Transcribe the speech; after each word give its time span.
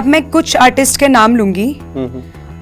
अब 0.00 0.06
मैं 0.06 0.22
कुछ 0.30 0.54
आर्टिस्ट 0.56 0.98
के 1.00 1.08
नाम 1.08 1.34
लूँगी। 1.36 1.66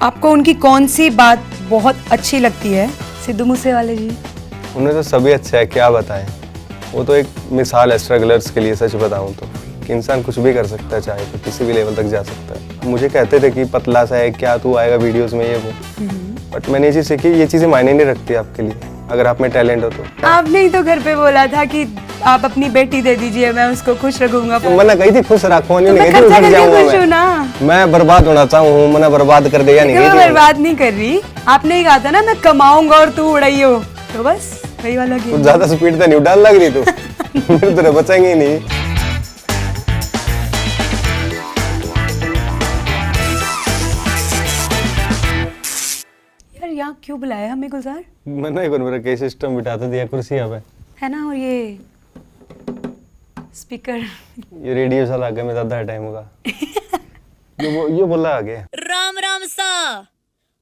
आपको 0.02 0.30
उनकी 0.30 0.54
कौन 0.54 0.86
सी 0.86 1.08
बात 1.10 1.42
बहुत 1.68 1.96
अच्छी 2.12 2.38
लगती 2.38 2.72
है? 2.72 2.88
सिद्धू 3.26 3.44
मूसेवाले 3.44 3.96
जी। 3.96 4.08
उन्हें 4.76 4.92
तो 4.92 5.02
सभी 5.02 5.32
अच्छा 5.32 5.56
है 5.58 5.64
क्या 5.66 5.90
बताएँ? 5.90 6.26
वो 6.94 7.04
तो 7.04 7.14
एक 7.14 7.26
मिसाल 7.52 7.92
है 7.92 7.98
स्ट्रगलर्स 7.98 8.50
के 8.50 8.60
लिए 8.60 8.74
सच 8.74 8.94
बताऊँ 8.94 9.34
तो। 9.34 9.46
कि 9.86 9.92
इंसान 9.92 10.22
कुछ 10.22 10.38
भी 10.38 10.54
कर 10.54 10.66
सकता 10.66 10.96
है 10.96 11.00
चाहे 11.02 11.26
तो 11.26 11.38
किसी 11.44 11.64
भी 11.64 11.72
लेवल 11.72 11.94
तक 11.94 12.08
जा 12.08 12.22
सकता 12.22 12.54
है। 12.54 12.90
मुझे 12.90 13.08
कहते 13.08 13.40
थे 13.40 13.50
कि 13.50 13.64
पतला 13.72 14.04
सा 14.04 14.16
है 14.16 14.30
क्या 14.32 14.56
तू 14.58 14.74
आएगा 14.76 14.96
वीडियोस 14.96 15.32
में 15.32 15.44
ये 15.46 15.56
वो। 15.56 15.72
बट 16.54 16.68
मैंने 16.68 16.86
ये 16.86 16.92
चीज़ 16.92 17.08
सीखी 17.08 17.28
ये 17.28 17.46
चीज़ें 17.46 17.68
मायने 17.68 17.92
नहीं 17.92 18.06
रखती 18.06 18.34
आपके 18.34 18.62
लिए। 18.62 18.97
अगर 19.10 19.26
आप 19.26 19.40
में 19.40 19.50
टैलेंट 19.50 19.84
हो 19.84 19.90
तो। 19.90 20.04
आपने 20.28 20.60
ही 20.60 20.68
तो 20.68 20.82
घर 20.82 20.98
पे 21.00 21.14
बोला 21.16 21.46
था 21.46 21.64
कि 21.64 21.86
आप 22.26 22.44
अपनी 22.44 22.68
बेटी 22.68 23.00
दे 23.02 23.14
दीजिए 23.16 23.52
मैं 23.52 23.66
उसको 23.72 23.94
खुश 23.94 24.20
रखूँगा। 24.22 24.58
तो 24.58 24.70
मैंने 24.70 24.94
कही 24.94 25.10
थी 25.10 25.22
खुश 25.22 25.44
रखो 25.44 25.78
नहीं 25.78 25.92
तो 25.92 25.98
मैं 25.98 26.30
मैं।, 26.30 26.42
थी 26.42 26.50
जाऊँगा 26.50 26.82
मैं। 26.82 27.66
मैं 27.68 27.92
बर्बाद 27.92 28.26
होना 28.26 28.44
चाहूँ 28.46 28.88
मैंने 28.92 29.08
बर्बाद 29.08 29.48
कर 29.48 29.62
दिया 29.62 29.84
नहीं 29.84 29.96
मैं 29.96 30.16
बर्बाद 30.16 30.58
नहीं 30.58 30.76
कर 30.76 30.92
रही? 30.92 31.20
आपने 31.48 31.76
ही 31.78 31.84
कहा 31.84 31.98
था 31.98 32.10
ना 32.10 32.22
मैं 32.22 32.36
कमाऊँगा 32.40 32.96
और 32.96 33.10
तू 33.10 33.28
उड़ाई 33.32 33.62
हो। 33.62 33.74
तो 34.14 34.22
बस 34.24 34.50
वही 34.84 34.96
वाला 34.96 35.18
ज़्यादा 35.18 35.66
स्पीड 35.66 36.00
तो 36.00 36.06
नहीं 36.06 36.20
डाल 36.20 36.40
लग 36.40 36.56
रही 36.56 36.70
तू। 36.70 36.82
तेरे 37.76 37.90
बचेंगे 37.90 38.34
नहीं। 38.34 38.77
क्यों 47.07 47.19
बुलाया 47.19 47.51
हमें 47.51 47.69
गुलजार 47.69 48.03
मैंने 48.27 48.63
एक 48.63 48.71
बार 48.71 48.79
मेरा 48.81 48.97
के 48.99 49.15
सिस्टम 49.17 49.55
बिठा 49.55 49.75
तो 49.77 49.89
दिया 49.89 50.05
कुर्सी 50.07 50.35
यहाँ 50.35 50.49
पे 50.49 50.61
है 51.01 51.09
ना 51.09 51.25
और 51.27 51.35
ये 51.35 51.77
स्पीकर 53.55 53.99
ये 54.61 54.73
रेडियो 54.73 55.05
चला 55.07 55.27
आगे 55.27 55.43
में 55.43 55.53
ज्यादा 55.53 55.81
टाइम 55.83 56.03
होगा 56.03 56.29
ये 57.57 57.75
वो 57.75 57.87
ये 57.89 58.03
बोला 58.05 58.29
आगे 58.37 58.57
ਰਾਮ 58.79 59.17
ਰਾਮ 59.19 59.45
ਸਾ 59.47 60.05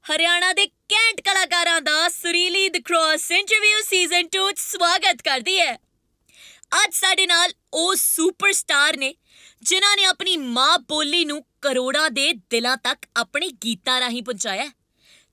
ਹਰਿਆਣਾ 0.04 0.52
ਦੇ 0.52 0.66
ਕੈਂਟ 0.66 1.20
ਕਲਾਕਾਰਾਂ 1.20 1.80
ਦਾ 1.80 2.08
ਸੁਰੀਲੀ 2.08 2.68
ਦ 2.68 2.82
ਕ੍ਰੋਸ 2.84 3.30
ਇੰਟਰਵਿਊ 3.30 3.80
ਸੀਜ਼ਨ 3.86 4.28
2 4.36 4.50
ਚ 4.50 4.58
ਸਵਾਗਤ 4.58 5.22
ਕਰਦੀ 5.22 5.58
ਹੈ 5.60 5.72
ਅੱਜ 6.74 6.94
ਸਾਡੇ 6.94 7.26
ਨਾਲ 7.26 7.52
ਉਹ 7.74 7.94
ਸੁਪਰਸਟਾਰ 7.96 8.96
ਨੇ 8.96 9.14
ਜਿਨ੍ਹਾਂ 9.62 9.96
ਨੇ 9.96 10.04
ਆਪਣੀ 10.04 10.36
ਮਾਂ 10.36 10.78
ਬੋਲੀ 10.88 11.24
ਨੂੰ 11.24 11.42
ਕਰੋੜਾਂ 11.62 12.10
ਦੇ 12.10 12.32
ਦਿਲਾਂ 12.50 12.76
ਤੱਕ 12.84 13.06
ਆਪਣੇ 13.16 13.48
ਗੀਤਾਂ 13.64 14.00
ਰਾਹੀਂ 14.00 14.22
ਪਹੁੰਚਾਇਆ 14.22 14.62
ਹੈ 14.62 14.70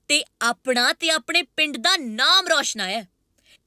ਤੇ 0.08 0.24
ਆਪਣਾ 0.42 0.92
ਤੇ 0.92 1.10
ਆਪਣੇ 1.10 1.42
ਪਿੰਡ 1.42 1.76
ਦਾ 1.76 1.96
ਨਾਮ 1.96 2.48
ਰੋਸ਼ਨਾਇਆ 2.48 2.98
ਹੈ। 2.98 3.08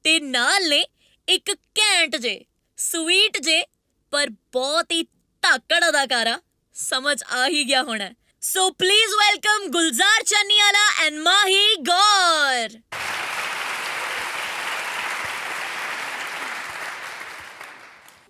ਤੇ 0.03 0.19
ਨਾਲ 0.19 0.69
ਨੇ 0.69 0.85
ਇੱਕ 1.27 1.51
ਘੈਂਟ 1.79 2.15
ਜੇ 2.15 2.45
ਸਵੀਟ 2.77 3.37
ਜੇ 3.37 3.63
ਪਰ 4.11 4.29
ਬਹੁਤ 4.29 4.91
ਹੀ 4.91 5.03
ਧਾਕੜ 5.43 5.89
ਅਦਾਕਾਰਾ 5.89 6.39
ਸਮਝ 6.73 7.23
ਆ 7.23 7.47
ਹੀ 7.47 7.63
ਗਿਆ 7.63 7.83
ਹੋਣਾ 7.83 8.09
so 8.41 8.69
please 8.69 9.13
welcome 9.13 9.67
Gulzar 9.67 10.23
Channiwala 10.23 11.05
and 11.05 11.13
Mahi 11.13 11.75
Gaur 11.75 12.79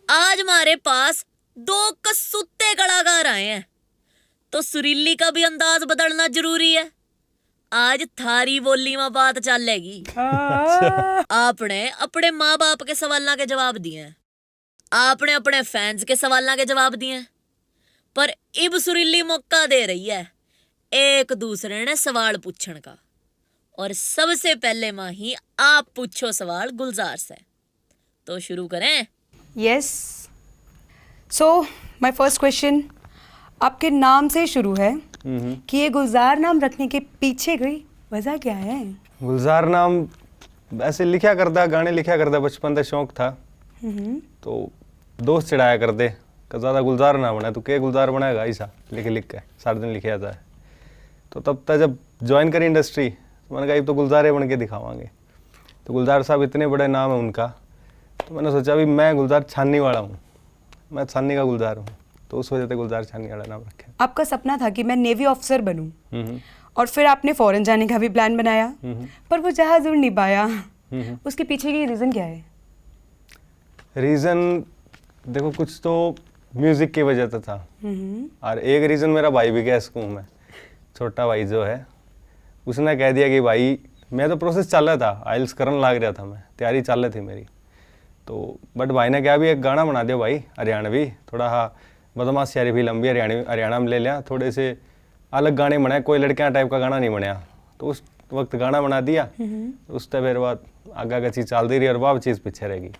आज 0.10 0.40
हमारे 0.40 0.76
पास 0.76 1.26
दो 1.58 1.80
कसूते 2.08 2.74
कलाकार 2.74 3.28
आए 3.28 3.46
हैं 3.46 3.64
तो 4.54 4.62
सुरीली 4.62 5.16
का 5.16 5.30
भी 5.30 5.44
अंदाज 5.44 5.84
बदलना 5.84 6.28
जरूरी 6.28 6.72
है 6.74 6.84
आज 7.73 8.03
थारी 8.21 8.61
बोली 8.61 8.97
में 8.97 9.13
बात 9.13 9.39
चलेगी। 9.39 10.05
आपने 11.31 11.89
अपने 11.91 12.31
माँ 12.31 12.57
बाप 12.59 12.83
के 12.83 12.95
सवालों 12.95 13.37
के 13.37 13.47
जवाब 13.47 13.77
दिए 13.77 14.15
आपने 14.93 15.33
अपने 15.33 15.63
फैंस 15.63 16.05
के 16.05 16.17
सवालों 16.17 16.57
के 16.57 16.65
जवाब 16.65 16.95
दिए 16.95 17.21
पर 18.17 18.33
इब 18.55 18.79
सुरीली 18.79 19.23
मौका 19.23 19.67
दे 19.67 19.85
रही 19.87 20.05
है 20.05 20.33
एक 20.93 21.33
दूसरे 21.33 21.85
ने 21.85 21.97
सवाल 21.97 22.37
पूछने 22.37 22.81
का। 22.81 22.97
और 23.79 23.93
सबसे 23.93 24.55
पहले 24.55 24.93
माही 24.93 25.35
आप 25.59 25.87
पूछो 25.97 26.33
सवाल 26.33 26.71
गुलजार 26.71 27.17
से। 27.17 27.37
तो 28.27 28.39
शुरू 28.41 28.67
करें। 28.67 29.07
Yes 29.57 29.91
so 31.31 31.63
my 32.03 32.13
first 32.13 32.41
question 32.41 32.83
आपके 33.63 33.91
नाम 33.91 34.29
से 34.29 34.47
शुरू 34.47 34.75
है। 34.75 35.08
कि 35.21 35.77
ये 35.77 35.89
गुलजार 35.91 36.39
नाम 36.39 36.61
रखने 36.61 36.87
के 36.89 37.01
पीछे 37.21 37.57
गई 37.57 37.83
वजह 38.13 38.37
क्या 38.39 38.55
है? 38.55 38.85
गुलजार 39.23 39.69
नाम 39.69 40.07
ऐसे 40.83 41.05
लिखा 41.05 41.35
करता 41.35 41.67
गाने 41.67 41.91
लिखा 41.91 42.17
करता 42.17 42.39
बचपन 42.41 42.75
का 42.75 42.83
शौक 42.85 43.11
था। 43.13 43.31
तो 44.43 44.71
दोस्त 45.19 45.49
चढ़ाया 45.49 45.77
करते 45.77 46.09
कि 46.51 46.59
ज़्यादा 46.59 46.81
गुलजार 46.81 47.17
ना 47.19 47.33
बना 47.33 47.51
तो 47.51 47.61
के 47.61 47.79
गुलजार 47.79 48.11
बनाएगा? 48.11 48.45
ऐसा 48.45 48.71
लिख 48.93 49.07
लिख 49.07 49.27
के 49.27 49.39
सारे 49.65 49.81
दिन 49.81 49.93
लिखे 49.93 50.09
जाता 50.09 50.29
है। 50.29 50.41
तो 51.33 51.41
तब 51.43 51.63
तक 51.69 51.77
जब 51.77 51.97
ज्वाइन 52.23 52.51
करी 52.53 52.67
इंडस्ट्री 52.67 53.09
तो 53.11 53.55
मैंने 53.55 53.67
कहा 53.69 53.85
तो 53.87 53.95
गुलजारे 53.95 54.33
बन 54.33 54.49
के 54.49 54.57
दिखावांगे। 54.57 55.11
तो 55.87 55.93
गुलजार 55.93 56.23
साहब 56.23 56.43
इतने 56.43 56.67
बड़े 56.67 56.87
नाम 56.89 57.11
है 57.11 57.19
उनका 57.19 57.47
तो 58.19 58.35
मैंने 58.35 58.51
सोचा 58.51 58.75
भी 58.75 58.85
मैं 58.87 59.15
गुलजार 59.17 59.43
छाननी 59.43 59.79
वाला 59.81 59.99
हूँ। 59.99 60.19
मैं 60.93 61.05
छाननी 61.05 61.35
का 61.37 61.45
गुलजार 61.45 61.77
हूँ। 61.79 61.87
तो 62.31 62.39
उस 62.39 62.53
वजह 62.53 62.67
से 62.67 62.75
गुलजार 62.75 63.03
वाला 63.15 63.45
नाम 63.49 63.61
रखे 63.61 63.93
आपका 64.01 64.25
सपना 64.25 64.57
था 64.57 64.71
कि 64.71 64.83
मैं 64.83 64.97
नेवी 64.97 65.25
ऑफिसर 65.25 65.61
बनूं। 65.61 65.89
हम्म, 66.13 66.41
और 66.77 66.87
फिर 66.87 67.07
आपने 67.07 67.33
फॉरेन 67.33 67.65
जाने 67.65 67.87
का 67.89 67.99
भी 67.99 68.09
प्लान 68.09 68.37
बनाया। 68.37 68.65
हम्म, 68.83 69.07
पर 69.31 69.41
वो 69.41 69.51
जहाज़ 69.51 69.89
उड़ 69.89 69.97
नहीं 69.97 70.11
पाया। 70.11 70.45
हम्म। 70.45 71.19
उसके 71.27 71.45
पीछे 71.45 71.73
की 71.73 71.85
रीज़न 71.87 72.13
क्या 72.13 72.25
है? 72.25 72.45
रीज़न 73.97 74.65
देखो 75.29 75.51
कुछ 75.51 75.81
तो 75.83 76.15
म्यूज़िक 76.57 76.93
की 76.93 77.03
वजह 77.03 77.27
से 77.29 77.39
था। 77.39 77.67
हम्म, 77.83 78.29
और 78.43 78.59
एक 78.59 78.89
रीज़न 78.91 79.11
मेरा 79.11 79.31
भाई 79.31 79.51
भी 79.51 79.63
गया 79.63 79.79
स्कूल 79.79 80.05
में। 80.05 80.25
छोटा 80.97 81.27
भाई 81.27 81.45
जो 81.45 81.65
है 81.65 81.87
उसने 82.67 82.97
कह 82.97 83.13
दिया 83.13 83.29
कि 83.29 83.41
भाई 83.41 83.79
मैं 84.13 84.29
तो 84.29 84.37
प्रोसेस 84.37 84.71
चल 84.71 84.91
रहा 84.91 84.97
था। 84.97 85.23
आइल्स 85.27 85.53
करने 85.53 85.81
लग 85.81 86.03
रहा 86.03 86.13
था 86.13 86.25
मैं। 86.25 86.43
तैयारी 86.59 86.81
चल 86.83 87.05
रही 87.05 87.15
थी 87.15 87.21
मेरी। 87.21 87.47
तो 88.27 88.59
बट 88.77 88.89
भाई 88.89 89.09
ने 89.09 89.21
क्या 89.23 89.37
भी 89.37 89.49
एक 89.49 89.61
गाना 89.63 89.85
बना 89.85 90.03
दिया 90.03 90.17
भाई 90.17 90.45
हरियाणवी। 90.59 91.05
थोड़ा 91.33 91.49
हाँ 91.49 91.75
बदमाश 92.19 92.57
यारी 92.57 92.73
भी 92.73 92.83
लंबी 92.83 93.09
हरियाणवी 93.09 93.45
हरियाणा 93.49 93.79
में 93.79 93.89
ले 93.89 93.99
लिया। 93.99 94.21
थोड़े 94.31 94.51
से 94.53 94.77
अलग 95.33 95.57
गाने 95.57 95.79
बनाए 95.79 96.01
कोई 96.03 96.19
लड़कियाँ 96.19 96.51
टाइप 96.53 96.71
का 96.71 96.79
गाना 96.79 96.99
नहीं 96.99 97.11
बनाया 97.11 97.43
तो 97.81 97.87
उस 97.87 98.03
वक्त 98.33 98.57
गाना 98.57 98.81
बना 98.83 99.01
दिया। 99.01 99.25
तो 99.35 99.95
उस 99.95 100.11
टाइम 100.13 100.25
फिर 100.25 100.39
बाद 100.39 100.65
आगे 100.95 101.15
आगे 101.15 101.31
चीज़ 101.31 101.47
चलती 101.47 101.79
रही 101.79 101.89
और 101.89 101.97
वह 101.97 102.19
चीज़ 102.19 102.41
पीछे 102.41 102.69
रहेगी 102.69 102.91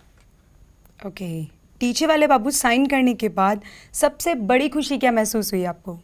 ओके। 1.07 1.43
टीचे 1.81 2.05
वाले 2.05 2.27
बाबू 2.27 2.51
साइन 2.51 2.85
करने 2.87 3.13
के 3.13 3.29
बाद 3.31 3.61
सबसे 3.93 4.33
बड़ी 4.35 4.69
खुशी 4.69 4.97
क्या 4.97 5.11
महसूस 5.11 5.53
हुई 5.53 5.63
आपको? 5.65 5.99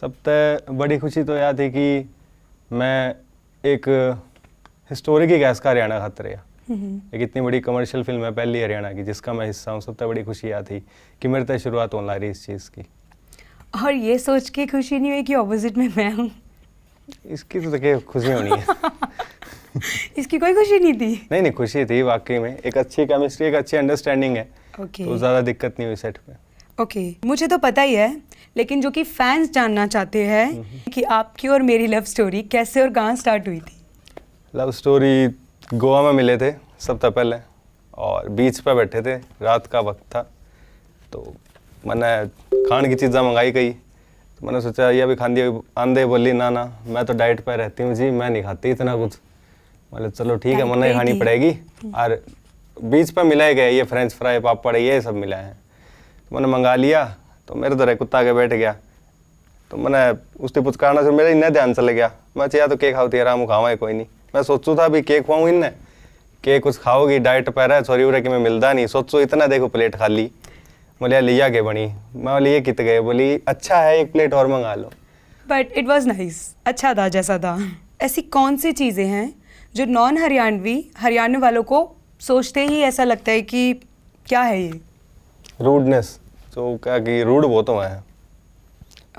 सबसे 0.00 0.72
बड़ी 0.72 0.98
खुशी 0.98 1.22
तो 1.24 1.36
यह 1.36 1.52
थी 1.52 1.68
कि 1.70 2.10
मैं 2.72 3.14
एक 3.64 3.88
हिस्टोरिक 4.90 5.30
ही 5.30 5.38
गैस 5.38 5.60
का 5.60 5.70
हरियाणा 5.70 5.98
खातर 5.98 6.24
रहा 6.24 6.42
एक 6.70 7.22
इतनी 7.22 7.42
बड़ी 7.42 7.60
कमर्शियल 7.60 8.02
फ़िल्म 8.04 8.24
है 8.24 8.30
पहली 8.30 8.60
हरियाणा 8.62 8.92
की 8.92 9.02
जिसका 9.02 9.32
मैं 9.32 9.46
हिस्सा 9.46 9.72
हूँ 9.72 9.80
सबसे 9.80 10.06
बड़ी 10.06 10.22
खुशी 10.22 10.48
यह 10.48 10.62
थी 10.62 10.78
कि 11.22 11.28
मेरे 11.28 11.44
तक 11.44 11.56
शुरुआत 11.56 11.94
होने 11.94 12.06
लग 12.08 12.20
रही 12.20 12.30
इस 12.30 12.46
चीज़ 12.46 12.70
की। 12.70 12.86
और 13.82 13.92
ये 13.92 14.18
सोच 14.18 14.48
के 14.48 14.66
खुशी 14.66 14.98
नहीं 14.98 15.10
हुई 15.10 15.22
कि 15.22 15.34
ऑपोजिट 15.34 15.78
में 15.78 15.88
मैं 15.96 16.12
हूँ? 16.12 16.30
इसकी 17.26 17.60
तो 17.60 17.70
देखिए 17.70 17.98
खुशी 17.98 18.32
होनी 18.32 18.50
है। 18.50 18.64
इसकी 20.18 20.38
कोई 20.38 20.54
खुशी 20.54 20.78
नहीं 20.78 20.92
थी? 20.92 21.28
नहीं 21.32 21.42
नहीं 21.42 21.52
खुशी 21.52 21.84
थी 21.84 22.02
वाकई 22.02 22.38
में। 22.38 22.56
एक 22.58 22.78
अच्छी 22.78 23.06
केमिस्ट्री 23.06 23.46
एक 23.46 23.54
अच्छी 23.54 23.76
अंडरस्टैंडिंग 23.76 24.36
है। 24.36 24.48
ओके 24.80 25.04
तो 25.04 25.18
ज़्यादा 25.18 25.40
दिक्कत 25.40 25.74
नहीं 25.78 25.86
हुई 25.86 25.96
सेट 25.96 26.18
पे। 26.18 26.32
Okay 26.82 27.10
okay. 27.12 27.26
मुझे 27.26 27.46
तो 27.46 27.58
पता 27.58 27.82
ही 27.82 27.94
है 27.94 28.22
लेकिन 28.56 28.80
जो 28.80 28.90
कि 28.90 29.02
फैंस 29.04 29.50
जानना 29.50 29.86
चाहते 29.86 30.24
हैं 30.24 30.82
कि 30.92 31.02
आपकी 31.02 31.48
और 31.48 31.62
मेरी 31.62 31.86
लव 31.86 32.04
स्टोरी 32.04 32.42
कैसे 32.42 32.82
और 32.82 32.90
कहाँ 32.90 33.16
स्टार्ट 33.16 33.48
हुई 33.48 33.60
थी? 33.60 33.76
लव 34.54 34.70
स्टोरी 34.72 35.28
गोवा 35.70 36.00
में 36.02 36.12
मिले 36.12 36.36
थे 36.36 36.50
सबसे 36.80 37.08
पहले 37.10 37.36
और 37.94 38.28
बीच 38.28 38.58
पर 38.60 38.74
बैठे 38.74 39.02
थे 39.02 39.14
रात 39.42 39.66
का 39.66 39.80
वक्त 39.80 40.00
था। 40.14 40.22
तो 41.12 41.34
मैंने 41.84 42.08
खान 42.64 42.88
की 42.88 42.94
चीज़ें 42.94 43.20
मंगाई 43.20 43.50
गई 43.52 43.70
तो 43.70 44.46
मैंने 44.46 44.60
सोचा 44.60 44.90
ये 44.90 45.06
भी 45.06 45.16
खांदी 45.16 45.42
आंधे 45.78 46.04
बोली 46.06 46.32
ना 46.32 46.50
ना 46.50 46.64
मैं 46.86 47.04
तो 47.06 47.14
डाइट 47.14 47.40
पर 47.40 47.58
रहती 47.58 47.82
हूँ 47.82 47.94
जी 47.94 48.10
मैं 48.10 48.30
नहीं 48.30 48.42
खाती 48.42 48.70
इतना 48.70 48.96
कुछ। 48.96 49.18
मतलब 49.92 50.10
चलो 50.10 50.36
ठीक 50.36 50.58
है 50.58 50.64
मैंने 50.64 50.92
खानी 50.94 51.12
पड़ेगी। 51.18 51.50
और 51.94 52.20
बीच 52.76 53.10
पर 53.10 53.24
मिलाए 53.24 53.54
गए 53.54 53.70
ये 53.70 53.82
फ्रेंच 53.84 54.14
फ्राई 54.14 54.40
पापड़ 54.40 54.76
ये 54.76 55.00
सब 55.00 55.14
मिलाए 55.16 55.44
हैं। 55.44 55.54
तो 55.54 56.36
मैंने 56.36 56.48
मंगा 56.48 56.74
लिया 56.76 57.04
तो 57.48 57.54
मेरे 57.54 57.76
तरह 57.76 57.94
कुत्ता 57.94 58.22
के 58.24 58.32
बैठ 58.32 58.52
गया। 58.52 58.76
तो 59.70 59.76
मैंने 59.76 60.08
उससे 60.44 60.60
पुचकारना 60.60 61.02
से 61.02 61.10
मेरा 61.10 61.30
इन्हें 61.30 61.52
ध्यान 61.52 61.74
चले 61.74 61.94
गया। 61.94 62.10
मैं 62.36 62.46
चाहिए 62.46 62.68
तो 62.68 62.76
केक 62.76 62.94
खाती 62.96 63.18
आराम 63.18 63.46
खावा 63.46 63.74
कोई 63.76 63.92
नहीं। 63.92 64.06
मैं 64.34 64.42
सोचू 64.42 64.74
था 64.76 64.86
भी 64.88 65.02
केक 65.02 65.26
खुआऊँ 65.26 65.48
इन्हें 65.48 65.72
केक 66.44 66.62
कुछ 66.62 66.78
खाओगी 66.78 67.18
डाइट 67.18 67.48
पे 67.48 67.66
रहा 67.66 67.82
सॉरी 67.82 68.04
उरे 68.04 68.20
कि 68.20 68.28
मैं 68.28 68.38
मिलता 68.38 68.72
नहीं। 68.72 68.86
सोचो 68.86 69.20
इतना 69.20 69.46
देखो 69.46 69.68
प्लेट 69.68 69.96
खाली। 69.96 70.30
बोले 71.00 71.20
लिया 71.20 71.48
के 71.48 71.62
बनी। 71.62 71.86
मैं 71.86 72.34
बोली 72.34 72.50
ये 72.50 72.60
कित 72.60 72.80
गए? 72.80 73.00
बोली 73.00 73.40
अच्छा 73.48 73.76
है 73.76 73.98
एक 73.98 74.12
प्लेट 74.12 74.34
और 74.34 74.46
मंगा 74.46 74.74
लो। 74.74 74.90
बट 75.48 75.72
इट 75.72 75.88
वॉज़ 75.88 76.08
नाइस 76.08 76.54
अच्छा 76.66 76.94
था 76.94 77.08
जैसा 77.08 77.38
था। 77.38 77.56
ऐसी 78.02 78.22
कौन 78.22 78.56
सी 78.56 78.72
चीज़ें 78.72 79.06
हैं 79.06 79.32
जो 79.74 79.84
नॉन 79.84 80.18
हरियाणवी 80.18 80.84
हरियाणा 80.98 81.38
वालों 81.38 81.62
को 81.62 81.80
सोचते 82.20 82.66
ही 82.66 82.80
ऐसा 82.82 83.04
लगता 83.04 83.32
है 83.32 83.42
कि 83.42 83.72
क्या 84.26 84.42
है 84.42 84.62
ये? 84.62 84.80
रूडनेस 85.60 86.18
तो 86.54 86.76
क्या 86.76 86.98
कि 86.98 87.22
रूड 87.22 87.46
बहुत 87.46 87.68
हुआ 87.68 87.86
है। 87.86 88.02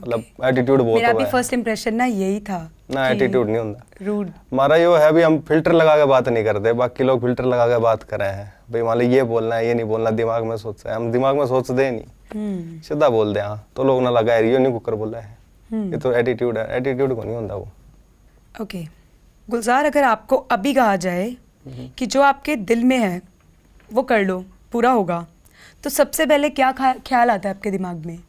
मतलब 0.02 0.24
एटीट्यूड 0.44 0.82
बहुत 0.82 1.02
मेरा 1.02 1.14
भी 1.14 1.26
फ़र्स्ट 1.26 1.54
इंप्रेशन 1.54 1.96
ना 1.96 2.06
यही 2.06 2.40
था। 2.40 2.60
ना 2.92 3.08
एटीट्यूड 3.10 3.48
नहीं 3.48 3.58
होता। 3.58 4.06
रूड 4.06 4.30
हमारा 4.52 4.76
यो 4.76 4.94
है 4.96 5.12
भी 5.14 5.22
हम 5.22 5.40
फ़िल्टर 5.48 5.72
लगा 5.74 5.96
के 5.98 6.06
बात 6.06 6.30
नहीं 6.30 6.44
करते 6.44 6.74
बाकी 6.74 7.04
लोग 7.04 7.22
फ़िल्टर 7.22 7.46
लगा 7.46 7.68
के 7.68 7.78
बात 7.80 8.04
कर 8.04 8.20
रहे 8.20 8.32
हैं। 8.32 8.54
भाई 8.72 8.82
मान 8.82 8.98
लो 8.98 9.04
ये 9.06 9.24
बोलना 9.26 9.56
है 9.56 9.68
ये 9.68 9.74
नहीं 9.74 9.86
बोलना 9.86 10.12
दिमाग 10.12 10.44
में 10.46 10.56
सोच 10.58 10.86
रहे 10.86 10.94
हैं। 10.94 11.02
हम 11.02 11.12
दिमाग 11.12 11.38
में 11.38 11.46
सोचते 11.48 11.86
ही 11.86 11.92
नहीं। 11.92 12.06
हम्म। 12.34 12.80
सीधा 12.82 13.10
बोल 13.10 13.34
दे 13.34 13.40
हाँ 13.40 13.68
तो 13.76 13.84
लोग 13.84 14.02
ना 14.02 14.10
लगा 14.10 14.36
ये 14.36 14.58
नहीं 14.58 14.74
कुकर 14.74 14.96
बोला 14.96 15.20
है। 15.20 15.38
हम्म। 15.70 15.92
ये 15.94 16.00
तो 16.00 16.14
एटीट्यूड 16.14 16.58
है 16.58 16.78
एटीट्यूड 16.78 17.16
को 17.16 17.24
नहीं 17.24 17.36
होता 17.36 17.56
वो। 17.56 17.68
ओके 18.62 18.84
गुलजार 19.48 19.86
अगर 19.86 20.04
आपको 20.04 20.36
अभी 20.52 20.74
कहा 20.74 20.96
जाए 20.98 21.36
कि 21.98 22.06
जो 22.06 22.22
आपके 22.22 22.56
दिल 22.56 22.84
में 22.84 22.98
है 23.00 23.22
वो 23.90 24.04
कर 24.04 24.24
लो 24.26 24.44
पूरा 24.72 24.92
होगा 24.92 25.26
तो 25.84 25.90
सबसे 25.90 26.26
पहले 26.26 26.50
क्या 26.52 26.72
ख्याल 26.72 27.30
आता 27.30 27.50
है 27.50 27.56
आपके 27.56 27.72
दिमाग 27.72 28.06
में? 28.06 28.20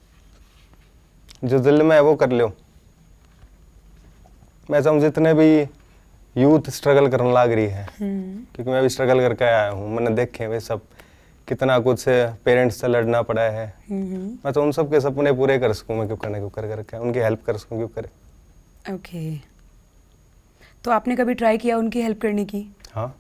जो 1.45 1.59
दिल 1.59 1.83
में 1.83 1.95
है 1.97 2.03
वो 2.03 2.15
कर 2.15 2.31
लो। 2.31 2.53
मैं 4.71 4.83
समझ 4.83 5.01
जितने 5.03 5.33
भी 5.35 5.49
यूथ 6.37 6.71
स्ट्रगल 6.71 7.09
करने 7.09 7.33
लग 7.33 7.53
रही 7.53 7.67
है। 7.67 7.87
क्योंकि 8.01 8.71
मैं 8.71 8.83
भी 8.83 8.89
स्ट्रगल 8.89 9.21
करके 9.21 9.45
आया 9.45 9.69
हूँ 9.71 9.89
मैंने 9.95 10.11
देखे 10.17 10.47
वे 10.47 10.61
सब 10.61 10.81
कितना 11.49 11.79
कुछ 11.79 12.05
पेरेंट्स 12.45 12.81
से 12.81 12.89
लड़ना 12.89 13.23
पड़ा 13.23 13.43
है। 13.43 13.67
हम्म। 13.91 14.19
मैं 14.45 14.53
तो 14.53 14.63
उन 14.63 14.73
सब 14.73 14.91
के 14.91 15.01
सपने 15.01 15.33
पूरे 15.33 15.59
कर 15.59 15.73
सकूँ 15.73 15.97
मैं 15.97 16.07
क्यों 16.07 16.17
करने 16.17 16.39
क्यों 16.39 16.51
कर 16.51 16.69
करके 16.69 16.97
उनकी 16.97 17.19
हेल्प 17.19 17.43
कर 17.47 17.57
सकूँ 17.57 17.79
क्यों 17.79 17.89
करे। 17.89 18.95
ओके। 18.95 19.37
तो 20.85 20.91
आपने 20.91 21.17
कभी 21.17 21.35
ट्राई 21.35 21.59
किया 21.59 21.77
उनकी 21.79 22.03
हेल्प 22.03 22.21
करने 22.21 22.45
की? 22.45 22.65
हाँ। 22.93 23.15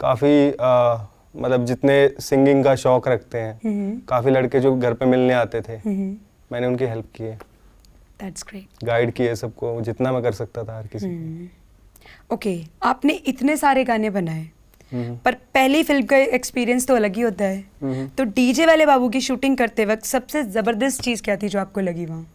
काफ़ी 0.00 0.48
मतलब 1.42 1.64
जितने 1.66 1.96
सिंगिंग 2.20 2.64
का 2.64 2.74
शौक 2.76 3.08
रखते 3.08 3.38
हैं 3.38 3.60
हम्म। 3.64 3.98
काफ़ी 4.08 4.30
लड़के 4.30 4.60
जो 4.60 4.74
घर 4.76 4.94
पे 4.94 5.06
मिलने 5.06 5.34
आते 5.34 5.60
थे 5.60 5.76
हम्म। 5.78 6.16
मैंने 6.52 6.66
उनकी 6.66 6.84
हेल्प 6.84 7.08
की 7.14 7.24
है। 7.24 7.38
दैट्स 8.24 8.44
ग्रेट 8.48 8.84
गाइड 8.84 9.12
किए 9.12 9.34
सबको 9.36 9.80
जितना 9.82 10.12
मैं 10.12 10.22
कर 10.22 10.32
सकता 10.34 10.64
था 10.64 10.76
हर 10.78 10.86
किसी 10.86 11.06
को। 11.06 11.12
हम्म। 11.12 11.48
ओके 12.34 12.58
आपने 12.82 13.12
इतने 13.26 13.56
सारे 13.56 13.84
गाने 13.84 14.10
बनाए 14.10 14.46
हम्म। 14.92 15.16
पर 15.24 15.34
पहली 15.54 15.82
फ़िल्म 15.82 16.06
का 16.06 16.16
एक्सपीरियंस 16.36 16.86
तो 16.86 16.94
अलग 16.96 17.16
ही 17.16 17.22
होता 17.22 17.44
है। 17.44 17.58
हम्म। 17.82 18.06
तो 18.08 18.24
डीजे 18.32 18.66
वाले 18.66 18.86
बाबू 18.86 19.08
की 19.08 19.20
शूटिंग 19.20 19.56
करते 19.56 19.84
वक्त 19.84 20.04
सबसे 20.06 20.42
ज़बरदस्त 20.52 21.02
चीज़ 21.02 21.22
क्या 21.22 21.36
थी 21.36 21.48
जो 21.48 21.58
आपको 21.58 21.80
लगी 21.80 22.06
वहाँ? 22.06 22.26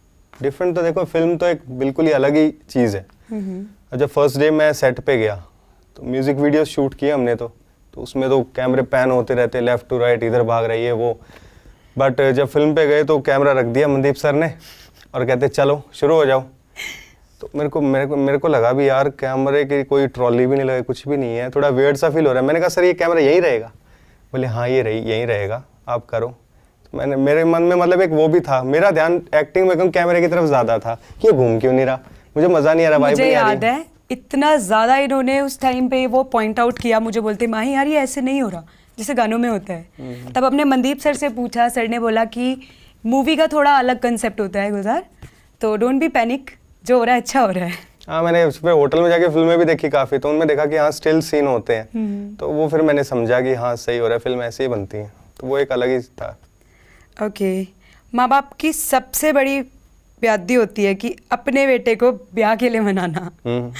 डिफरेंट 0.42 0.74
तो 0.76 0.82
देखो 0.82 1.04
फ़िल्म 1.06 1.36
तो 1.36 1.46
एक 1.46 1.62
बिल्कुल 1.78 2.06
ही 2.06 2.12
अलग 2.12 2.36
ही 2.36 2.50
चीज़ 2.70 2.96
है। 2.96 3.06
और 3.32 3.98
जब 3.98 4.08
फ़र्स्ट 4.08 4.38
डे 4.38 4.50
मैं 4.52 4.72
सेट 4.72 5.00
पे 5.00 5.16
गया 5.18 5.36
तो 5.96 6.02
म्यूज़िक 6.04 6.36
वीडियो 6.36 6.64
शूट 6.66 6.94
किए 6.94 7.12
हमने 7.12 7.34
तो। 7.34 7.52
तो 7.94 8.00
उसमें 8.00 8.28
तो 8.30 8.42
कैमरे 8.56 8.82
पैन 8.84 9.10
होते 9.10 9.34
रहते 9.34 9.60
लेफ़्ट 9.60 9.88
टू 9.88 9.98
राइट 9.98 10.22
इधर 10.22 10.42
भाग 10.44 10.64
रही 10.64 10.84
है 10.84 10.92
वो। 10.94 11.12
बट 11.98 12.20
जब 12.32 12.48
फ़िल्म 12.48 12.74
पे 12.74 12.86
गए 12.86 13.04
तो 13.04 13.18
कैमरा 13.20 13.52
रख 13.52 13.66
दिया 13.66 13.88
मनदीप 13.88 14.14
सर 14.16 14.34
ने। 14.34 14.48
और 15.14 15.24
कहते 15.24 15.48
चलो 15.48 15.82
शुरू 15.94 16.14
हो 16.14 16.24
जाओ। 16.26 16.44
तो 17.40 17.48
मेरे 17.56 17.68
को 17.68 17.80
मेरे 17.80 18.06
को 18.06 18.16
मेरे 18.16 18.38
को 18.38 18.48
लगा 18.48 18.72
भी 18.72 18.88
यार 18.88 19.08
कैमरे 19.20 19.64
की 19.64 19.82
कोई 19.84 20.06
ट्रॉली 20.08 20.46
भी 20.46 20.56
नहीं 20.56 20.66
लगे 20.66 20.82
कुछ 20.82 21.06
भी 21.08 21.16
नहीं 21.16 21.36
है। 21.36 21.48
थोड़ा 21.50 21.68
वेird 21.70 21.96
सा 21.96 22.10
फील 22.10 22.26
हो 22.26 22.32
रहा 22.32 22.40
है। 22.40 22.46
मैंने 22.46 22.60
कहा 22.60 22.68
सर 22.68 22.84
ये 22.84 22.92
कैमरा 22.94 23.20
यहीं 23.20 23.40
रहेगा? 23.40 23.70
बोले 24.32 24.46
हाँ 24.46 24.68
ये 24.68 24.82
रही 24.82 24.98
यहीं 25.00 25.26
रहेगा 25.26 25.62
आप 25.88 26.06
करो। 26.06 26.28
तो 26.84 26.98
मैंने 26.98 27.16
मेरे 27.18 27.44
मन 27.44 27.62
में 27.62 27.76
मतलब 27.76 28.00
एक 28.00 28.10
वो 28.10 28.26
भी 28.28 28.40
था। 28.40 28.62
मेरा 28.64 28.90
ध्यान 28.90 29.20
एक्टिंग 29.34 29.68
में 29.68 29.76
क्यों 29.76 29.90
कैमरे 29.90 30.20
की 30.20 30.28
तरफ़ 30.28 30.46
ज़्यादा 30.46 30.78
था। 30.78 30.94
कि 30.94 31.26
ये 31.26 31.32
घूम 31.32 31.58
क्यों 31.60 31.72
नहीं 31.72 31.86
रहा? 31.86 31.98
मुझे 32.36 32.48
मज़ा 32.48 32.74
नहीं 32.74 32.86
आ 32.86 32.88
रहा 32.88 32.98
भाई 32.98 33.12
मुझे 33.12 33.30
याद 33.30 33.64
है 33.64 33.84
इतना 34.10 34.54
ज़्यादा 34.58 34.96
इन्होंने 34.98 35.40
उस 35.40 35.60
टाइम 35.60 35.88
पे 35.88 36.06
वो 36.08 36.22
पॉइंट 36.26 36.60
आउट 36.60 36.78
किया 36.78 37.00
मुझे 37.00 37.20
बोलते 37.20 37.46
माही 37.46 37.72
यार 37.74 37.86
ये 37.86 37.98
ऐसे 37.98 38.20
नहीं 38.20 38.42
हो 38.42 38.48
रहा 38.48 38.64
जैसे 38.98 39.14
गानों 39.14 39.38
में 39.38 39.48
होता 39.48 39.72
है। 39.72 40.32
तब 40.32 40.44
अपने 40.44 40.64
मनदीप 40.64 40.98
सर 40.98 41.14
से 41.14 41.28
पूछा 41.30 41.68
सर 41.68 41.88
ने 41.88 41.98
बोला 41.98 42.24
कि 42.26 42.54
मूवी 43.04 43.36
का 43.36 43.46
थोड़ा 43.46 43.76
अलग 43.78 43.98
कंसेप्ट 44.00 44.40
होता 44.40 44.60
है 44.60 44.70
गुजार 44.70 45.04
तो 45.60 45.76
डोंट 45.76 46.00
बी 46.00 46.08
पैनिक 46.08 46.50
जो 46.84 46.98
हो 46.98 47.04
रहा 47.04 47.14
है 47.14 47.20
अच्छा 47.20 47.40
हो 47.40 47.50
रहा 47.50 47.64
है। 47.64 47.88
हाँ 48.08 48.22
मैंने 48.22 48.44
उस 48.44 48.58
पे 48.58 48.70
होटल 48.70 49.00
में 49.00 49.08
जाके 49.08 49.28
फ़िल्में 49.28 49.58
भी 49.58 49.64
देखी 49.64 49.88
काफ़ी 49.88 50.18
तो 50.18 50.28
उनमें 50.28 50.46
देखा 50.48 50.64
कि 50.66 50.76
हाँ 50.76 50.90
स्टिल 50.90 51.20
सीन 51.20 51.46
होते 51.46 51.74
हैं। 51.74 51.88
हम्म। 51.94 52.34
तो 52.36 52.48
वो 52.48 52.68
फिर 52.68 52.82
मैंने 52.82 53.04
समझा 53.04 53.40
कि 53.40 53.54
हाँ 53.54 53.74
सही 53.76 53.98
हो 53.98 54.06
रहा 54.06 54.14
है 54.14 54.20
फ़िल्म 54.20 54.42
ऐसे 54.42 54.64
ही 54.64 54.68
बनती 54.68 54.96
है। 54.96 55.12
तो 55.40 55.46
वो 55.46 55.58
एक 55.58 55.72
अलग 55.72 55.88
ही 55.88 56.00
था। 56.00 56.36
ओके 57.22 57.62
माँ 58.12 58.28
बाप 58.28 58.52
की 58.60 58.72
सबसे 58.72 59.32
बड़ी 59.32 59.60
व्याधि 60.22 60.54
होती 60.54 60.84
है 60.84 60.94
कि 60.94 61.14
अपने 61.32 61.66
बेटे 61.66 61.94
को 61.94 62.12
ब्याह 62.12 62.54
के 62.56 62.68
लिए 62.68 62.80
मनाना। 62.80 63.30
हम्म। 63.46 63.72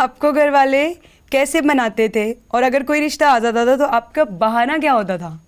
आपको 0.00 0.32
घर 0.32 0.50
वाले 0.50 0.88
कैसे 1.32 1.60
मनाते 1.60 2.08
थे? 2.08 2.30
और 2.32 2.62
अगर 2.62 2.82
कोई 2.82 3.00
रिश्ता 3.00 3.30
आ 3.30 3.38
जाता 3.38 3.66
था 3.66 3.76
तो 3.76 3.84
आपका 3.86 4.24
बहाना 4.24 4.78
क्या 4.78 4.92
होता 4.92 5.18
था? 5.18 5.38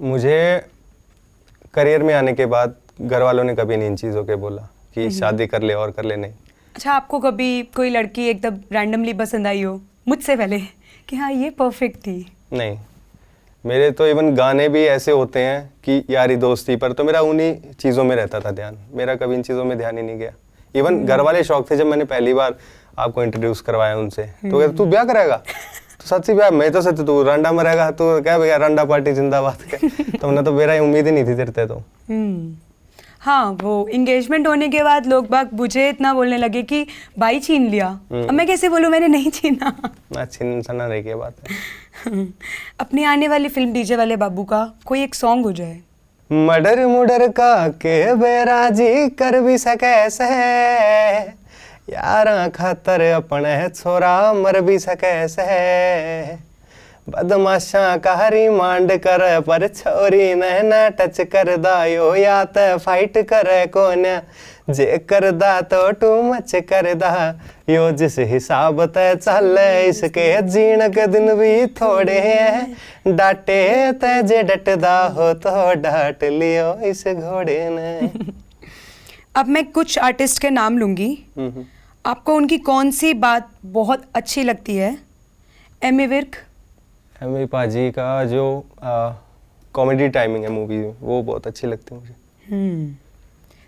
मुझे 0.00 0.36
करियर 1.74 2.02
में 2.02 2.14
आने 2.14 2.32
के 2.32 2.46
बाद 2.46 2.74
घर 3.00 3.22
वालों 3.22 3.44
ने 3.44 3.54
कभी 3.54 3.76
नहीं 3.76 3.88
इन 3.88 3.96
चीज़ों 3.96 4.24
के 4.24 4.34
बोला 4.34 4.62
कि 4.94 5.10
शादी 5.10 5.46
कर 5.46 5.62
ले 5.62 5.74
और 5.74 5.90
कर 5.90 6.04
ले 6.04 6.16
नहीं। 6.16 6.32
अच्छा 6.74 6.92
आपको 6.92 7.18
कभी 7.18 7.62
कोई 7.76 7.90
लड़की 7.90 8.26
एकदम 8.28 8.58
रैंडमली 8.72 9.12
पसंद 9.12 9.46
आई 9.46 9.62
हो? 9.62 9.80
मुझसे 10.08 10.36
पहले? 10.36 10.58
कि 11.08 11.16
हाँ 11.16 11.32
ये 11.32 11.50
परफेक्ट 11.50 11.98
थी। 11.98 12.32
नहीं। 12.52 12.78
मेरे 13.64 13.90
तो 13.90 14.06
इवन 14.06 14.34
गाने 14.34 14.68
भी 14.68 14.84
ऐसे 14.84 15.12
होते 15.12 15.40
हैं 15.40 15.72
कि 15.84 16.04
यारी 16.10 16.36
दोस्ती 16.36 16.76
पर 16.76 16.92
तो 16.92 17.04
मेरा 17.04 17.20
उन्हीं 17.20 17.54
चीज़ों 17.72 18.04
में 18.04 18.16
रहता 18.16 18.40
था 18.40 18.50
ध्यान। 18.50 18.78
मेरा 18.92 19.14
कभी 19.14 19.34
इन 19.34 19.42
चीज़ों 19.42 19.64
में 19.64 19.76
ध्यान 19.78 19.98
ही 19.98 20.02
नहीं 20.02 20.18
गया। 20.18 20.32
इवन 20.74 21.04
घर 21.04 21.20
वाले 21.20 21.44
शौक 21.44 21.70
थे 21.70 21.76
जब 21.76 21.86
मैंने 21.86 22.04
पहली 22.04 22.34
बार 22.34 22.54
आपको 22.98 23.22
इंट्रोड्यूस 23.22 23.60
करवाया 23.60 23.96
उनसे। 23.96 24.22
तो 24.22 24.58
कहते 24.58 24.76
तू 24.76 24.86
ब्याह 24.86 25.04
करेगा 25.04 25.42
तो 26.04 26.08
सच्ची 26.08 26.32
ब्याह 26.34 26.50
मैं 26.50 26.70
तो 26.72 26.80
सच 26.82 27.00
तू 27.06 27.22
रंडा 27.22 27.50
मरेगा 27.52 27.90
तो 27.90 28.20
क्या 28.22 28.38
भैया 28.38 28.56
रंडा 28.56 28.84
पार्टी 28.84 29.12
जिंदाबाद 29.14 29.62
के 29.70 29.76
तो 30.18 30.26
हमने 30.26 30.42
तो 30.42 30.52
मेरा 30.52 30.74
उम्मीद 30.82 31.06
ही 31.06 31.12
नहीं 31.12 31.24
थी 31.24 31.34
तेरे 31.36 31.66
तो 31.66 31.82
हम्म। 32.10 32.52
हाँ 33.20 33.44
वो 33.62 33.76
इंगेजमेंट 33.88 34.46
होने 34.46 34.68
के 34.68 34.82
बाद 34.82 35.06
लोग 35.06 35.28
बाग 35.30 35.52
मुझे 35.56 35.88
इतना 35.88 36.12
बोलने 36.14 36.36
लगे 36.36 36.62
कि 36.62 36.86
भाई 37.18 37.40
छीन 37.40 37.68
लिया। 37.70 37.86
अब 38.12 38.30
मैं 38.30 38.46
कैसे 38.46 38.68
बोलूँ 38.68 38.90
मैंने 38.90 39.08
नहीं 39.08 39.30
छीना? 39.30 39.72
अच्छी 40.16 40.44
इंसान 40.44 40.82
रही 40.82 41.02
की 41.02 41.14
बात 41.14 41.34
है? 41.40 42.26
अपनी 42.80 43.04
आने 43.04 43.28
वाली 43.28 43.48
फ़िल्म 43.48 43.72
डीजे 43.72 43.96
वाले 43.96 44.16
बाबू 44.16 44.44
का 44.44 44.62
कोई 44.86 45.02
एक 45.02 45.14
सॉन्ग 45.14 45.44
हो 45.46 45.52
जाए। 45.52 45.78
मडर 46.30 46.86
मुडर 46.86 47.26
का 47.28 47.68
के 47.80 48.14
बेराजी 48.14 49.08
कर 49.18 49.40
भी 49.40 49.56
सके 49.58 50.10
से 50.10 50.28
यारा 51.88 52.48
खातर 52.48 53.00
अपने 53.12 53.68
छोरा 53.68 54.32
मर 54.34 54.60
भी 54.60 54.78
सके 54.78 55.16
से। 55.28 55.44
बदमाशा 57.08 57.96
का 57.96 58.28
रिमांड 58.28 58.92
कर 58.98 59.40
पर 59.40 59.66
छोरी 59.68 60.34
ने 60.34 60.60
ना 60.62 60.88
टच 60.98 61.20
कर 61.32 61.56
दायो 61.56 62.14
या 62.16 62.44
त 62.46 62.78
फाइट 62.80 63.18
करे 63.28 63.66
कोन। 63.66 64.04
जे 64.70 64.96
कर 65.08 65.30
दा 65.32 65.60
तो 65.60 65.90
टू 65.92 66.10
मच 66.22 66.54
कर 66.68 66.92
दा। 66.94 67.12
यो 67.70 67.90
जिस 67.92 68.18
हिसाब 68.30 68.84
ते 68.86 69.14
चल 69.16 69.58
इसके 69.88 70.26
जीण 70.48 70.88
के 70.88 71.06
दिन 71.06 71.34
भी 71.34 71.66
थोड़े 71.76 72.18
हैं। 72.20 73.16
डाटे 73.16 73.92
ते 74.00 74.22
जे 74.22 74.42
डटदा 74.42 74.96
हो 75.16 75.32
तो 75.36 75.74
डाट 75.82 76.24
लियो 76.24 76.72
इस 76.88 77.04
घोड़े 77.08 77.68
ने। 77.70 78.10
अब 79.36 79.48
मैं 79.48 79.64
कुछ 79.66 79.98
आर्टिस्ट 79.98 80.40
के 80.42 80.50
नाम 80.50 80.78
लूँगी। 80.78 81.12
हम्म। 81.38 81.64
आपको 82.06 82.34
उनकी 82.34 82.58
कौन 82.58 82.90
सी 82.90 83.14
बात 83.14 83.50
बहुत 83.64 84.04
अच्छी 84.14 84.42
लगती 84.42 84.76
है? 84.76 84.98
M 85.82 86.00
A 86.00 86.06
Virk. 86.06 86.36
एमी 87.22 87.44
पाजी 87.46 87.90
का 87.90 88.24
जो 88.24 88.44
कॉमेडी 89.74 90.08
टाइमिंग 90.08 90.44
है 90.44 90.50
मूवी 90.50 90.76
में 90.76 90.94
वो 91.00 91.22
बहुत 91.22 91.46
अच्छी 91.46 91.66
लगती 91.66 91.94
है 91.94 92.00
मुझे। 92.00 92.14
हम्म। 92.50 92.94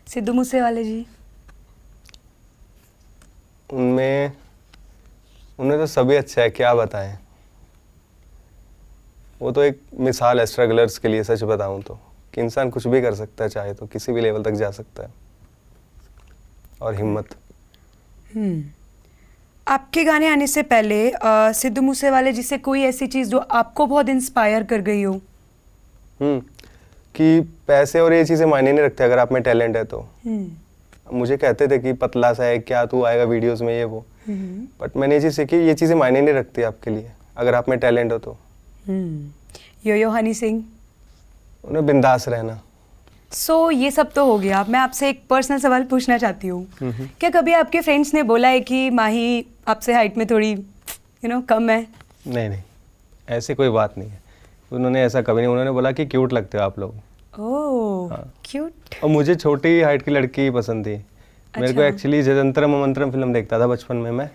सिद्धू 0.07 0.33
मूसेवाले 0.33 0.85
जी। 0.85 1.07
उनमें 3.73 4.33
उनमें 5.59 5.79
तो 5.79 5.87
सभी 5.87 6.17
अच्छा 6.17 6.43
है 6.43 6.51
क्या 6.51 6.75
बताएँ? 6.75 7.19
वो 9.41 9.53
तो 9.53 9.63
एक 9.63 9.81
मिसाल 10.01 10.41
है 10.41 10.47
स्ट्रगलर्स 10.47 10.99
के 10.99 11.09
लिए 11.09 11.25
सच 11.25 11.43
बताऊँ 11.43 11.83
तो। 11.83 11.99
कि 12.35 12.41
इंसान 12.41 12.71
कुछ 12.71 12.87
भी 12.87 13.01
कर 13.03 13.15
सकता 13.15 13.45
है 13.45 13.51
चाहे 13.51 13.75
तो 13.75 13.87
किसी 13.87 14.13
भी 14.13 14.21
लेवल 14.21 14.43
तक 14.43 14.51
जा 14.51 14.71
सकता 14.71 15.03
है। 15.03 15.13
और 16.83 16.95
हिम्मत। 16.95 17.33
हम्म 17.33 17.46
आपके 19.67 20.05
गाने 20.05 20.27
आने 20.29 20.47
से 20.47 20.63
पहले 20.63 21.13
सिद्धू 21.55 21.83
मूसेवाले 21.83 22.33
जी 22.33 22.43
से 22.43 22.59
कोई 22.59 22.83
ऐसी 22.83 23.07
चीज़ 23.07 23.31
जो 23.31 23.39
आपको 23.39 23.87
बहुत 23.87 24.09
इंस्पायर 24.09 24.63
कर 24.63 24.81
गई 24.81 25.03
हो? 25.03 25.13
हम्म 26.21 26.41
कि 27.15 27.41
पैसे 27.69 28.01
और 28.01 28.13
ये 28.13 28.25
चीज़ें 28.25 28.47
मायने 28.47 28.73
नहीं 28.73 28.85
रखते 28.85 29.05
अगर 29.05 29.19
आप 29.19 29.33
में 29.33 29.43
टैलेंट 29.43 29.77
है 29.77 29.85
तो। 29.85 30.01
हम्म। 30.27 31.17
मुझे 31.19 31.37
कहते 31.37 31.69
थे 31.69 31.79
कि 31.79 31.93
पतला 31.93 32.33
सा 32.33 32.45
है 32.45 32.59
क्या 32.59 32.85
तू 32.87 33.03
आएगा 33.05 33.25
वीडियोस 33.25 33.61
में 33.63 33.73
ये 33.75 33.85
वो। 33.85 34.05
हम्म। 34.27 34.67
बट 34.81 34.97
मैंने 34.97 35.15
ये 35.15 35.21
चीज़ 35.21 35.35
सीखी 35.35 35.57
ये 35.57 35.75
चीज़ें 35.75 35.95
मायने 35.97 36.21
नहीं 36.21 36.35
रखती 36.35 36.63
आपके 36.63 36.91
लिए 36.91 37.11
अगर 37.37 37.55
आप 37.55 37.69
में 37.69 37.79
टैलेंट 37.79 38.13
हो 38.13 38.19
तो। 38.19 38.37
हम्म। 38.87 39.89
यो 39.89 39.97
यो 39.97 40.11
हनी 40.11 40.35
सिंह? 40.35 40.65
उन्हें 41.65 41.87
बिंदास 41.87 42.29
रहना। 42.29 42.61
सो 43.33 43.55
so, 43.67 43.77
ये 43.79 43.91
सब 43.91 44.13
तो 44.13 44.25
हो 44.27 44.39
गया 44.39 44.65
मैं 44.69 44.79
आपसे 44.79 45.09
एक 45.09 45.23
पर्सनल 45.31 45.59
सवाल 45.59 45.83
पूछना 45.85 46.19
चाहती 46.19 46.49
हूँ। 46.49 46.67
क्या 47.21 47.31
कभी 47.31 47.53
आपके 47.53 47.81
फ्रेंड्स 47.81 48.13
ने 48.15 48.23
बोला 48.23 48.49
है 48.49 48.61
कि 48.61 48.89
माही 48.91 49.45
आपसे 49.69 49.95
हाइट 49.95 50.17
में 50.19 50.27
थोड़ी 50.27 50.51
यू 50.51 50.57
you 50.57 51.29
नो 51.31 51.35
know, 51.35 51.49
कम 51.49 51.71
है 51.71 51.81
नहीं 52.27 52.49
नहीं 52.49 52.63
ऐसी 53.29 53.55
कोई 53.55 53.69
बात 53.69 53.99
नहीं 53.99 54.09
है 54.11 54.21
उन्होंने 54.73 55.03
ऐसा 55.05 55.23
कभी 55.23 55.41
नहीं 55.41 55.51
उन्होंने 55.51 55.71
बोला 55.71 55.93
कि 55.93 56.07
क्यूट 56.07 56.33
लगते 56.33 56.59
हो 56.59 56.65
आप 56.65 56.79
लोग 56.79 56.95
ओह 57.41 58.11
हाँ। 58.13 58.33
क्यूट 58.45 58.95
और 59.05 59.11
मुझे 59.11 59.35
छोटी 59.35 59.81
हाइट 59.81 60.03
की 60.03 60.11
लड़की 60.11 60.49
पसंद 60.51 60.87
थी 60.87 60.95
अच्छा। 60.95 61.61
मेरे 61.61 61.73
को 61.73 61.81
अच्छा। 61.81 61.89
एक्चुअली 61.89 62.23
जजंतरम 62.23 62.81
मंत्रम 62.83 63.11
फ़िल्म 63.11 63.33
देखता 63.33 63.61
था 63.61 63.67
बचपन 63.67 63.97
में 63.97 64.11
मैं 64.11 64.31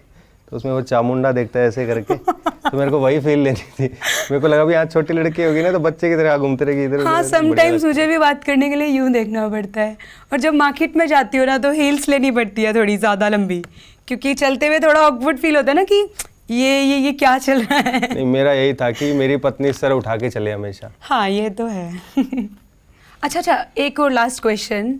तो 0.52 0.58
उसमें 0.58 0.72
वो 0.72 0.82
चामुंडा 0.84 1.32
देखता 1.32 1.60
है 1.60 1.68
ऐसे 1.68 1.86
करके। 1.88 2.16
तो 2.16 2.78
मेरे 2.78 2.92
को 2.92 3.00
वही 3.00 3.20
फील 3.20 3.40
लेनी 3.40 3.62
थी। 3.80 3.84
मेरे 3.84 4.40
को 4.40 4.48
लगा 4.48 4.64
भी 4.66 4.74
यहाँ 4.74 4.86
छोटी 4.86 5.14
लड़की 5.14 5.44
होगी 5.44 5.62
ना 5.62 5.72
तो 5.72 5.80
बच्चे 5.80 6.10
की 6.10 6.16
तरह 6.16 6.38
घूमते 6.38 6.66
रहेगी 6.66 6.84
इधर 6.86 7.06
हाँ 7.06 7.22
समटाइम्स 7.24 7.86
मुझे 7.86 8.08
भी 8.08 8.18
बात 8.18 8.44
करने 8.44 8.70
के 8.70 8.76
लिए 8.76 8.88
यूँ 8.88 9.12
देखना 9.12 9.48
पड़ता 9.50 9.82
है। 9.82 9.98
और 10.34 10.40
जब 10.40 10.54
मार्केट 10.54 10.96
में 10.98 11.06
जाती 11.08 11.38
हो 11.38 11.46
ना 11.46 11.58
तो 11.58 11.72
हील्स 11.72 12.10
लेनी 12.10 12.32
पड़ती 12.32 12.64
है 12.64 12.74
थोड़ी 12.76 12.98
ज़्यादा 12.98 13.30
लंबी। 13.30 13.62
क्योंकि 14.08 14.34
चलते 14.34 14.68
हुए 14.68 14.80
थोड़ा 14.80 15.02
ऑकवर्ड 15.02 15.38
फील 15.38 15.56
होता 15.56 15.72
है 15.72 15.76
ना 15.76 15.84
कि 15.84 16.04
ये 16.52 16.82
ये 16.82 16.98
ये 16.98 17.12
क्या 17.14 17.38
चल 17.38 17.62
रहा 17.62 17.80
है? 17.80 18.14
नहीं 18.14 18.26
मेरा 18.28 18.54
यही 18.54 18.74
था 18.74 18.92
कि 18.92 19.12
मेरी 19.14 19.38
पत्नी 19.38 19.72
सर 19.74 19.92
उठा 19.92 20.16
के 20.18 20.30
चले 20.30 20.52
हमेशा। 20.52 20.92
हाँ 21.02 21.28
ये 21.30 21.50
तो 21.52 21.68
है। 21.68 21.92
अच्छा 23.24 23.40
अच्छा 23.40 23.66
एक 23.78 24.00
और 24.00 24.12
लास्ट 24.12 24.42
क्वेश्चन 24.42 24.96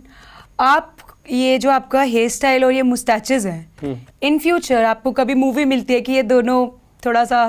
आप 0.60 0.91
ये 1.26 1.58
जो 1.58 1.70
आपका 1.70 2.02
हेयर 2.02 2.28
स्टाइल 2.28 2.64
और 2.64 2.72
ये 2.72 2.82
मुस्टैचेस 2.82 3.44
हम्म। 3.46 3.88
हैं 3.88 4.06
इन 4.22 4.38
फ्यूचर 4.38 4.84
आपको 4.84 5.12
कभी 5.12 5.34
मूवी 5.34 5.64
मिलती 5.64 5.94
है 5.94 6.00
कि 6.00 6.12
ये 6.12 6.22
दोनों 6.22 6.66
थोड़ा 7.06 7.24
सा 7.24 7.44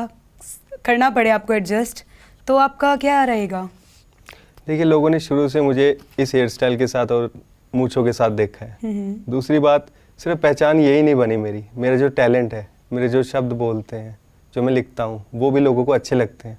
करना 0.86 1.10
पड़े 1.10 1.30
आपको 1.30 1.54
एडजस्ट 1.54 2.04
तो 2.48 2.58
आपका 2.58 2.96
क्या 2.96 3.24
रहेगा? 3.24 3.62
देखिए 4.68 4.84
लोगों 4.84 5.10
ने 5.10 5.20
शुरू 5.20 5.48
से 5.50 5.62
मुझे 5.62 5.98
इस 6.20 6.34
हेयर 6.36 6.48
स्टाइल 6.50 6.78
के 6.78 6.88
साथ 6.88 7.12
और 7.12 7.32
मूछों 7.74 8.04
के 8.06 8.14
साथ 8.14 8.30
देखा 8.32 8.66
है। 8.66 8.78
हम्म, 8.84 9.32
दूसरी 9.32 9.60
बात 9.60 9.88
सिर्फ़ 10.20 10.40
पहचान 10.40 10.80
यही 10.80 11.02
नहीं 11.02 11.16
बनी 11.16 11.38
मेरी। 11.38 11.64
मेरा 11.76 11.96
जो 11.98 12.10
टैलेंट 12.12 12.54
है 12.54 12.68
मेरे 12.94 13.10
जो 13.10 13.24
शब्द 13.24 13.54
बोलते 13.54 13.96
हैं 13.96 14.18
जो 14.54 14.64
मैं 14.64 14.74
लिखता 14.74 15.04
हूँ 15.04 15.24
वो 15.34 15.52
भी 15.52 15.60
लोगों 15.60 15.86
को 15.86 15.92
अच्छे 15.92 16.16
लगते 16.16 16.50
हैं। 16.50 16.58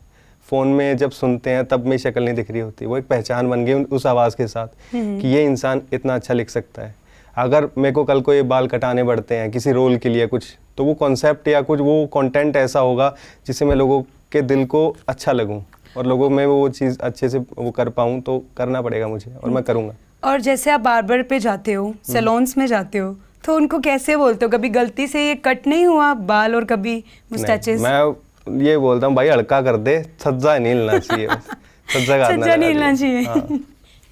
फ़ोन 0.49 0.69
में 0.69 0.97
जब 0.97 1.11
सुनते 1.13 1.51
हैं 1.51 1.65
तब 1.67 1.87
मेरी 1.87 1.99
शक्ल 1.99 2.25
नहीं 2.25 2.35
दिख 2.35 2.51
रही 2.51 2.61
होती। 2.61 2.87
वो 2.87 2.99
एक 2.99 3.07
पहचान 3.09 3.51
बन 3.51 3.65
गई 3.65 3.75
उस 3.75 4.07
आवाज़ 4.07 4.37
के 4.37 4.47
साथ 4.47 4.69
कि 4.95 5.29
ये 5.29 5.45
इंसान 5.45 5.83
इतना 5.93 6.15
अच्छा 6.15 6.35
लिख 6.35 6.51
सकता 6.51 6.83
है। 6.83 6.95
अगर 7.37 7.69
मेरे 7.79 7.93
को 7.93 8.05
कल 8.05 8.21
को 8.21 8.35
ये 8.35 8.43
बाल 8.45 8.67
कटाने 8.67 9.05
पड़ते 9.05 9.37
हैं 9.37 9.51
किसी 9.51 9.73
रोल 9.73 9.97
के 9.97 10.09
लिए 10.09 10.27
कुछ 10.27 10.47
तो 10.79 10.85
वो 10.85 10.95
कॉन्सेप्ट 10.95 11.49
या 11.49 11.61
कुछ 11.63 11.81
वो 11.81 12.05
कंटेंट 12.15 12.57
ऐसा 12.57 12.81
होगा 12.81 13.15
जिससे 13.47 13.65
मैं 13.65 13.77
लोगों 13.77 14.03
के 14.33 14.43
दिल 14.43 14.65
को 14.67 14.89
अच्छा 15.09 15.33
लगूं 15.33 15.61
और 15.97 16.07
लोगों 16.07 16.29
में 16.31 16.45
वो 16.47 16.69
चीज़ 16.71 16.99
अच्छे 17.01 17.29
से 17.29 17.39
वो 17.39 17.71
कर 17.71 17.89
पाऊँ 17.91 18.21
तो 18.21 18.39
करना 18.57 18.83
पड़ेगा 18.83 19.09
मुझे 19.09 19.35
और 19.35 19.51
मैं 19.51 19.63
करूँगा 19.65 19.95
और 20.25 20.41
जैसे 20.41 20.71
आप 20.71 20.81
बार्बर 20.81 21.23
पे 21.23 21.39
जाते 21.41 21.73
हो 21.73 21.87
हम्म। 22.11 22.45
में 22.57 22.67
जाते 22.67 22.99
हो 22.99 23.15
तो 23.45 23.57
उनको 23.57 23.79
कैसे 23.81 24.17
बोलते 24.17 24.45
हो 24.45 24.51
कभी 24.51 24.69
गलती 24.71 25.07
से 25.07 25.27
ये 25.29 25.35
कट 25.45 25.67
नहीं 25.67 25.87
हुआ 25.87 26.13
बाल 26.25 26.55
और 26.55 26.65
कभी 26.65 27.03
मुस्टैचेस 27.33 27.81
मैं 27.81 28.63
ये 28.63 28.77
बोलता 28.79 29.07
हूँ 29.07 29.15
भाई 29.15 29.29
हल्का 29.29 29.61
कर 29.63 29.77
दे 29.79 30.03
सज्जा 30.21 30.59
नहीं 30.59 30.75
हिलना 30.75 30.99
चाहिए 30.99 31.29
सज्जा 31.89 32.55
नहीं 32.57 32.69
हिलना 32.69 32.95
चाहिए। 32.95 33.23
हाँ। 33.23 33.59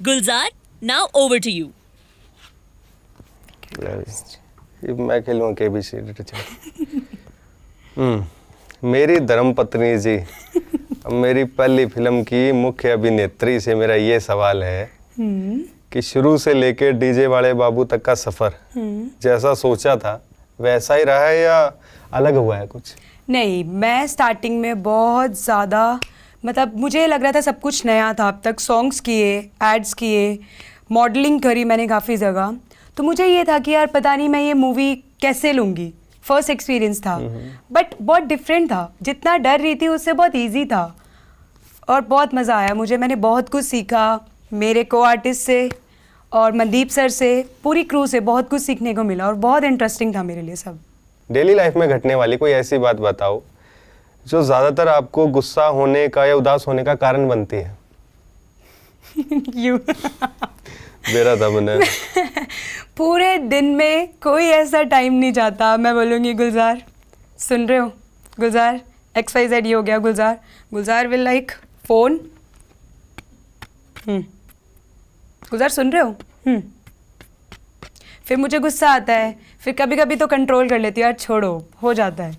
गुलजार 0.01 0.51
नाउ 0.83 1.07
ओवर 1.17 1.39
टू 1.39 1.51
ये 1.51 1.63
मैं 3.81 5.23
खेलूँ 5.23 5.53
के 5.55 5.69
बी 5.69 5.83
सी 5.83 5.97
हम्म 7.97 8.89
मेरी 8.89 9.19
धर्म 9.21 9.53
पत्नी 9.53 9.97
जी 9.99 10.17
मेरी 11.13 11.45
पहली 11.45 11.87
फ़िल्म 11.87 12.23
की 12.23 12.51
मुख्य 12.53 12.91
अभिनेत्री 12.91 13.59
से 13.61 13.75
मेरा 13.75 13.95
ये 13.95 14.19
सवाल 14.21 14.63
है 14.65 14.85
हम्म। 15.19 15.59
कि 15.93 16.03
शुरू 16.03 16.37
से 16.39 16.55
लेके 16.55 16.91
डीजे 16.93 17.27
वाले 17.27 17.53
बाबू 17.55 17.85
तक 17.85 18.03
का 18.03 18.15
सफ़र 18.15 18.55
हम्म। 18.75 19.09
जैसा 19.23 19.55
सोचा 19.55 19.97
था 19.97 20.23
वैसा 20.59 20.95
ही 20.95 21.05
रहा 21.05 21.27
है 21.27 21.39
या 21.41 21.59
अलग 22.13 22.37
हुआ 22.37 22.57
है 22.57 22.67
कुछ? 22.67 22.95
नहीं 23.31 23.65
मैं 23.65 24.07
स्टार्टिंग 24.07 24.61
में 24.61 24.83
बहुत 24.83 25.41
ज़्यादा 25.41 26.01
मतलब 26.45 26.77
मुझे 26.77 27.07
लग 27.07 27.23
रहा 27.23 27.33
था 27.33 27.41
सब 27.41 27.61
कुछ 27.61 27.85
नया 27.87 28.13
था। 28.15 28.29
अब 28.29 28.41
तक 28.45 28.61
सॉन्ग्स 28.61 29.01
किए 29.01 29.37
एड्स 29.65 29.95
किए 29.95 30.39
मॉडलिंग 30.93 31.41
करी 31.41 31.65
मैंने 31.65 31.87
काफ़ी 31.87 32.17
जगह। 32.17 32.55
तो 32.97 33.03
मुझे 33.03 33.27
ये 33.27 33.45
था 33.45 33.59
कि 33.59 33.71
यार 33.71 33.87
पता 33.87 34.15
नहीं 34.17 34.29
मैं 34.29 34.41
ये 34.41 34.55
मूवी 34.55 34.95
कैसे 35.21 35.53
लूँगी? 35.53 35.93
फ़र्स्ट 36.25 36.51
एक्सपीरियंस 36.51 37.01
था। 37.01 37.17
बट 37.73 37.95
बहुत 38.03 38.23
डिफरेंट 38.23 38.71
था। 38.71 38.93
जितना 39.03 39.37
डर 39.37 39.61
रही 39.61 39.75
थी 39.75 39.89
उससे 39.89 40.13
बहुत 40.13 40.37
ईजी 40.37 40.65
था। 40.65 40.85
और 41.89 42.01
बहुत 42.01 42.35
मज़ा 42.35 42.57
आया 42.57 42.75
मुझे। 42.75 42.97
मैंने 42.97 43.17
बहुत 43.17 43.49
कुछ 43.49 43.65
सीखा 43.65 44.21
मेरे 44.53 44.85
को 44.85 45.01
आर्टिस्ट 45.03 45.43
से 45.43 45.69
और 46.33 46.53
मनदीप 46.53 46.89
सर 46.89 47.09
से 47.09 47.31
पूरी 47.65 47.83
क्रू 47.85 48.07
से 48.07 48.21
बहुत 48.21 48.49
कुछ 48.51 48.63
सीखने 48.63 48.95
को 48.95 49.03
मिला 49.05 49.27
और 49.27 49.35
बहुत 49.37 49.65
इंटरेस्टिंग 49.65 50.15
था 50.15 50.23
मेरे 50.23 50.43
लिए 50.43 50.57
सब। 50.57 50.79
डेली 51.31 51.55
लाइफ 51.55 51.77
में 51.77 51.89
घटने 51.89 52.15
वाली 52.15 52.37
कोई 52.37 52.51
ऐसी 52.51 52.79
बात 52.79 52.97
बताओ 52.97 53.41
जो 54.27 54.43
ज़्यादातर 54.43 54.89
आपको 54.89 55.27
गुस्सा 55.29 55.65
होने 55.69 56.07
का 56.09 56.25
या 56.25 56.35
उदास 56.37 56.65
होने 56.69 56.85
का 56.85 56.95
कारण 56.97 57.29
बनती 57.29 57.57
है? 57.57 57.77
यू 59.57 59.79
मेरा 61.09 61.35
था 61.37 61.49
मैंने 61.51 61.79
पूरे 62.97 63.37
दिन 63.53 63.65
में 63.77 64.09
कोई 64.23 64.45
ऐसा 64.47 64.83
टाइम 64.93 65.13
नहीं 65.15 65.33
जाता। 65.33 65.77
मैं 65.77 65.95
बोलूँगी 65.95 66.33
गुलजार 66.35 66.83
सुन 67.39 67.67
रहे 67.69 67.79
हो? 67.79 67.87
गुलजार 68.41 68.81
एक्स 69.19 69.37
वाई 69.37 69.49
जेड 69.49 69.67
ये 69.67 69.73
हो 69.73 69.83
गया 69.83 69.99
Gulzar. 69.99 70.39
Gulzar 70.73 71.09
will 71.09 71.21
like 71.25 71.53
phone 71.87 72.21
Gulzar 74.09 75.69
सुन 75.69 75.91
रहे 75.93 76.03
हो? 76.03 76.15
हम्म। 76.47 76.63
फिर 78.27 78.37
मुझे 78.39 78.59
गुस्सा 78.59 78.91
आता 78.91 79.13
है। 79.15 79.35
फिर 79.65 79.75
कभी 79.79 79.97
कभी 79.97 80.17
तो 80.17 80.27
कंट्रोल 80.27 80.69
कर 80.69 80.79
लेती 80.79 81.01
हूँ 81.01 81.07
यार 81.07 81.17
छोड़ो 81.19 81.53
हो 81.83 81.93
जाता 81.95 82.25
है। 82.25 82.37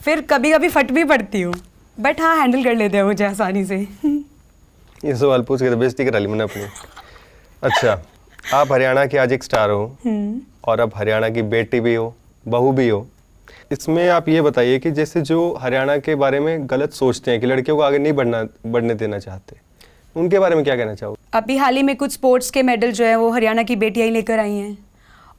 फिर 0.00 0.20
कभी 0.30 0.52
कभी 0.52 0.68
फट 0.68 0.90
भी 0.92 1.04
पड़ती 1.04 1.40
हूँ 1.40 1.54
बट 1.96 2.20
हाँ 2.20 2.36
हैंडल 2.40 2.64
कर 2.64 2.74
लेते 2.76 2.96
हैं 2.96 3.04
मुझे 3.04 3.24
आसानी 3.24 3.64
से। 3.64 3.76
ये 5.04 5.14
सवाल 5.16 5.42
पूछ 5.48 5.60
के 5.62 5.70
तो 5.70 5.76
बेइज्जती 5.76 6.04
करा 6.04 6.18
ली 6.18 6.26
मैंने 6.26 6.44
अपनी। 6.44 6.62
अच्छा 7.62 7.92
आप 8.54 8.72
हरियाणा 8.72 9.04
के 9.06 9.18
आज 9.18 9.32
एक 9.32 9.44
स्टार 9.44 9.70
हो 9.70 9.84
हम्म। 10.04 10.40
और 10.64 10.80
अब 10.80 10.92
हरियाणा 10.96 11.28
की 11.28 11.42
बेटी 11.44 11.80
भी 11.80 11.94
हो 11.94 12.14
बहू 12.44 12.72
भी 12.72 12.88
हो। 12.88 13.06
इसमें 13.72 14.08
आप 14.08 14.28
ये 14.28 14.42
बताइए 14.42 14.78
कि 14.78 14.90
जैसे 14.90 15.20
जो 15.20 15.54
हरियाणा 15.60 15.96
के 15.98 16.14
बारे 16.14 16.40
में 16.40 16.68
गलत 16.70 16.92
सोचते 16.92 17.30
हैं 17.30 17.40
कि 17.40 17.46
लड़कियों 17.46 17.76
को 17.76 17.82
आगे 17.82 17.98
नहीं 17.98 18.12
बढ़ना 18.12 18.42
बढ़ने 18.66 18.94
देना 18.94 19.18
चाहते 19.18 19.56
उनके 20.16 20.38
बारे 20.38 20.56
में 20.56 20.64
क्या 20.64 20.76
कहना 20.76 20.94
चाहोगे? 20.94 21.18
अभी 21.34 21.56
हाल 21.56 21.76
ही 21.76 21.82
में 21.82 21.94
कुछ 21.96 22.12
स्पोर्ट्स 22.12 22.50
के 22.50 22.62
मेडल 22.62 22.92
जो 22.92 23.04
है 23.04 23.16
वो 23.16 23.30
हरियाणा 23.30 23.62
की 23.62 23.76
बेटियाँ 23.76 24.06
ही 24.06 24.12
लेकर 24.12 24.38
आई 24.38 24.54
हैं। 24.54 24.76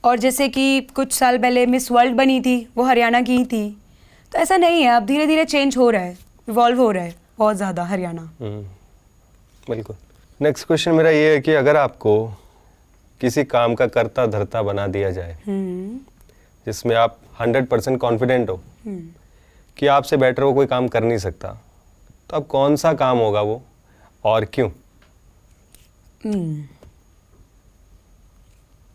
और 0.03 0.19
जैसे 0.19 0.47
कि 0.49 0.81
कुछ 0.95 1.13
साल 1.13 1.37
पहले 1.37 1.65
मिस 1.67 1.91
वर्ल्ड 1.91 2.15
बनी 2.15 2.39
थी 2.41 2.57
वो 2.77 2.83
हरियाणा 2.83 3.21
की 3.21 3.37
ही 3.37 3.45
थी। 3.45 3.69
तो 4.31 4.39
ऐसा 4.39 4.57
नहीं 4.57 4.83
है 4.83 4.95
अब 4.95 5.05
धीरे 5.05 5.27
धीरे 5.27 5.45
चेंज 5.45 5.77
हो 5.77 5.89
रहा 5.89 6.01
है 6.01 6.17
इवॉल्व 6.49 6.81
हो 6.81 6.91
रहा 6.91 7.03
है 7.03 7.15
बहुत 7.39 7.55
ज़्यादा 7.55 7.83
हरियाणा। 7.85 8.21
हम्म, 8.41 8.61
बिल्कुल। 9.69 9.95
नेक्स्ट 10.41 10.65
क्वेश्चन 10.67 10.91
मेरा 10.95 11.09
ये 11.09 11.33
है 11.33 11.39
कि 11.41 11.53
अगर 11.53 11.75
आपको 11.77 12.11
किसी 13.21 13.43
काम 13.43 13.73
का 13.75 13.87
करता 13.87 14.25
धरता 14.25 14.61
बना 14.63 14.85
दिया 14.87 15.09
जाए 15.11 15.33
हम्म, 15.47 15.97
जिसमें 16.65 16.95
आप 16.95 17.17
हंड्रेड 17.39 17.67
परसेंट 17.67 17.99
कॉन्फिडेंट 17.99 18.49
हो 18.49 18.55
हम्म। 18.85 18.99
कि 19.77 19.87
आपसे 19.87 20.17
बेटर 20.17 20.43
वो 20.43 20.53
कोई 20.53 20.65
काम 20.65 20.87
कर 20.87 21.03
नहीं 21.03 21.17
सकता 21.17 21.49
तो 22.29 22.37
अब 22.37 22.45
कौन 22.45 22.75
सा 22.75 22.93
काम 22.93 23.17
होगा 23.17 23.41
वो 23.41 23.61
और 24.23 24.45
क्यों? 24.45 24.69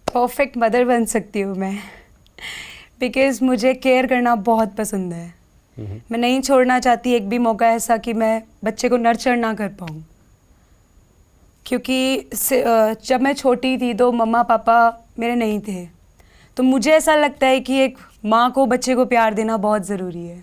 परफेक्ट 0.06 0.56
मदर 0.58 0.84
बन 0.84 1.04
सकती 1.04 1.40
हूँ 1.40 1.56
मैं 1.56 1.76
बिकॉज़ 3.00 3.42
मुझे 3.44 3.74
केयर 3.74 4.06
करना 4.06 4.34
बहुत 4.48 4.74
पसंद 4.76 5.12
है। 5.12 5.32
मैं 6.10 6.18
नहीं 6.18 6.40
छोड़ना 6.40 6.78
चाहती 6.80 7.12
एक 7.12 7.28
भी 7.28 7.38
मौका 7.38 7.70
ऐसा 7.70 7.96
कि 7.96 8.12
मैं 8.12 8.42
बच्चे 8.64 8.88
को 8.88 8.96
नर्चर 8.96 9.36
ना 9.36 9.54
कर 9.54 9.68
पाऊँ। 9.80 10.02
क्योंकि 11.66 12.28
जब 12.34 13.20
मैं 13.20 13.32
छोटी 13.34 13.76
थी 13.78 13.92
तो 13.94 14.10
मम्मा 14.12 14.42
पापा 14.44 14.76
मेरे 15.18 15.34
नहीं 15.34 15.60
थे। 15.60 15.84
तो 16.56 16.62
मुझे 16.62 16.90
ऐसा 16.92 17.14
लगता 17.14 17.46
है 17.46 17.60
कि 17.60 17.78
एक 17.80 17.98
माँ 18.24 18.50
को, 18.50 18.66
बच्चे 18.66 18.94
को 18.94 19.04
प्यार 19.06 19.34
देना 19.34 19.56
बहुत 19.58 19.86
ज़रूरी 19.86 20.26
है। 20.26 20.42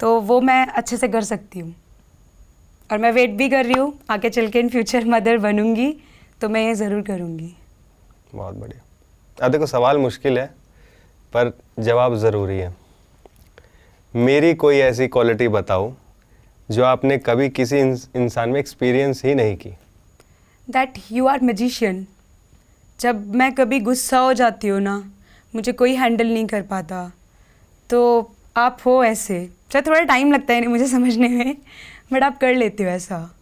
तो 0.00 0.20
वो 0.20 0.40
मैं 0.40 0.66
अच्छे 0.68 0.96
से 0.96 1.08
कर 1.08 1.22
सकती 1.24 1.58
हूँ। 1.58 1.74
और 2.90 2.98
मैं 2.98 3.10
वेट 3.12 3.30
भी 3.30 3.48
कर 3.48 3.64
रही 3.64 3.78
हूँ, 3.78 3.92
आगे 4.10 4.30
चल 4.30 4.48
के 4.48 4.60
इन 4.60 4.68
फ्यूचर 4.68 5.04
मदर 5.06 5.38
बनूँगी 5.38 5.92
तो 6.40 6.48
मैं 6.48 6.66
ये 6.66 6.74
ज़रूर 6.74 7.02
करूँगी। 7.02 7.54
बहुत 8.34 8.54
बढ़िया। 8.54 9.44
अब 9.44 9.52
देखो, 9.52 9.66
सवाल 9.66 9.98
मुश्किल 9.98 10.38
है, 10.38 10.46
पर 11.32 11.52
जवाब 11.80 12.14
ज़रूरी 12.18 12.58
है। 12.58 12.74
मेरी 14.14 14.54
कोई 14.54 14.78
ऐसी 14.78 15.06
क्वालिटी 15.08 15.48
बताओ, 15.48 15.92
जो 16.68 16.84
आपने 16.84 17.18
कभी 17.18 17.48
किसी 17.50 17.78
इंसान 17.78 18.50
में 18.50 18.58
एक्सपीरियंस 18.60 19.24
ही 19.24 19.34
नहीं 19.34 19.56
की। 19.56 19.74
दैट 20.70 20.98
यू 21.12 21.26
आर 21.26 21.42
मजिशियन 21.42 22.06
जब 23.00 23.34
मैं 23.34 23.52
कभी 23.54 23.80
गुस्सा 23.80 24.18
हो 24.18 24.32
जाती 24.32 24.68
हूँ 24.68 24.80
ना 24.80 25.12
मुझे 25.54 25.72
कोई 25.72 25.94
हैंडल 25.94 26.26
नहीं 26.26 26.46
कर 26.46 26.62
पाता। 26.62 27.12
तो 27.90 28.32
आप 28.56 28.78
हो 28.86 29.04
ऐसे। 29.04 29.50
चाहे 29.70 29.82
थोड़ा 29.82 30.00
टाइम 30.00 30.32
लगता 30.32 30.54
है 30.54 30.66
मुझे 30.66 30.86
समझने 30.86 31.28
में 31.28 31.56
बट 32.12 32.22
आप 32.22 32.38
कर 32.38 32.54
लेते 32.54 32.84
हो 32.84 32.90
ऐसा। 32.90 33.34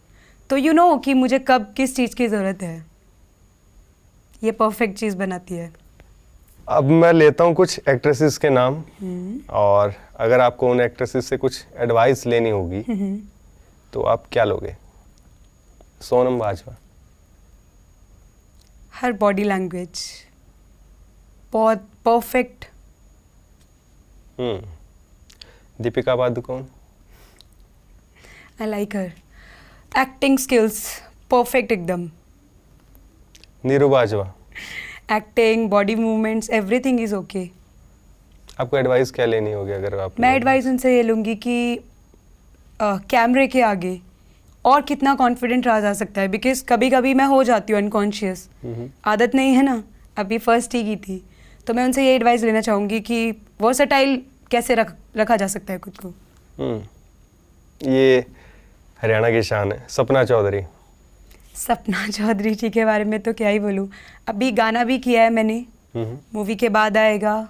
तो 0.49 0.57
यू 0.57 0.65
you 0.65 0.75
नो 0.75 0.87
know 0.89 1.05
कि 1.05 1.13
मुझे 1.13 1.39
कब 1.39 1.73
किस 1.77 1.95
चीज़ 1.95 2.15
की 2.15 2.27
ज़रूरत 2.27 2.61
है। 2.61 2.85
ये 4.43 4.51
परफेक्ट 4.51 4.97
चीज़ 4.97 5.17
बनाती 5.17 5.55
है। 5.55 5.71
अब 6.67 6.83
मैं 6.83 7.13
लेता 7.13 7.43
हूँ 7.43 7.53
कुछ 7.53 7.79
एक्ट्रेसेस 7.89 8.37
के 8.37 8.49
नाम। 8.49 8.73
हम्म, 8.73 9.39
और 9.49 9.93
अगर 10.19 10.39
आपको 10.39 10.69
उन 10.69 10.81
एक्ट्रेसेस 10.81 11.25
से 11.25 11.37
कुछ 11.37 11.65
एडवाइस 11.77 12.25
लेनी 12.27 12.49
होगी 12.49 12.81
हम्म। 12.89 13.19
तो 13.93 14.01
आप 14.01 14.23
क्या 14.31 14.43
लोगे? 14.43 14.75
Sonam 16.01 16.39
Bajwa. 16.39 16.75
Her 19.01 19.11
body 19.19 19.43
language 19.43 19.99
बहुत 21.53 21.87
perfect 22.05 22.65
hmm 24.39 25.83
Deepika 25.83 26.15
Padukone? 26.15 26.63
I 28.61 28.67
like 28.67 28.95
her 28.95 29.11
acting 30.01 30.37
skills 30.39 30.81
perfect 31.31 31.71
एकदम. 31.71 32.09
Neeru 33.65 33.89
Bajwa? 33.89 34.33
Acting 35.11 35.69
body 35.69 35.95
movements 35.95 36.49
everything 36.49 36.99
is 36.99 37.15
okay 37.15 37.47
आपको 38.59 38.77
एडवाइस 38.77 39.11
क्या 39.11 39.25
लेनी 39.25 39.51
होगी 39.51 39.71
अगर 39.71 39.99
आप 39.99 40.19
मैं 40.19 40.35
एडवाइस 40.35 40.65
उनसे 40.67 40.95
ये 40.95 41.03
लूँगी 41.03 41.35
कि 41.47 41.57
कैमरे 42.81 43.47
के 43.47 43.61
आगे 43.61 43.99
और 44.65 44.81
कितना 44.81 45.13
कॉन्फिडेंट 45.15 45.67
रहा 45.67 45.79
जा 45.79 45.93
सकता 45.93 46.21
है? 46.21 46.27
बिकॉज़ 46.27 46.63
कभी 46.65 46.89
कभी 46.89 47.13
मैं 47.13 47.25
हो 47.25 47.43
जाती 47.43 47.73
हूँ 47.73 47.81
अनकॉन्शियस 47.81 48.49
आदत 49.05 49.35
नहीं 49.35 49.53
है 49.53 49.63
ना? 49.63 49.83
अभी 50.17 50.37
फ़र्स्ट 50.37 50.75
ही 50.75 50.83
की 50.83 50.95
थी। 50.95 51.23
तो 51.67 51.73
मैं 51.73 51.83
उनसे 51.85 52.05
ये 52.05 52.15
एडवाइस 52.15 52.43
लेना 52.43 52.61
चाहूँगी 52.61 52.99
कि 52.99 53.31
वर्सटाइल 53.61 54.21
कैसे 54.51 54.75
रख 54.75 54.95
रखा 55.17 55.35
जा 55.35 55.47
सकता 55.47 55.73
है 55.73 55.79
खुद 55.79 55.97
को? 55.97 56.07
हम्म। 56.57 57.91
ये 57.91 58.25
हरियाणा 59.01 59.29
की 59.29 59.43
शान 59.43 59.71
है। 59.71 59.85
सपना 59.89 60.23
चौधरी। 60.23 60.61
सपना 61.55 62.07
चौधरी 62.07 62.55
जी 62.55 62.69
के 62.69 62.85
बारे 62.85 63.03
में 63.03 63.19
तो 63.19 63.33
क्या 63.33 63.49
ही 63.49 63.59
बोलूँ। 63.59 63.89
अभी 64.27 64.51
गाना 64.51 64.83
भी 64.83 64.99
किया 64.99 65.23
है 65.23 65.29
मैंने। 65.29 65.65
मूवी 66.35 66.55
के 66.55 66.69
बाद 66.69 66.97
आएगा। 66.97 67.49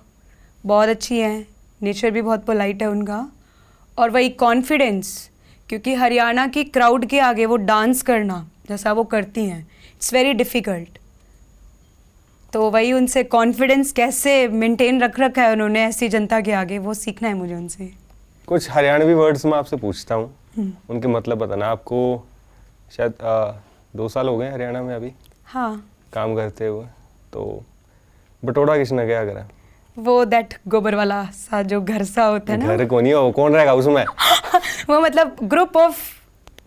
बहुत 0.66 0.90
अच्छी 0.90 1.20
हैं। 1.20 1.48
नेचर 1.82 2.12
भी 2.12 2.22
बहुत 2.22 2.46
पोलाइट 2.46 2.82
है 2.82 2.90
उनका। 2.90 3.32
और 3.98 4.10
वही 4.10 4.30
कॉन्फिडेंस 4.30 5.30
क्योंकि 5.70 5.94
हरियाणा 5.94 6.48
की 6.48 6.64
क्राउड 6.64 7.06
के 7.06 7.20
आगे 7.20 7.46
वो 7.46 7.56
डांस 7.56 8.02
करना 8.02 8.46
जैसा 8.70 8.94
वो 8.94 9.04
करती 9.04 9.46
हैं 9.46 9.60
इट्स 9.96 10.14
वेरी 10.14 10.34
डिफ़िकल्ट 10.34 10.98
तो 12.54 12.70
वही 12.72 12.92
उनसे 12.94 13.24
कॉन्फिडेंस 13.24 13.92
कैसे 13.92 14.48
मेंटेन 14.48 15.02
रख 15.02 15.20
रखा 15.20 15.42
है 15.42 15.52
उन्होंने 15.52 15.84
ऐसी 15.86 16.10
जनता 16.10 16.40
के 16.42 16.52
आगे 16.52 16.78
वो 16.78 16.94
सीखना 16.94 17.28
है 17.28 17.34
मुझे 17.34 17.56
उनसे। 17.56 17.92
कुछ 18.48 18.70
हरियाणवी 18.72 19.14
वर्ड्स 19.14 19.46
मैं 19.46 19.58
आपसे 19.58 19.78
पूछता 19.78 20.16
हूँ। 20.16 20.34
हम्म। 20.58 20.72
उनके 20.90 21.08
मतलब 21.08 21.38
बताना 21.38 21.68
आपको 21.68 22.00
शायद 22.98 23.22
आ, 23.22 23.52
दो 23.96 24.08
साल 24.10 24.28
हो 24.28 24.38
गए 24.38 24.52
हरियाणा 24.52 24.82
में 24.84 24.96
अभी? 24.96 25.12
हाँ। 25.46 25.92
काम 26.14 26.36
करते 26.36 26.68
हुए 26.68 26.86
तो 27.34 27.64
बटोड़ा 28.44 28.78
किसने 28.78 29.06
क्या 29.06 29.24
करा? 29.26 29.48
वो 30.06 30.24
दैट 30.26 30.54
गोबर 30.68 30.96
वाला 30.96 31.24
सा 31.34 31.62
जो 31.72 31.82
घर 31.82 32.04
सा 32.04 32.24
होता 32.26 32.54
है 32.54 32.60
ना 32.60 32.76
घर 32.76 32.86
को 32.86 33.00
नहीं 33.02 33.14
हो 33.14 33.32
कौन 33.32 33.54
रहेगा 33.54 33.74
उसमें? 33.74 34.04
वो 34.90 35.00
मतलब 35.02 35.36
ग्रुप 35.44 35.78
ऑफ़ 35.78 35.98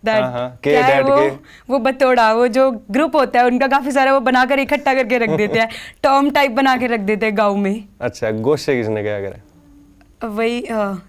दैट 0.05 0.21
हाँ, 0.23 0.31
हाँ, 0.31 0.59
क्या 0.63 0.85
है 0.85 1.01
वो? 1.03 1.15
के। 1.17 1.29
वो 1.69 1.79
बतोड़ा 1.79 2.31
वो 2.33 2.47
जो 2.57 2.69
ग्रुप 2.91 3.15
होता 3.15 3.39
है 3.39 3.45
उनका 3.45 3.67
काफ़ी 3.67 3.91
सारा 3.91 4.13
वो 4.13 4.19
बनाकर 4.19 4.59
इकट्ठा 4.59 4.93
करके 4.93 5.17
रख 5.17 5.29
देते 5.37 5.59
हैं। 5.59 5.69
टर्म 6.03 6.29
टाइप 6.31 6.51
बना 6.51 6.75
के 6.77 6.87
रख 6.87 6.99
देते 6.99 7.25
हैं 7.25 7.37
गाँव 7.37 7.55
में। 7.57 7.83
अच्छा 8.01 8.31
गोश्त 8.47 8.69
किसने 8.69 9.03
क्या 9.03 9.19
करा? 9.21 10.27
वही 10.27 10.63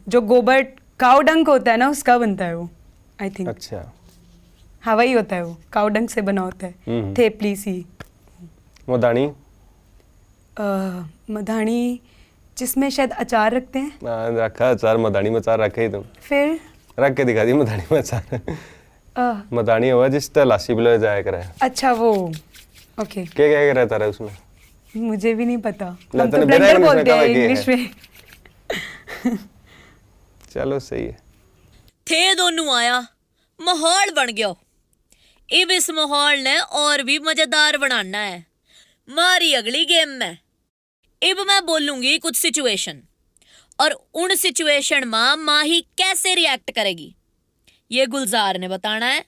जो 0.09 0.21
गोबर 0.21 0.63
काउ 1.01 1.21
डंक 1.23 1.49
होता 1.49 1.71
है 1.71 1.77
ना 1.77 1.89
उसका 1.91 2.19
बनता 2.19 2.45
है 2.45 2.57
वो 2.57 2.69
आई 3.23 3.31
थिंक 3.31 3.49
अच्छा। 3.49 3.83
हाँ 4.85 4.95
वही 4.97 5.13
होता 5.13 5.37
है 5.37 5.45
वो 5.45 5.57
काउ 5.73 5.89
डंक 5.89 6.11
से 6.11 6.23
बना 6.23 6.41
होता 6.41 6.67
है। 6.67 6.75
हम्म। 6.87 7.15
थेपली 7.19 7.55
सी। 7.57 7.85
मोदानी? 8.89 9.31
मधानी 11.31 12.01
जिसमें 12.57 12.89
शायद 12.91 13.13
अचार 13.13 13.55
रखते 13.55 13.79
हैं। 13.79 13.91
हाँ, 14.05 14.31
रखा 14.37 14.71
अचार 14.71 14.97
मदानी 14.99 15.31
में 15.31 15.41
अचार 15.41 15.59
रखे 15.61 15.83
ही 15.83 15.89
तुम। 15.89 16.05
फिर? 16.23 16.61
रख 16.99 17.15
के 17.17 17.25
दिखा 17.25 17.45
दी 17.45 17.53
मदानी 17.53 17.83
में 17.93 17.99
अचार 17.99 18.41
मदानी 19.53 19.89
हुआ 19.89 20.09
जिस 20.09 20.33
तरह 20.35 20.45
लासी 20.45 20.75
बिलो 20.75 20.97
जाया 20.99 21.23
करा। 21.23 21.39
है 21.39 21.55
अच्छा 21.63 21.93
वो। 21.93 22.13
ओके। 22.99 23.25
क्या 23.27 23.49
क्या 23.49 23.73
रहता 23.73 23.97
रहा 23.97 24.09
उसमें? 24.09 24.37
मुझे 24.95 25.35
भी 25.35 25.45
नहीं 25.45 25.59
पता। 25.59 25.87
हम 25.87 26.31
तो 26.31 26.45
ब्लेंडर 26.47 26.79
बोलते 26.79 27.11
हैं। 27.11 27.25
इंग्लिश 27.25 27.69
में। 27.69 27.89
चलो 30.55 30.79
सही 30.81 31.05
है। 31.05 31.17
थे 32.07 32.35
दोनों 32.35 32.77
आया। 32.77 32.99
माहौल 33.61 34.11
बन 34.11 34.33
गया। 34.33 34.49
अब 34.49 35.71
इस 35.71 35.91
माहौल 35.91 36.39
ने 36.39 36.59
और 36.59 37.03
भी 37.03 37.19
मज़ेदार 37.19 37.77
बनाना 37.79 38.19
है। 38.19 38.39
मारी 39.09 39.53
अगली 39.55 39.85
गेम 39.85 40.09
में। 40.11 40.39
अब 41.25 41.39
मैं 41.49 41.65
बोलूँगी 41.67 42.17
कुछ 42.19 42.37
सिचुएशन 42.37 43.01
और 43.79 43.93
उन 44.15 44.35
सिचुएशन 44.37 45.07
में 45.09 45.45
माही 45.45 45.81
कैसे 45.99 46.35
रिएक्ट 46.35 46.71
करेगी? 46.71 47.15
ये 47.91 48.07
गुलजार 48.07 48.59
ने 48.59 48.69
बताना 48.69 49.07
है। 49.07 49.25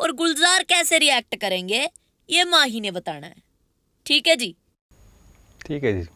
और 0.00 0.12
गुलजार 0.12 0.62
कैसे 0.62 0.98
रिएक्ट 0.98 1.36
करेंगे 1.40 1.88
ये 2.28 2.44
माही 2.44 2.80
ने 2.80 2.90
बताना 2.90 3.26
है। 3.26 3.34
ठीक 4.06 4.26
है 4.26 4.36
जी? 4.36 4.54
ठीक 5.66 5.84
है 5.84 5.92
जी। 5.92 6.08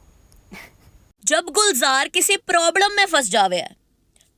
जब 1.24 1.50
गुलजार 1.50 2.08
किसी 2.08 2.36
प्रॉब्लम 2.36 2.96
में 2.96 3.04
फंस 3.06 3.30
जावे 3.30 3.56
है 3.56 3.74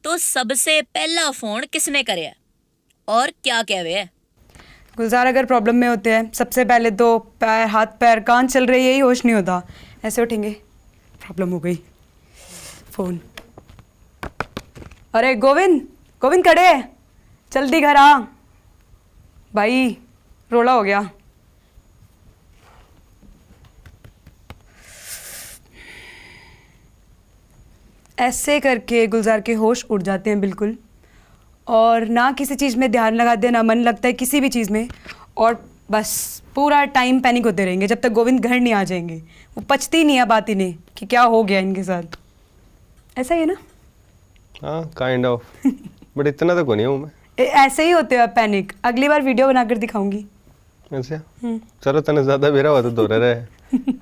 तो 0.05 0.19
सबसे 0.19 0.81
पहला 0.85 1.31
फ़ोन 1.31 1.65
किसने 1.73 2.03
करे 2.03 2.25
है? 2.27 2.37
और 3.09 3.31
क्या 3.45 3.63
कहवे 3.63 3.95
है? 3.95 4.09
गुलजार 4.97 5.27
अगर 5.27 5.45
प्रॉब्लम 5.47 5.77
में 5.77 5.89
होते 5.89 6.13
हैं 6.13 6.31
सबसे 6.33 6.65
पहले 6.65 6.91
तो 6.93 7.19
पैर 7.19 7.67
हाथ 7.69 7.87
पैर 8.01 8.21
कान 8.21 8.49
चल 8.49 8.67
रहे 8.67 8.81
यही 8.81 8.99
होश 8.99 9.25
नहीं 9.25 9.35
होता। 9.35 9.63
ऐसे 10.05 10.23
उठेंगे। 10.23 10.51
प्रॉब्लम 11.21 11.51
हो 11.51 11.59
गई। 11.59 11.75
फ़ोन। 12.91 13.21
अरे 15.15 15.35
गोविंद 15.35 15.89
गोविंद 16.23 16.49
है। 16.49 16.93
जल्दी 17.53 17.81
घर 17.81 17.97
आ। 17.97 18.19
भाई, 19.55 19.97
रोला 20.53 20.73
हो 20.73 20.83
गया। 20.83 21.11
ऐसे 28.19 28.61
करके 28.61 29.07
गुलजार 29.07 29.41
के 29.41 29.53
होश 29.53 29.85
उड़ 29.85 30.03
जाते 30.03 30.31
हैं 30.31 30.41
बिल्कुल। 30.41 30.79
और 31.69 32.07
ना 32.07 32.33
किसी 32.33 32.55
चीज़ 32.55 32.77
में 32.77 32.91
ध्यान 32.91 33.15
लगाते 33.15 33.47
हैं 33.47 33.53
ना 33.53 33.63
मन 33.63 33.79
लगता 33.79 34.09
है 34.09 34.13
किसी 34.13 34.41
भी 34.41 34.49
चीज़ 34.49 34.73
में। 34.73 34.89
और 35.37 35.68
बस 35.91 36.11
पूरा 36.55 36.85
टाइम 36.95 37.21
पैनिक 37.21 37.45
होते 37.47 37.65
रहेंगे 37.65 37.87
जब 37.87 38.01
तक 38.01 38.13
गोविंद 38.13 38.41
घर 38.41 38.59
नहीं 38.61 38.73
आ 38.73 38.83
जाएँगे। 38.85 39.17
वो 39.57 39.63
पचती 39.71 40.03
नहीं 40.05 40.17
है 40.17 40.25
बात 40.27 40.51
इन्हें 40.51 40.75
कि 40.97 41.07
क्या 41.07 41.23
हो 41.25 41.43
गया 41.45 41.61
इनके 41.61 41.83
साथ। 41.83 42.19
ऐसा 43.17 43.35
ही 43.35 43.41
है 43.41 43.47
ना? 43.47 43.57
हाँ 44.63 44.91
काइंड 44.97 45.27
ऑफ़ 45.27 45.69
बट 46.19 46.27
इतना 46.27 46.55
तो 46.55 46.65
को 46.65 46.75
नहीं 46.75 46.87
हूँ 46.87 46.99
मैं। 47.03 47.45
ऐसे 47.65 47.85
ही 47.85 47.91
होते 47.91 48.17
हैं 48.17 48.27
पैनिक 48.35 48.73
अगली 48.85 49.09
बार 49.09 49.23
वीडियो 49.23 49.47
बनाकर 49.49 49.79
दिखाऊँगी। 49.79 50.25
अच्छा 50.93 51.21
हम्म। 51.43 51.61
चलो 51.85 52.01
तने 52.01 52.23
ज़्यादा 52.25 52.51
बेरा 52.51 52.71
हुआ 52.71 52.83
तो 52.83 52.91
दो 52.91 53.07
रहे 53.07 53.35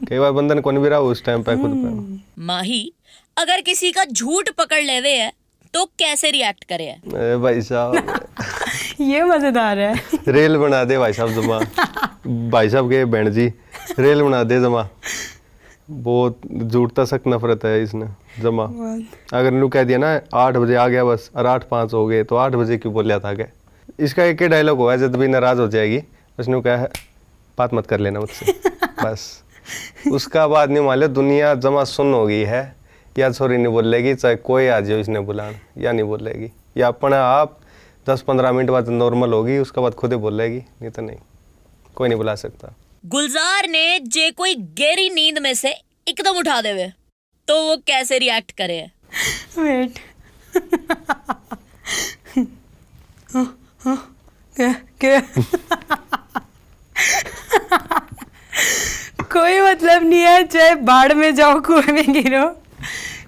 कई 0.08 0.18
बार 0.18 0.32
बंदन 0.32 0.60
को 0.60 0.70
नहीं 0.70 0.82
बेरा 0.82 0.98
उस 1.02 1.24
टाइम 1.24 1.42
पे 1.42 1.56
खुद 1.56 1.72
पे। 1.76 2.42
माही 2.46 2.92
अगर 3.36 3.60
किसी 3.60 3.90
का 3.92 4.04
झूठ 4.04 4.50
पकड़ 4.58 4.82
लेवे 4.82 5.12
है 5.12 5.32
तो 5.74 5.84
कैसे 5.98 6.30
रिएक्ट 6.30 6.64
करे 6.64 6.84
है? 6.84 7.36
भाई 7.38 7.60
साहब। 7.62 7.94
ये 9.00 9.22
मज़ेदार 9.24 9.78
है। 9.78 9.94
रेल 10.28 10.56
बना 10.56 10.82
दे 10.84 10.98
भाई 10.98 11.12
साहब 11.12 11.30
जमा। 11.30 11.58
भाई 12.50 12.68
साहब 12.70 12.90
के 12.90 13.04
बहन 13.04 13.30
जी 13.30 13.46
रेल 13.98 14.22
बना 14.22 14.42
दे 14.44 14.60
जमा। 14.60 14.88
बहुत 15.90 16.40
झूठता 16.52 17.04
सख्त 17.04 17.26
नफरत 17.28 17.64
है 17.64 17.82
इसने 17.82 18.06
जमा। 18.42 18.64
अगर 19.34 19.54
इन्हों 19.54 19.68
कह 19.68 19.84
दिया 19.84 19.98
ना 19.98 20.20
आठ 20.34 20.56
बजे 20.56 20.74
आ 20.74 20.86
गया 20.88 21.04
बस 21.04 21.30
और 21.36 21.46
आठ 21.46 21.64
पाँच 21.68 21.94
हो 21.94 22.06
गए 22.06 22.22
तो 22.24 22.36
आठ 22.36 22.54
बजे 22.54 22.78
क्यों 22.78 22.92
बोलिया 22.94 23.18
था 23.18 23.34
क्या? 23.34 23.46
इसका 24.00 24.24
एक 24.24 24.42
ही 24.42 24.48
डायलॉग 24.48 24.78
हुआ 24.78 24.92
है 24.92 24.98
जब 24.98 25.16
भी 25.16 25.28
नाराज़ 25.28 25.60
हो 25.60 25.68
जाएगी 25.68 26.02
उसने 26.38 26.60
कहा 26.62 26.76
है 26.76 26.88
बात 27.58 27.74
मत 27.74 27.86
कर 27.86 28.00
लेना 28.00 28.20
मुझसे। 28.20 28.52
बस। 29.04 29.42
उसका 30.12 30.46
बाद 30.48 30.70
नहीं 30.70 30.84
मान 30.84 30.98
लिया 30.98 31.08
दुनिया 31.10 31.54
जमा 31.56 31.84
सुन 31.84 32.12
हो 32.14 32.26
गई 32.26 32.42
है 32.44 32.64
या 33.18 33.30
छोरी 33.30 33.56
नहीं 33.56 33.72
बोलेगी 33.72 34.14
चाहे 34.14 34.36
कोई 34.36 34.66
आ 34.66 34.80
जाए 34.80 35.00
इसने 35.00 35.20
बुलान 35.20 35.54
या 35.78 35.92
नहीं 35.92 36.04
बोलेगी। 36.04 36.50
या 36.76 36.88
अपना 36.88 37.22
आप 37.22 37.58
दस 38.08 38.20
पंद्रह 38.22 38.52
मिनट 38.52 38.70
बाद 38.70 38.88
नॉर्मल 38.88 39.32
होगी 39.32 39.56
उसके 39.58 39.80
बाद 39.80 39.94
खुद 39.94 40.12
ही 40.12 40.18
बोलेगी 40.18 40.58
नहीं 40.58 40.90
तो 40.90 41.02
नहीं। 41.02 41.16
कोई 41.96 42.08
नहीं 42.08 42.18
बुला 42.18 42.34
सकता। 42.34 42.72
गुलजार 43.04 43.68
ने 43.68 43.98
जे 44.00 44.30
कोई 44.30 44.54
गहरी 44.80 45.08
नींद 45.10 45.38
में 45.38 45.52
से 45.54 45.70
एकदम 46.06 46.38
उठा 46.38 46.60
देवे 46.62 46.92
तो 47.48 47.54
वो 47.62 47.76
कैसे 47.86 48.18
रिएक्ट 48.18 48.52
करे? 48.52 48.78
वेट 49.58 49.98
क्या 54.56 54.72
क्या? 55.00 55.20
कोई 59.32 59.60
मतलब 59.60 60.02
नहीं 60.02 60.20
है 60.20 60.42
चाहे 60.44 60.74
बाढ़ 60.84 61.12
में 61.14 61.34
जाओ 61.34 61.60
कुएँ 61.60 61.92
में 61.92 62.12
गिरो 62.12 62.46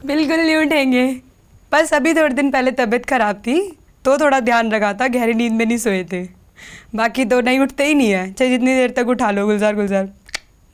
बिल्कुल 0.06 0.36
नहीं 0.36 0.56
उठेंगे। 0.56 1.06
बस 1.72 1.92
अभी 1.94 2.14
थोड़े 2.14 2.34
दिन 2.34 2.50
पहले 2.50 2.70
तबीयत 2.72 3.06
खराब 3.06 3.36
थी। 3.46 3.58
तो 4.04 4.18
थोड़ा 4.18 4.40
ध्यान 4.40 4.70
रखा 4.72 4.92
था 4.92 5.08
गहरी 5.08 5.34
नींद 5.34 5.52
में 5.52 5.66
नहीं 5.66 5.78
सोए 5.78 6.04
थे। 6.04 6.22
बाकी 6.94 7.24
तो 7.24 7.40
नहीं 7.40 7.58
उठते 7.60 7.84
ही 7.84 7.94
नहीं 7.94 8.10
है। 8.10 8.32
चाहे 8.32 8.50
जितनी 8.50 8.74
देर 8.74 8.90
तक 8.90 9.08
उठा 9.08 9.30
लो 9.30 9.46
गुलजार 9.46 9.74
गुलजार। 9.74 10.08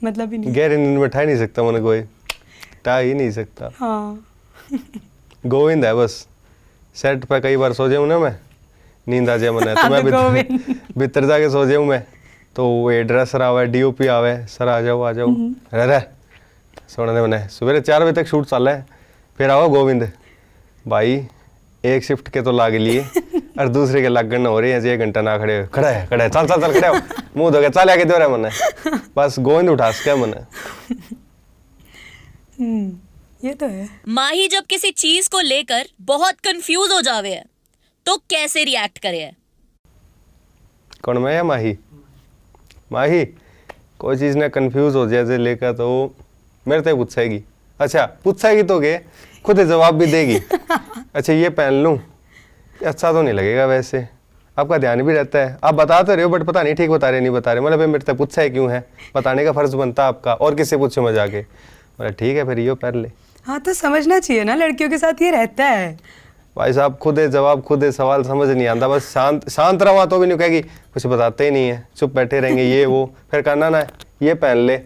मतलब 0.05 0.33
ही 0.33 0.39
नहीं। 0.39 0.55
गहरी 0.55 0.77
नींद 0.77 0.99
में 0.99 1.09
ठा 1.11 1.21
ही 1.21 1.27
नहीं 1.27 1.37
सकता 1.37 1.63
मैंने 1.63 1.81
कोई। 1.81 2.03
ठा 2.85 2.97
ही 2.99 3.15
नहीं 3.15 3.31
सकता। 3.31 3.71
हाँ। 3.79 4.25
गोविंद 5.47 5.85
है 5.85 5.95
बस। 5.95 6.27
सेट 6.95 7.25
पे 7.25 7.41
कई 7.41 7.57
बार 7.57 7.73
सो 7.73 7.89
जाऊँ 7.89 8.07
ना 8.09 8.19
मैं 8.19 8.37
नींद 9.09 9.31
आ 9.31 9.37
जाए 9.37 9.51
मैंने 9.51 9.75
तो 9.75 10.29
मैं 10.31 10.45
भीतर 10.99 11.25
जाके 11.29 11.51
सो 11.51 11.65
जाऊँ 11.67 11.87
मैं। 11.87 12.03
तो 12.57 12.67
वो 12.69 12.91
ड्रेसर 13.03 13.43
आवे 13.43 13.65
डीओपी 13.67 14.07
आवे 14.07 14.37
सर 14.47 14.69
आ 14.69 14.81
जाओ 14.81 15.01
आ 15.03 15.13
जाओ। 15.13 15.29
रह 15.75 15.85
रह। 15.85 16.03
सुनने 16.89 17.21
मैंने। 17.21 17.39
सवेरे 17.49 17.81
चार 17.81 18.05
बजे 18.05 18.23
तक 18.23 18.29
शूट 18.29 18.47
चल 18.47 18.69
रहा 18.69 18.75
है। 18.75 18.87
फिर 19.39 19.51
आओ 19.51 19.69
गोविंद। 19.69 20.11
भाई 20.89 21.17
एक 21.85 22.05
शिफ्ट 22.05 22.29
के 22.29 22.41
तो 22.43 22.53
लाग 22.53 22.75
लिए 22.75 23.01
और 23.61 23.69
दूसरे 23.69 24.01
के 24.03 24.09
लगन 24.09 24.47
हो 24.47 24.59
रही 24.61 24.71
है 24.71 24.87
एक 24.89 25.01
घंटा 25.01 25.23
ना 25.23 25.37
खड़े 25.39 25.67
खड़ा 25.75 25.89
है 25.89 26.07
खड़ा 26.07 26.25
है। 26.25 26.31
चल 26.31 26.47
चल 26.47 26.61
चल 26.61 26.73
खड़े 26.73 26.89
हो। 26.89 26.95
मुँह 27.37 27.51
धो 27.51 27.61
के 27.61 27.69
चल 27.71 27.91
आके 27.91 28.05
दो 28.05 28.19
रहा 28.19 28.29
मने 28.29 28.51
बस 29.17 29.39
गोविंद 29.39 29.71
उठा 29.71 29.91
सके 29.91 30.15
मने 30.15 30.41
हम्म 32.61 32.97
ये 33.45 33.55
तो 33.55 33.67
है। 33.67 33.89
माही 34.09 34.49
जब 34.49 34.67
किसी 34.67 34.91
चीज़ 34.93 35.29
को 35.31 35.41
लेकर 35.41 35.87
बहुत 36.03 36.41
कंफ्यूज 36.45 36.93
हो 36.93 37.01
जावे 37.03 37.31
है 37.31 37.45
तो 38.07 38.17
कैसे 38.31 38.65
रिएक्ट 38.65 38.99
करे 38.99 39.21
है? 39.21 39.33
कौन 41.03 41.19
मैं 41.19 41.35
या 41.35 41.45
माही? 41.45 41.77
माही 42.93 43.25
कोई 43.99 44.17
चीज़ 44.17 44.39
ने 44.39 44.49
कंफ्यूज 44.49 44.95
हो 44.97 45.07
जाए 45.09 45.39
लेकर 45.39 45.73
तो 45.73 46.15
मेरे 46.67 46.83
से 46.83 46.95
पूछेगी। 46.95 47.43
अच्छा 47.81 48.05
पूछेगी 48.25 48.63
तो 48.63 48.81
के? 48.81 48.97
खुद 49.45 49.61
जवाब 49.61 49.95
भी 49.95 50.07
देगी। 50.07 50.41
अच्छा 51.15 51.33
ये 51.33 51.49
पहन 51.51 51.83
लूँ? 51.83 51.99
अच्छा 52.87 53.13
तो 53.13 53.23
नहीं 53.23 53.35
लगेगा 53.35 53.67
वैसे। 53.67 54.07
आपका 54.57 54.79
ध्यान 54.79 55.03
भी 55.03 55.15
रहता 55.15 55.39
है। 55.39 55.59
आप 55.65 55.75
बता 55.75 56.03
तो 56.03 56.15
रहे 56.15 56.25
हो 56.25 56.31
बट 56.31 56.43
पता 56.43 56.63
नहीं 56.63 56.75
ठीक 56.75 56.91
बता 56.91 57.11
रहे 57.11 57.21
नहीं 57.21 57.31
बता 57.31 57.53
रहे। 57.53 57.63
मतलब 57.63 57.79
भाई 57.79 57.87
मेरे 57.87 58.05
से 58.07 58.13
पूछा 58.13 58.43
है 58.43 58.51
क्यों 58.51 58.71
है? 58.71 58.85
बताने 59.17 59.45
का 59.45 59.53
फ़र्ज़ 59.53 59.77
बनता 59.77 60.07
आपका 60.07 60.35
और 60.35 60.55
किससे 60.55 60.77
पूछो 60.77 61.03
मैं 61.03 61.13
जाके? 61.15 61.41
बोला 61.41 62.11
ठीक 62.11 62.37
है 62.37 62.45
फिर 62.45 62.59
यो 62.59 62.75
पहन 62.75 63.01
ले। 63.03 63.11
हाँ 63.47 63.61
तो 63.61 63.73
समझना 63.75 64.19
चाहिए 64.19 64.45
ना 64.45 64.55
लड़कियों 64.55 64.91
के 64.91 64.99
साथ 64.99 65.23
ये 65.23 65.31
रहता 65.31 65.65
है। 65.65 65.97
भाई 66.57 66.73
साहब 66.73 66.97
खुद 66.97 67.19
है 67.19 67.29
जवाब 67.31 67.63
खुद 67.63 67.85
है 67.85 67.91
सवाल 67.93 68.23
समझ 68.25 68.49
नहीं 68.49 68.67
आता। 68.67 68.89
बस 68.89 69.13
शांत 69.13 69.49
शांत 69.51 69.83
रहा 69.83 70.07
तो 70.07 70.19
भी 70.19 70.27
नहीं 70.27 70.39
कहेगी 70.39 70.61
कुछ 70.95 71.07
बताते 71.07 71.45
ही 71.45 71.51
नहीं 71.51 71.69
है 71.69 71.87
चुप 71.97 72.15
बैठे 72.15 72.41
रहेंगे 72.41 72.65
ये 72.65 72.85
वो। 72.87 73.05
फिर 73.31 73.43
कहना 73.43 73.71
ना 73.71 73.87
ये 74.23 74.35
पहन 74.35 74.57
ले। 74.57 74.77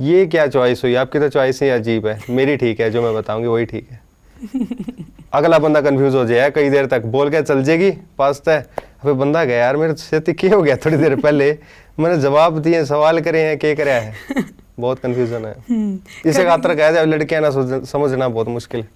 ये 0.00 0.24
क्या 0.26 0.46
चॉइस 0.46 0.82
हुई? 0.84 0.94
आपकी 0.94 1.18
तो 1.18 1.28
चॉइस 1.28 1.62
ही 1.62 1.68
अजीब 1.70 2.06
है। 2.06 2.18
मेरी 2.30 2.56
ठीक 2.56 2.80
है 2.80 2.90
जो 2.90 3.02
मैं 3.02 3.14
बताऊँगी 3.14 3.48
वही 3.48 3.64
ठीक 3.64 3.88
है। 3.90 4.02
अगला 5.34 5.58
बंदा 5.58 5.80
कंफ्यूज 5.80 6.14
हो 6.14 6.24
जाए 6.26 6.50
कई 6.50 6.70
देर 6.70 6.86
तक। 6.86 7.04
बोल 7.14 7.30
के 7.30 7.42
चल 7.42 7.62
जाएगी? 7.64 7.90
पास 8.18 8.42
तय 8.46 8.64
अबे 9.02 9.12
बंदा 9.12 9.44
गया 9.44 9.56
यार 9.58 9.76
मेरे 9.76 9.94
से 9.94 10.20
क्या 10.32 10.54
हो 10.54 10.62
गया 10.62 10.76
थोड़ी 10.84 10.96
देर 10.96 11.16
पहले? 11.20 11.50
मैंने 12.00 12.16
जवाब 12.22 12.58
दिए 12.58 12.84
सवाल 12.84 13.20
करे 13.20 13.42
हैं 13.42 13.58
क्या 13.58 13.74
करे 13.74 13.90
है? 14.00 14.14
बहुत 14.80 14.98
कंफ्यूजन 14.98 15.44
है। 15.44 15.98
इसे 16.26 16.44
खातर 16.44 16.74
कहा 16.74 16.90
जाए 16.90 17.04
लड़कियाँ 17.06 17.40
ना 17.42 17.50
समझना 17.84 18.28
बहुत 18.28 18.48
मुश्किल 18.48 18.80
है। 18.80 18.88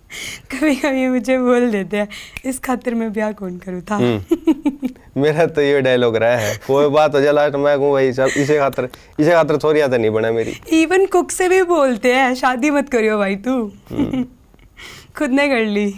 कभी 0.59 0.75
कभी 0.77 1.07
मुझे 1.09 1.39
बोल 1.39 1.71
देते 1.71 1.97
हैं 1.97 2.09
इस 2.45 2.59
खातिर 2.59 2.95
मैं 2.95 3.13
ब्याह 3.13 3.33
कौन 3.33 3.57
करूँ 3.59 3.83
था। 3.91 3.97
हम्म। 3.97 4.89
मेरा 5.19 5.47
तो 5.47 5.61
ये 5.61 5.81
डायलॉग 5.81 6.17
रहा 6.17 6.37
है। 6.37 6.57
कोई 6.67 6.89
बात 6.89 7.15
हो 7.15 7.21
जाए 7.21 7.33
लास्ट 7.33 7.57
में 7.57 7.79
कहूँ 7.79 7.93
भाई 7.93 8.13
सब 8.13 8.29
इसे 8.37 8.59
खातर 8.59 8.89
इसे 9.21 9.31
खातर 9.31 9.59
थोड़ी 9.59 9.81
याद 9.81 9.95
नहीं 9.95 10.11
बना 10.11 10.31
मेरी। 10.33 10.61
इवन 10.83 11.07
कुक 11.07 11.31
से 11.31 11.49
भी 11.49 11.63
बोलते 11.63 12.15
हैं 12.15 12.35
शादी 12.35 12.71
मत 12.71 12.89
करियो 12.89 13.19
भाई 13.19 13.37
तू। 13.37 13.73
खुद 15.19 15.31
ने 15.31 15.49
कर 15.49 15.65
ली। 15.67 15.93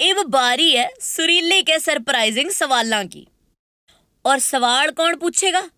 अब 0.00 0.26
बारी 0.26 0.72
है 0.72 0.90
सुरीले 1.00 1.62
के 1.62 1.78
सरप्राइजिंग 1.78 2.50
सवालों 2.50 3.04
की। 3.04 3.26
और 4.24 4.38
सवाल 4.38 4.90
कौन 4.90 5.16
पूछेगा? 5.16 5.70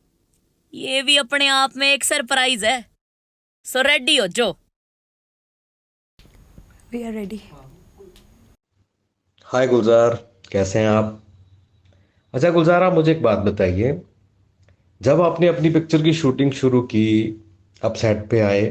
ये 0.74 1.02
भी 1.02 1.16
अपने 1.16 1.46
आप 1.46 1.76
में 1.76 1.92
एक 1.92 2.04
सरप्राइज़ 2.04 2.66
है। 2.66 2.85
सो 3.64 3.82
रेडी 3.82 4.16
हो 4.16 4.26
जो? 4.26 4.56
We 6.92 7.02
are 7.02 7.12
ready 7.12 7.40
hi 9.44 9.66
Gulzar 9.66 10.28
कैसे 10.52 10.78
हैं 10.78 10.88
आप? 10.88 11.21
अच्छा 12.35 12.51
गुलजार, 12.51 12.92
मुझे 12.95 13.11
एक 13.12 13.23
बात 13.23 13.38
बताइए। 13.38 14.01
जब 15.01 15.21
आपने 15.23 15.47
अपनी 15.47 15.71
पिक्चर 15.71 16.03
की 16.03 16.12
शूटिंग 16.12 16.53
शुरू 16.53 16.81
की, 16.83 17.42
आप 17.85 17.95
सेट 17.95 18.27
पे 18.31 18.40
आए 18.40 18.62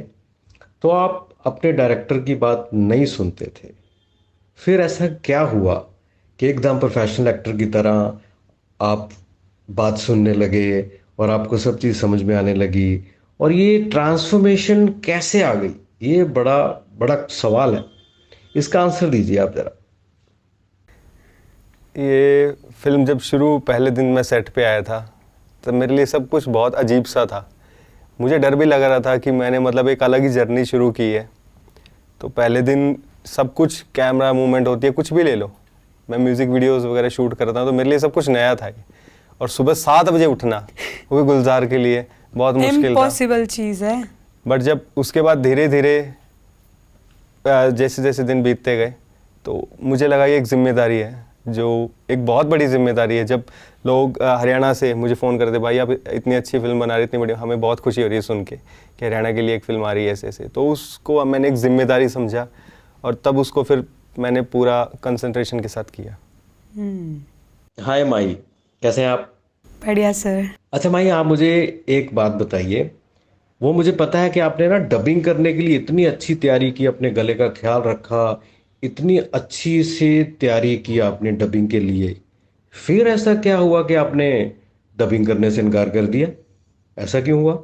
तो 0.81 0.89
आप 0.89 1.29
अपने 1.45 1.71
डायरेक्टर 1.71 2.19
की 2.19 2.35
बात 2.35 2.69
नहीं 2.73 3.05
सुनते 3.05 3.45
थे। 3.45 3.69
फिर 4.59 4.81
ऐसा 4.81 5.07
क्या 5.25 5.41
हुआ 5.41 5.75
कि 6.39 6.47
एकदम 6.47 6.79
प्रोफेशनल 6.79 7.27
एक्टर 7.27 7.57
की 7.57 7.65
तरह 7.65 8.19
आप 8.81 9.09
बात 9.69 9.97
सुनने 9.97 10.33
लगे 10.33 10.81
और 11.19 11.29
आपको 11.29 11.57
सब 11.57 11.77
चीज़ 11.77 11.97
समझ 11.97 12.21
में 12.23 12.35
आने 12.35 12.53
लगी? 12.53 13.03
और 13.39 13.51
ये 13.51 13.81
ट्रांसफॉर्मेशन 13.83 14.87
कैसे 15.05 15.43
आ 15.43 15.53
गई? 15.53 15.71
ये 16.01 16.23
बड़ा 16.23 16.59
बड़ा 16.97 17.15
सवाल 17.31 17.75
है। 17.75 17.83
इसका 18.55 18.81
आंसर 18.81 19.09
दीजिए 19.09 19.37
आप 19.37 19.55
ज़रा। 19.55 19.77
ये 21.95 22.51
फ़िल्म 22.83 23.05
जब 23.05 23.19
शुरू 23.19 23.57
पहले 23.59 23.91
दिन 23.91 24.05
मैं 24.13 24.23
सेट 24.23 24.49
पे 24.49 24.63
आया 24.63 24.81
था 24.81 24.99
तब 25.63 25.73
मेरे 25.73 25.95
लिए 25.95 26.05
सब 26.05 26.27
कुछ 26.29 26.47
बहुत 26.49 26.75
अजीब 26.75 27.05
सा 27.05 27.25
था। 27.25 27.49
मुझे 28.19 28.37
डर 28.39 28.55
भी 28.55 28.65
लग 28.65 28.81
रहा 28.81 28.99
था 28.99 29.15
कि 29.17 29.31
मैंने 29.31 29.59
मतलब 29.59 29.87
एक 29.89 30.03
अलग 30.03 30.21
ही 30.23 30.29
जर्नी 30.29 30.63
शुरू 30.65 30.91
की 30.91 31.11
है। 31.11 31.27
तो 32.21 32.27
पहले 32.29 32.61
दिन 32.61 32.95
सब 33.25 33.53
कुछ 33.53 33.81
कैमरा 33.95 34.31
मूवमेंट 34.33 34.67
होती 34.67 34.87
है 34.87 34.93
कुछ 34.93 35.11
भी 35.13 35.23
ले 35.23 35.35
लो। 35.35 35.51
मैं 36.09 36.17
म्यूज़िक 36.17 36.49
वीडियोस 36.49 36.83
वगैरह 36.83 37.09
शूट 37.09 37.33
करता 37.33 37.59
हूँ 37.59 37.67
तो 37.67 37.73
मेरे 37.73 37.89
लिए 37.89 37.99
सब 37.99 38.13
कुछ 38.13 38.29
नया 38.29 38.55
था 38.55 38.71
और 39.41 39.49
सुबह 39.49 39.73
सात 39.75 40.09
बजे 40.09 40.25
उठना 40.27 40.65
वो 41.11 41.17
भी 41.17 41.23
गुलजार 41.25 41.65
के 41.65 41.77
लिए 41.77 42.05
बहुत 42.35 42.55
मुश्किल 42.55 42.95
पॉसिबल 42.95 43.45
चीज़ 43.47 43.83
है। 43.83 44.03
बट 44.45 44.61
जब 44.61 44.85
उसके 44.97 45.21
बाद 45.21 45.41
धीरे 45.43 45.67
धीरे 45.67 46.13
जैसे 47.45 48.03
जैसे 48.03 48.23
दिन 48.23 48.43
बीतते 48.43 48.77
गए 48.77 48.93
तो 49.45 49.67
मुझे 49.81 50.07
लगा 50.07 50.25
ये 50.25 50.37
एक 50.37 50.43
ज़िम्मेदारी 50.45 50.97
है। 50.97 51.30
जो 51.45 51.89
एक 52.11 52.25
बहुत 52.25 52.47
बड़ी 52.47 52.67
ज़िम्मेदारी 52.67 53.17
है। 53.17 53.25
जब 53.25 53.43
लोग 53.85 54.21
हरियाणा 54.23 54.71
से 54.73 54.93
मुझे 54.93 55.15
फ़ोन 55.15 55.37
करते 55.37 55.59
भाई 55.59 55.77
आप 55.77 55.91
इतनी 55.91 56.35
अच्छी 56.35 56.59
फ़िल्म 56.59 56.79
बना 56.79 56.95
रहे 56.95 57.03
इतनी 57.03 57.19
बड़ी 57.19 57.33
हमें 57.33 57.59
बहुत 57.61 57.79
खुशी 57.79 58.01
हो 58.01 58.07
रही 58.07 58.15
है 58.15 58.21
सुन 58.21 58.43
के 58.43 58.55
कि 58.55 59.05
हरियाणा 59.05 59.31
के 59.31 59.41
लिए 59.41 59.55
एक 59.55 59.63
फ़िल्म 59.63 59.83
आ 59.85 59.91
रही 59.93 60.05
है 60.05 60.11
ऐसे 60.11 60.27
ऐसे 60.27 60.47
तो 60.47 60.67
उसको 60.69 61.23
मैंने 61.25 61.47
एक 61.47 61.55
ज़िम्मेदारी 61.55 62.09
समझा 62.09 62.47
और 63.03 63.21
तब 63.25 63.37
उसको 63.37 63.63
फिर 63.63 63.83
मैंने 64.19 64.41
पूरा 64.53 64.83
कंसंट्रेशन 65.03 65.59
के 65.59 65.67
साथ 65.67 65.91
किया। 65.93 66.15
हम्म, 66.75 67.21
हाय 67.77 68.03
माई 68.05 68.33
कैसे 68.81 69.01
हैं 69.01 69.09
आप? 69.09 69.31
बढ़िया 69.85 70.11
सर 70.13 70.47
अच्छा 70.73 70.89
माई 70.89 71.07
आप 71.09 71.25
मुझे 71.25 71.83
एक 71.89 72.15
बात 72.15 72.31
बताइए। 72.33 72.89
वो 73.61 73.71
मुझे 73.73 73.91
पता 73.93 74.19
है 74.19 74.29
कि 74.29 74.39
आपने 74.39 74.67
ना 74.67 74.77
डबिंग 74.89 75.23
करने 75.23 75.53
के 75.53 75.61
लिए 75.61 75.77
इतनी 75.77 76.05
अच्छी 76.05 76.35
तैयारी 76.35 76.71
की 76.71 76.85
अपने 76.85 77.09
गले 77.11 77.33
का 77.33 77.47
ख्याल 77.51 77.81
रखा 77.81 78.31
इतनी 78.83 79.17
अच्छी 79.17 79.83
से 79.83 80.23
तैयारी 80.23 80.77
की 80.77 80.99
आपने 80.99 81.31
डबिंग 81.31 81.69
के 81.69 81.79
लिए। 81.79 82.21
फिर 82.73 83.07
ऐसा 83.07 83.35
क्या 83.35 83.57
हुआ 83.57 83.81
कि 83.83 83.95
आपने 83.95 84.51
डबिंग 84.97 85.27
करने 85.27 85.51
से 85.51 85.61
इनकार 85.61 85.89
कर 85.89 86.05
दिया? 86.05 86.27
ऐसा 86.97 87.21
क्यों 87.21 87.41
हुआ? 87.41 87.63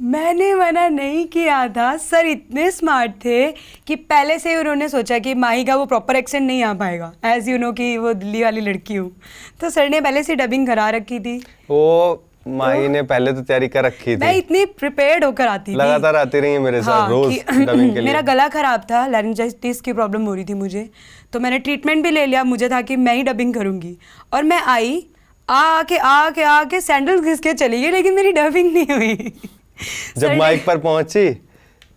मैंने 0.00 0.54
मना 0.54 0.88
नहीं 0.88 1.26
किया 1.26 1.68
था। 1.68 1.96
सर 1.96 2.26
इतने 2.26 2.70
स्मार्ट 2.70 3.12
थे 3.12 3.52
कि 3.86 3.96
पहले 3.96 4.38
से 4.38 4.50
ही 4.50 4.56
उन्होंने 4.56 4.88
सोचा 4.88 5.18
कि 5.18 5.34
माही 5.34 5.64
का 5.64 5.76
वो 5.76 5.86
प्रॉपर 5.86 6.16
एक्सेंट 6.16 6.46
नहीं 6.46 6.62
आ 6.62 6.74
पाएगा। 6.74 7.12
एज 7.24 7.48
यू 7.48 7.58
नो 7.58 7.72
कि 7.72 7.96
वो 7.98 8.12
दिल्ली 8.12 8.42
वाली 8.42 8.60
लड़की 8.60 8.94
हूँ। 8.94 9.16
तो 9.60 9.70
सर 9.70 9.88
ने 9.88 10.00
पहले 10.00 10.22
से 10.22 10.34
डबिंग 10.34 10.66
करा 10.66 10.90
रखी 10.90 11.20
थी। 11.20 11.38
वो 11.70 12.24
माही 12.46 12.88
ने 12.88 13.02
पहले 13.02 13.32
तो 13.32 13.40
तैयारी 13.40 13.68
कर 13.68 13.84
रखी 13.84 14.14
थी। 14.14 14.20
मैं 14.20 14.34
इतनी 14.36 14.64
प्रिपेयर्ड 14.78 15.24
होकर 15.24 15.46
आती 15.46 15.72
थी। 15.72 15.76
लगातार 15.76 16.16
आती 16.16 16.40
रही 16.40 16.52
है 16.52 16.58
मेरे 16.58 16.82
साथ 16.82 17.00
हाँ, 17.00 17.08
रोज 17.10 17.34
के 17.50 17.74
लिए। 17.74 18.02
मेरा 18.02 18.20
गला 18.20 18.48
खराब 18.48 18.86
था 18.90 19.06
लैरिंजाइटिस 19.06 19.80
की 19.80 19.92
प्रॉब्लम 19.92 20.24
हो 20.26 20.34
रही 20.34 20.44
थी 20.44 20.54
मुझे। 20.54 20.88
तो 21.32 21.40
मैंने 21.40 21.58
ट्रीटमेंट 21.58 22.02
भी 22.04 22.10
ले 22.10 22.24
लिया 22.26 22.44
मुझे 22.44 22.68
था 22.68 22.80
कि 22.82 22.96
मैं 22.96 23.14
ही 23.14 23.22
डबिंग 23.22 23.54
करूँगी। 23.54 23.96
और 24.32 24.42
मैं 24.42 24.60
आई 24.66 25.06
आके 25.48 25.96
आके 25.96 26.42
आ 26.42 26.62
के 26.64 26.80
सैंडल 26.80 27.20
घिस 27.20 27.40
के 27.40 27.52
चली 27.52 27.80
गई 27.82 27.90
लेकिन 27.90 28.14
मेरी 28.14 28.32
डबिंग 28.32 28.72
नहीं 28.74 28.96
हुई। 28.96 29.32
जब 30.18 30.36
माइक 30.38 30.64
पर 30.66 30.78
पहुँची 30.78 31.28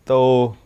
तो 0.07 0.17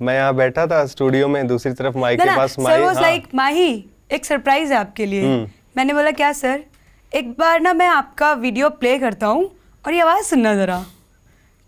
मैं 0.02 0.16
यहाँ 0.16 0.34
बैठा 0.36 0.66
था 0.68 0.86
स्टूडियो 0.86 1.28
में 1.28 1.46
दूसरी 1.48 1.72
तरफ़ 1.74 1.98
माइक 1.98 2.22
के 2.22 2.36
पास 2.36 2.56
वाज 2.60 2.82
हाँ, 2.82 3.02
लाइक 3.02 3.28
माही 3.36 3.86
एक 4.12 4.26
सरप्राइज़ 4.26 4.74
है 4.74 4.80
आपके 4.80 5.06
लिए। 5.06 5.24
हम्म। 5.24 5.48
मैंने 5.78 5.94
बोला 5.94 6.12
क्या 6.12 6.32
सर 6.34 6.64
एक 7.12 7.32
बार 7.32 7.62
ना 7.62 7.74
मैं 7.74 7.88
आपका 7.88 8.34
वीडियो 8.34 8.70
प्ले 8.70 8.98
करता 9.00 9.28
हूँ 9.28 9.50
और 9.86 9.94
ये 9.94 10.02
आवाज़ 10.02 10.26
सुनना 10.26 10.54
ज़रा। 10.56 10.86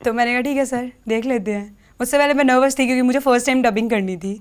तो 0.02 0.13
मैंने 0.13 0.32
कहा, 0.32 0.41
ठीक 0.41 0.58
है, 0.58 0.65
सर, 0.65 0.91
देख 1.08 1.26
लेते 1.26 1.52
हैं। 1.52 1.78
उससे 2.00 2.17
पहले 2.17 2.34
मैं 2.34 2.43
नर्वस 2.43 2.78
थी 2.80 2.86
क्योंकि 2.86 3.02
मुझे 3.02 3.19
फ़र्स्ट 3.19 3.45
टाइम 3.45 3.62
डबिंग 3.62 3.89
करनी 3.89 4.17
थी। 4.17 4.34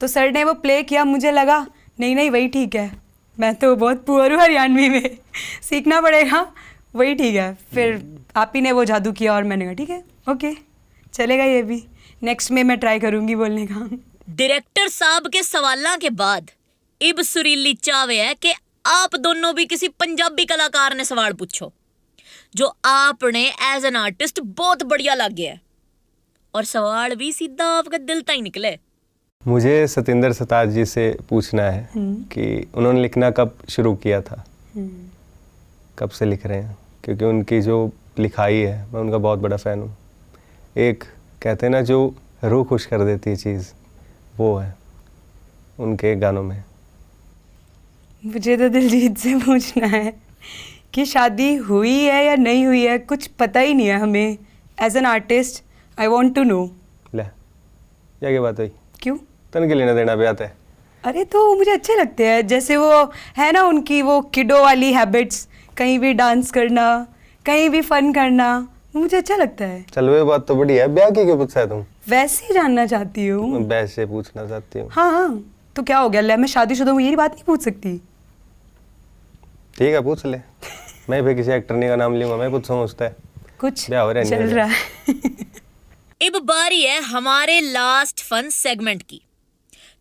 तो 0.00 0.06
सर 0.06 0.30
ने 0.32 0.44
वो 0.44 0.52
प्ले 0.54 0.82
किया, 0.82 1.04
मुझे 1.04 1.30
लगा, 1.30 1.66
नहीं 2.00 2.14
नहीं, 2.16 2.30
वही 2.30 2.48
ठीक 2.48 2.74
है। 2.74 2.90
मैं 3.38 3.54
तो 3.54 3.74
बहुत 3.76 4.04
पुअर 4.06 4.32
हूँ 4.32 4.40
हरियाणवी 4.40 4.88
में। 4.88 5.18
सीखना 5.62 6.00
पड़ेगा, 6.00 6.40
वही 6.94 7.14
ठीक 7.14 7.34
है। 7.34 7.52
फिर 7.74 8.02
आप 8.36 8.52
ही 8.54 8.60
ने 8.60 8.72
वो 8.72 8.84
जादू 8.84 9.12
किया 9.12 9.34
और 9.34 9.44
मैंने 9.44 9.64
कहा, 9.64 9.74
ठीक 9.74 9.90
है 9.90 10.02
ओके 10.28 10.52
चलेगा 11.14 11.44
ये 11.44 11.62
भी। 11.62 11.82
नेक्स्ट 12.22 12.50
में 12.50 12.62
मैं 12.64 12.78
ट्राई 12.78 12.98
करूँगी 12.98 13.34
बोलने 13.34 13.66
का। 13.66 13.88
डायरेक्टर 14.28 14.88
साहब 14.88 15.26
के 15.26 15.42
सवालों 15.42 15.96
के 15.98 16.10
बाद 16.10 16.50
इब 17.00 17.20
सुरीली 17.22 17.74
चावे 17.74 18.20
है 18.20 18.34
कि 18.34 18.52
आप 18.86 19.16
दोनों 19.16 19.54
भी 19.54 19.64
किसी 19.66 19.88
पंजाबी 19.90 20.44
कलाकार 20.44 20.94
ने 20.96 21.04
सवाल 21.04 21.32
पूछो। 21.32 21.72
जो 22.56 22.66
आपने 22.84 23.40
एज 23.64 23.84
एन 23.84 23.96
आर्टिस्ट 23.96 24.40
बहुत 24.40 24.82
बढ़िया 24.82 25.14
लगे 25.14 25.46
है। 25.46 25.60
और 26.54 26.64
सवाल 26.64 27.14
भी 27.14 27.32
सीधा 27.32 27.64
आपके 27.78 27.98
दिल 27.98 28.20
तक 28.22 28.30
ही 28.30 28.42
निकले। 28.42 28.70
मुझे 29.42 29.86
सतिंदर 29.86 30.32
सताज 30.32 30.70
जी 30.70 30.84
से 30.84 31.04
पूछना 31.28 31.62
है 31.62 31.88
कि 32.32 32.46
उन्होंने 32.74 33.02
लिखना 33.02 33.30
कब 33.30 33.58
शुरू 33.68 33.94
किया 33.94 34.20
था? 34.20 34.44
कब 35.98 36.10
से 36.10 36.24
लिख 36.24 36.46
रहे 36.46 36.60
हैं? 36.62 36.76
क्योंकि 37.04 37.24
उनकी 37.24 37.60
जो 37.60 37.92
लिखाई 38.18 38.56
है 38.56 38.78
मैं 38.92 39.00
उनका 39.00 39.18
बहुत 39.18 39.38
बड़ा 39.38 39.56
फ़ैन 39.56 39.78
हूँ। 39.78 39.96
एक 40.76 41.04
कहते 41.42 41.66
हैं 41.66 41.70
ना 41.70 41.80
जो 41.82 42.14
रूह 42.44 42.64
खुश 42.64 42.86
कर 42.86 43.04
देती 43.04 43.30
है 43.30 43.36
चीज़ 43.36 43.72
वो 44.36 44.56
है 44.56 44.74
उनके 45.78 46.14
गानों 46.16 46.42
में। 46.42 46.62
मुझे 48.24 48.56
तो 48.56 48.68
दिलजीत 48.68 49.18
से 49.18 49.34
पूछना 49.38 49.86
है। 49.86 50.26
कि 50.96 51.04
शादी 51.04 51.54
हुई 51.54 51.94
है 51.94 52.24
या 52.24 52.34
नहीं 52.34 52.64
हुई 52.66 52.82
है 52.82 52.98
कुछ 52.98 53.26
पता 53.40 53.60
ही 53.60 53.74
नहीं 53.74 53.86
है 53.86 53.98
हमें. 54.00 54.38
As 54.82 54.96
an 54.96 55.06
artist 55.06 55.62
I 55.98 56.06
want 56.06 56.34
to 56.34 56.42
know 56.42 56.62
ले 57.14 57.22
क्या 57.22 58.30
क्या 58.30 58.40
बात 58.42 58.58
हुई. 58.58 58.70
क्यों? 59.02 59.16
तन 59.52 59.68
के 59.68 59.74
लेना 59.74 59.94
देना 59.94 60.14
भी 60.16 60.24
आता 60.24 60.44
है. 60.44 60.56
अरे 61.04 61.24
तो 61.24 61.54
मुझे 61.54 61.70
अच्छे 61.70 61.96
लगते 61.96 62.26
हैं. 62.26 62.46
जैसे 62.46 62.76
वो 62.76 63.02
है 63.36 63.50
ना 63.52 63.62
उनकी 63.62 64.00
वो 64.02 64.20
किडो 64.34 64.62
वाली 64.62 64.92
हैबिट्स 64.92 65.46
कहीं 65.76 65.98
भी 65.98 66.12
डांस 66.14 66.50
करना 66.50 66.86
कहीं 67.46 67.68
भी 67.70 67.80
फन 67.82 68.12
करना 68.12 68.48
मुझे 68.96 69.16
अच्छा 69.16 69.36
लगता 69.36 69.64
है. 69.64 69.84
चल 69.92 70.08
वो 70.10 70.24
बात 70.24 70.46
तो 70.48 70.54
बड़ी 70.54 70.76
है. 70.76 70.88
ब्याह 70.88 71.10
की 71.10 71.24
क्यों 71.24 71.36
पूछा 71.38 71.60
है 71.60 71.68
तुम? 71.68 71.84
वैसे 72.08 72.46
ही 72.46 72.54
जानना 72.54 72.86
चाहती 72.86 73.26
हूँ. 73.26 73.52
मैं 73.52 73.66
बैस 73.68 73.94
से 73.94 74.06
पूछना 74.06 74.46
चाहती 74.48 74.78
हूँ. 74.78 74.88
हाँ 74.92 75.10
हाँ. 75.12 75.44
तो 75.76 75.82
क्या 75.82 75.98
हो 75.98 76.08
गया? 76.08 76.20
ले 76.20 76.36
मैं 76.36 76.48
शादीशुदा 76.48 76.92
हूँ 76.92 77.00
यही 77.02 77.16
बात 77.16 77.32
नहीं 77.32 77.44
पूछ 77.44 77.64
सकती. 77.64 77.96
ठीक 79.78 79.94
है 79.94 80.00
पूछ 80.02 80.26
ले. 80.26 80.40
मैं 81.10 81.24
फिर 81.24 81.34
किसी 81.34 81.50
एक्टर 81.50 81.74
ने 81.74 81.88
का 81.88 81.96
नाम 81.96 82.14
लूँगा 82.14 82.36
मैं 82.36 82.50
पूछूँगा 82.50 82.82
उससे 82.82 83.08
कुछ 83.58 83.86
क्या 83.86 84.00
हो 84.00 84.12
रहा 84.12 84.24
चल 84.24 84.36
रहा 84.36 84.66
है। 84.66 84.76
अब 86.26 86.42
बारी 86.42 86.82
है 86.82 87.00
हमारे 87.00 87.60
लास्ट 87.60 88.20
फन 88.20 88.48
सेगमेंट 88.50 89.02
की 89.02 89.22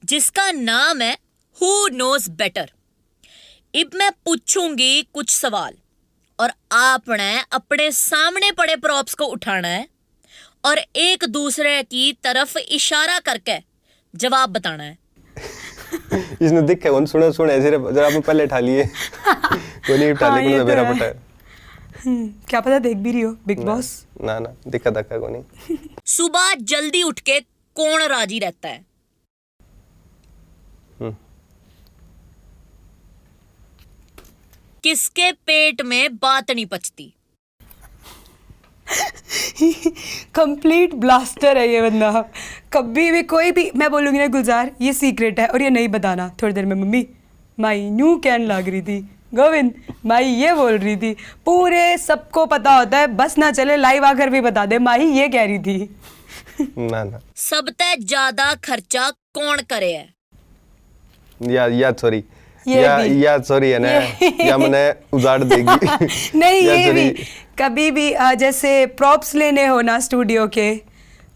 जिसका 0.06 0.52
नाम 0.52 1.02
है 1.02 1.18
हु 1.62 1.88
नोज़ 1.88 2.32
बेटर 2.32 2.72
अब 3.76 3.92
मैं 3.96 4.12
पूछूँगी 4.12 5.02
कुछ 5.14 5.30
सवाल 5.30 5.74
और 6.40 6.52
आपने 6.72 7.44
अपने 7.52 7.92
सामने 7.92 8.52
पड़े 8.52 8.76
प्रॉप्स 8.76 9.14
को 9.14 9.26
उठाना 9.26 9.68
है 9.68 9.88
और 10.66 10.78
एक 10.96 11.24
दूसरे 11.24 11.84
की 11.84 12.14
तरफ़ 12.14 12.58
इशारा 12.58 13.20
करके 13.20 13.58
जवाब 14.16 14.50
बताना 14.50 14.84
है। 14.84 15.05
इसने 16.42 16.62
दिखे 16.62 16.90
उन 16.90 17.06
सुने 17.06 17.32
सुने 17.32 17.62
सिर्फ़ 17.62 17.92
जरा 17.92 18.08
आपने 18.08 18.20
पहले 18.20 18.44
उठा 18.44 18.60
लिए। 18.60 18.86
कोई 19.88 19.98
नहीं 19.98 20.12
उठा 20.12 20.28
हाँ, 20.28 20.42
लिए 20.42 20.50
ये 20.50 20.58
तो 20.58 20.64
तो 20.64 20.68
मेरा 20.68 20.82
है। 20.82 20.94
है। 20.96 21.22
हम्म, 22.06 22.28
क्या 22.50 22.60
पता 22.60 22.80
देख 22.80 22.98
भी 22.98 23.12
रही 23.12 23.22
हो 23.22 23.38
बिग 23.48 23.60
बॉस। 23.60 24.06
ना 24.22 24.40
ना 24.40 24.54
दिक्कत 24.68 24.94
धक्का 24.94 25.18
को 25.18 25.28
नहीं। 25.28 25.78
सुबह 26.06 26.54
जल्दी 26.54 27.04
उठ 27.04 27.20
के 27.20 27.40
कौन 27.76 28.02
राज़ी 28.02 28.40
रहता 28.40 28.70
है? 28.70 28.86
हम्म। 31.00 31.16
किसके 34.84 35.32
पेट 35.32 35.82
में 35.82 36.16
बात 36.16 36.52
नहीं 36.52 36.66
पचती? 36.66 37.14
कंप्लीट 40.36 40.94
ब्लास्टर 40.96 41.58
है 41.58 41.68
ये 41.70 41.82
बंदा। 41.82 42.22
कभी 42.74 43.12
भी 43.12 43.22
कोई 43.26 43.52
भी 43.52 43.70
मैं 43.76 43.90
बोलूँगी 43.92 44.20
ना 44.20 44.28
गुलजार 44.28 44.72
ये 44.82 44.94
सीक्रेट 44.94 45.40
है 45.40 45.48
और 45.48 45.62
ये 45.62 45.70
नहीं 45.70 45.88
बताना। 45.90 46.28
थोड़ी 46.42 46.54
देर 46.54 46.66
में 46.66 46.76
मम्मी 46.76 47.06
माई 47.58 47.90
न्यू 47.90 48.16
कैन 48.24 48.46
लग 48.46 48.70
रही 48.70 48.82
थी। 48.82 49.00
गोविंद 49.36 49.74
माई 50.06 50.26
ये 50.26 50.54
बोल 50.54 50.78
रही 50.78 50.96
थी 50.98 51.16
पूरे 51.46 51.98
सबको 51.98 52.46
पता 52.46 52.76
होता 52.76 52.98
है 52.98 53.08
बस 53.16 53.38
ना 53.38 53.52
चले 53.52 53.78
लाइव 53.78 54.06
आकर 54.06 54.30
भी 54.30 54.42
बता 54.42 54.66
दे। 54.66 54.80
माई 54.80 55.06
ये 55.08 55.28
कह 55.28 55.46
रही 55.46 55.60
थी। 55.60 55.90
ना 56.62 57.04
ना। 57.04 57.20
सबसे 57.38 57.96
ज़्यादा 57.98 58.54
खर्चा 58.64 59.10
कौन 59.10 59.58
करे 59.70 59.92
है? 59.94 60.08
या 61.42 61.66
या 61.68 61.92
सॉरी 61.92 62.24
या 62.66 62.98
भी। 62.98 63.26
या 63.26 63.38
सॉरी 63.40 63.70
है 63.70 63.80
ना। 63.80 63.90
या 64.46 64.58
मैंने 64.58 64.90
उजाड़ 65.14 65.44
देगी। 65.44 65.66
नहीं 66.40 66.62
या 66.62 66.74
ये 66.74 66.92
भी। 66.94 67.26
कभी 67.60 67.92
भी 67.92 68.10
जैसे 68.38 68.86
प्रॉप्स 68.98 69.34
लेने 69.36 69.66
हो 69.66 69.80
ना 69.82 70.00
स्टूडियो 70.00 70.48
के 70.48 70.74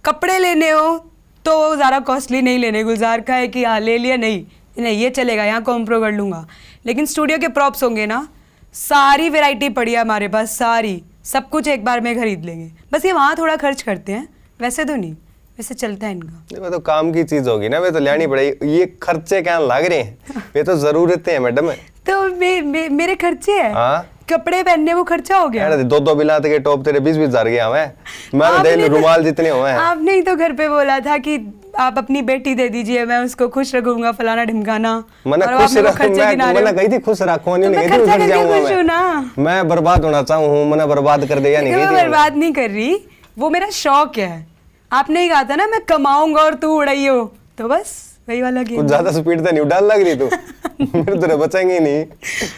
कपड़े 0.06 0.38
लेने 0.40 0.70
हो 0.70 0.98
तो 1.46 1.76
ज़्यादा 1.76 2.00
कॉस्टली 2.00 2.42
नहीं 2.42 2.58
लेने। 2.60 2.84
गुलजार 2.84 3.22
का 3.22 3.36
है 3.36 3.48
कि 3.48 3.64
हाँ 3.64 3.80
ले 3.80 3.98
लिया 3.98 4.16
नहीं 4.18 4.44
नहीं 4.78 4.98
ये 4.98 5.10
चलेगा 5.10 5.44
यहाँ 5.44 5.62
कॉम्प्रो 5.64 6.00
कर 6.02 6.12
लूँगा। 6.12 6.46
लेकिन 6.86 7.06
स्टूडियो 7.06 7.38
के 7.40 7.48
प्रॉप्स 7.50 7.84
होंगे 7.84 8.06
ना 8.06 8.28
सारी 8.76 9.30
वैरायटी 9.30 9.70
पड़ी 9.70 9.94
है 9.94 10.02
हमारे 10.02 10.28
पास 10.28 10.58
सारी। 10.58 11.02
सब 11.26 11.50
कुछ 11.50 11.68
एक 11.68 11.86
बार 11.86 12.02
में 12.02 12.16
खरीद 12.20 12.46
लेंगे। 12.46 12.70
बस 12.94 13.06
ये 13.06 13.12
वहाँ 13.14 13.36
थोड़ा 13.38 13.56
खर्च 13.56 13.82
करते 13.82 14.12
हैं 14.12 14.28
वैसे 14.62 14.86
तो 14.86 14.96
नहीं 14.96 15.14
वैसे 15.58 15.74
चलता 15.76 16.08
है 16.08 16.14
इनका। 16.14 16.60
वो 16.60 16.70
तो 16.70 16.80
काम 16.82 17.12
की 17.14 17.24
चीज़ 17.24 17.50
होगी 17.50 17.70
ना 17.70 17.80
वे 17.80 17.92
तो 17.92 18.00
लेनी 18.00 18.28
पड़ेगी। 18.28 18.78
ये 18.78 18.86
खर्चे 19.04 19.42
क्या 19.42 19.58
लग 19.60 19.86
रहे 19.86 20.00
हैं? 20.00 20.44
वे 20.56 20.64
तो 20.64 20.78
जरूरतें 20.80 21.32
हैं 21.32 21.40
मैडम। 21.40 21.72
तो 22.08 22.22
मे, 22.30 22.60
मे, 22.62 22.88
मेरे 22.90 23.16
खर्चे 23.18 23.52
हैं? 23.54 23.74
हाँ। 23.74 24.06
कपड़े 24.30 24.62
पहनने 24.64 24.94
वो 24.94 25.04
खर्चा 25.04 25.38
हो 25.38 25.48
गया? 25.50 25.64
यार 25.64 25.84
दो 25.84 26.00
दो 26.00 26.16
बिलात 26.16 26.46
के 26.46 26.60
टॉप 26.60 26.84
तेरे 26.86 27.00
बीस 27.00 27.18
बीस 27.18 27.28
हज़ार 27.28 27.48
गया 27.48 27.68
हमें 27.68 27.92
मैं 28.36 28.48
आपने 28.48 28.76
देख 28.76 28.86
तो- 28.86 28.96
रुमाल 28.96 29.24
जितने 29.24 29.50
हुए 29.50 29.70
हैं। 29.70 29.78
आपने 29.80 30.14
ही 30.14 30.22
तो 30.22 30.36
घर 30.36 30.54
पे 30.54 30.68
बोला 30.70 31.00
था 31.00 31.18
कि 31.18 31.38
आप 31.80 31.98
अपनी 31.98 32.22
बेटी 32.22 32.54
दे 32.56 32.68
दीजिए 32.70 33.06
मैं 33.06 33.18
उसको 33.20 33.48
खुश 33.48 33.74
रखूँगा 33.76 34.12
फलाना 34.12 34.44
ढिमकाना। 34.46 34.92
मैंने 35.28 35.46
खुश 35.48 35.78
खर्चे 35.98 36.36
मैं 36.36 36.54
मैंने 36.54 36.72
कही 36.74 36.88
थी 36.88 37.00
खुश 37.00 37.22
रखो 37.22 37.56
नहीं 37.58 37.70
तो 37.70 37.76
मैं 37.76 37.90
खर्चा 37.90 38.18
करके 38.18 38.28
जाऊँगा। 38.28 38.84
मैं। 38.84 39.44
मैं 39.44 39.68
बर्बाद 39.68 40.06
होना 40.06 40.22
चाहूँ 40.24 40.66
मैंने 40.70 40.86
बर्बाद 40.86 41.26
कर 41.26 41.40
दिया 41.40 41.62
नहीं 41.62 41.76
मैं 41.76 41.94
बर्बाद 41.94 42.36
नहीं 42.38 42.54
कर 42.54 42.70
रही? 42.70 42.96
वो 43.38 43.50
मेरा 43.50 43.70
शौक 43.74 44.18
है। 44.18 44.48
आपने 44.92 45.22
ही 45.22 45.30
कहा 45.30 45.44
था 45.44 45.56
ना 45.56 45.68
मैं 45.68 45.80
कमाऊँगा 45.86 46.42
और 46.42 46.54
तू 46.54 46.76
उड़ाई 46.78 47.06
हो 47.08 47.24
तो 47.58 47.68
बस। 47.68 47.98
वही 48.30 48.42
वाला 48.42 48.62
गेम 48.64 48.78
कुछ 48.78 48.88
ज़्यादा 48.88 49.12
स्पीड 49.12 49.46
तो 49.46 49.52
नहीं 49.52 49.66
डाल 49.68 49.86
लग 49.92 50.02
रही 50.02 50.16
तू। 50.16 50.26
मेरे 50.96 51.28
तो 51.28 51.38
बचेंगे 51.38 51.74
ही 51.74 51.80
नहीं। 51.80 52.06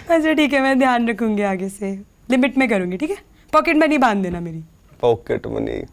अच्छा 0.09 0.33
ठीक 0.33 0.53
है 0.53 0.61
मैं 0.61 0.77
ध्यान 0.79 1.07
रखूँगी 1.09 1.41
आगे 1.51 1.69
से। 1.69 1.91
लिमिट 2.31 2.57
में 2.57 2.67
करूँगी 2.69 2.97
ठीक 2.97 3.09
है? 3.09 3.17
पॉकेट 3.53 3.77
मनी 3.77 3.97
बाँध 3.97 4.23
देना 4.23 4.39
मेरी। 4.39 4.63
पॉकेट 5.01 5.47
मनी 5.47 5.83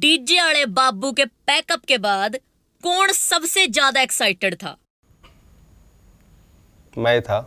डीजे 0.00 0.40
वाले 0.40 0.64
बाबू 0.74 1.10
के 1.12 1.24
पैकअप 1.24 1.84
के 1.88 1.98
बाद 1.98 2.36
कौन 2.82 3.12
सबसे 3.12 3.66
ज़्यादा 3.66 4.00
एक्साइटेड 4.00 4.54
था? 4.54 4.76
मैं 6.98 7.20
था। 7.22 7.38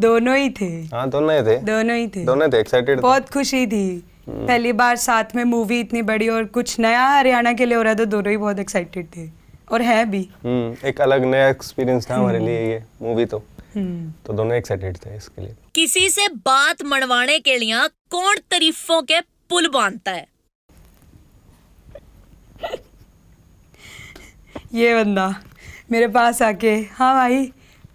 दोनों 0.00 0.36
ही 0.36 0.50
थे। 0.50 0.66
हाँ 0.92 1.08
दोनों 1.10 1.34
ही 1.34 1.42
थे। 1.42 1.56
दोनों 1.64 1.96
ही 1.96 2.06
थे। 2.08 2.24
दोनों 2.24 2.48
थे 2.48 2.60
एक्साइटेड 2.60 3.00
बहुत 3.00 3.28
खुशी 3.30 3.66
थी। 3.66 3.84
पहली 4.28 4.72
बार 4.72 4.96
साथ 4.96 5.34
में 5.36 5.44
मूवी 5.44 5.80
इतनी 5.80 6.02
बड़ी 6.02 6.28
और 6.28 6.44
कुछ 6.44 6.78
नया 6.78 7.06
हरियाणा 7.08 7.52
के 7.52 7.66
लिए 7.66 7.76
हो 7.76 7.82
रहा 7.82 7.94
था 7.94 8.04
दोनों 8.04 8.30
ही 8.30 8.36
बहुत 8.36 8.58
एक्साइटेड 8.58 9.06
थे। 9.06 9.28
और 9.72 9.82
है 9.82 10.04
भी। 10.04 10.28
हम्म 10.44 10.88
एक 10.88 11.00
अलग 11.00 11.24
नया 11.24 11.48
एक्सपीरियंस 11.48 12.10
था 12.10 12.14
हमारे 12.14 12.38
लिए 12.38 12.60
ये 12.70 12.82
मूवी 13.02 13.24
तो। 13.26 13.38
हम्म। 13.76 14.12
तो 14.26 14.32
दोनों 14.32 14.56
एक्साइटेड 14.56 14.96
थे 14.96 15.16
इसके 15.16 15.42
लिए। 15.42 15.54
किसी 15.74 16.08
से 16.10 16.28
बात 16.28 16.82
मनवाने 16.82 17.38
के 17.38 17.56
लिए 17.58 17.88
कौन 18.10 18.36
तारीफों 18.50 19.02
के 19.02 19.20
पुल 19.20 19.68
बांधता 19.68 20.12
है? 20.12 20.26
ये 24.74 24.94
बंदा 24.94 25.34
मेरे 25.90 26.08
पास 26.08 26.42
आके 26.42 26.74
हाँ 26.92 27.14
भाई 27.14 27.44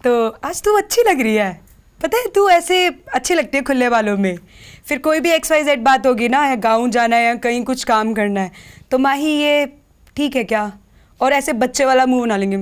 तो 0.03 0.29
आज 0.43 0.61
तू 0.63 0.77
अच्छी 0.77 1.01
लग 1.07 1.21
रही 1.21 1.35
है? 1.35 1.61
पता 2.03 2.17
है 2.17 2.27
तू 2.35 2.47
ऐसे 2.49 2.87
अच्छी 3.13 3.33
लगती 3.33 3.57
है 3.57 3.63
खुले 3.63 3.87
वालों 3.87 4.17
में। 4.17 4.37
फिर 4.85 4.97
कोई 4.99 5.19
भी 5.19 5.31
एक्स 5.31 5.51
वाई 5.51 5.63
जेड 5.63 5.83
बात 5.83 6.05
होगी 6.07 6.27
ना 6.29 6.45
या 6.45 6.55
गाँव 6.63 6.87
जाना 6.89 7.15
है 7.15 7.25
या 7.25 7.35
कहीं 7.35 7.63
कुछ 7.63 7.83
काम 7.83 8.13
करना 8.13 8.41
है 8.41 8.51
तो 8.91 8.97
माही 8.97 9.31
ये 9.31 9.65
ठीक 10.15 10.35
है 10.35 10.43
क्या? 10.43 10.71
और 11.21 11.33
ऐसे 11.33 11.53
बच्चे 11.53 11.85
वाला 11.85 12.05
मुँह 12.05 12.21
बना 12.21 12.37
लेंगे। 12.37 12.57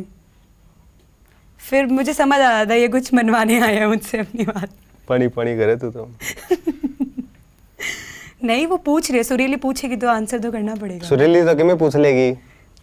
फिर 1.59 1.85
मुझे 1.87 2.13
समझ 2.13 2.39
आ 2.39 2.49
रहा 2.49 2.65
था 2.65 2.73
ये 2.73 2.87
कुछ 2.87 3.13
मनवाने 3.13 3.59
आया 3.59 3.79
है 3.79 3.87
मुझसे 3.87 4.17
अपनी 4.17 4.43
बात। 4.43 4.69
पनी 5.07 5.27
पनी 5.27 5.55
करे 5.57 5.75
तू 5.75 5.89
तो। 5.89 6.09
नहीं 8.43 8.65
वो 8.67 8.77
पूछ 8.77 9.09
रही 9.09 9.17
है 9.17 9.23
सुरीली 9.23 9.55
पूछेगी 9.55 9.95
तो 9.95 10.07
आंसर 10.07 10.39
तो 10.39 10.51
करना 10.51 10.75
पड़ेगा। 10.75 11.07
सुरीली 11.07 11.41
तो 11.41 11.55
किमें 11.55 11.77
पूछ 11.77 11.95
लेगी? 11.95 12.31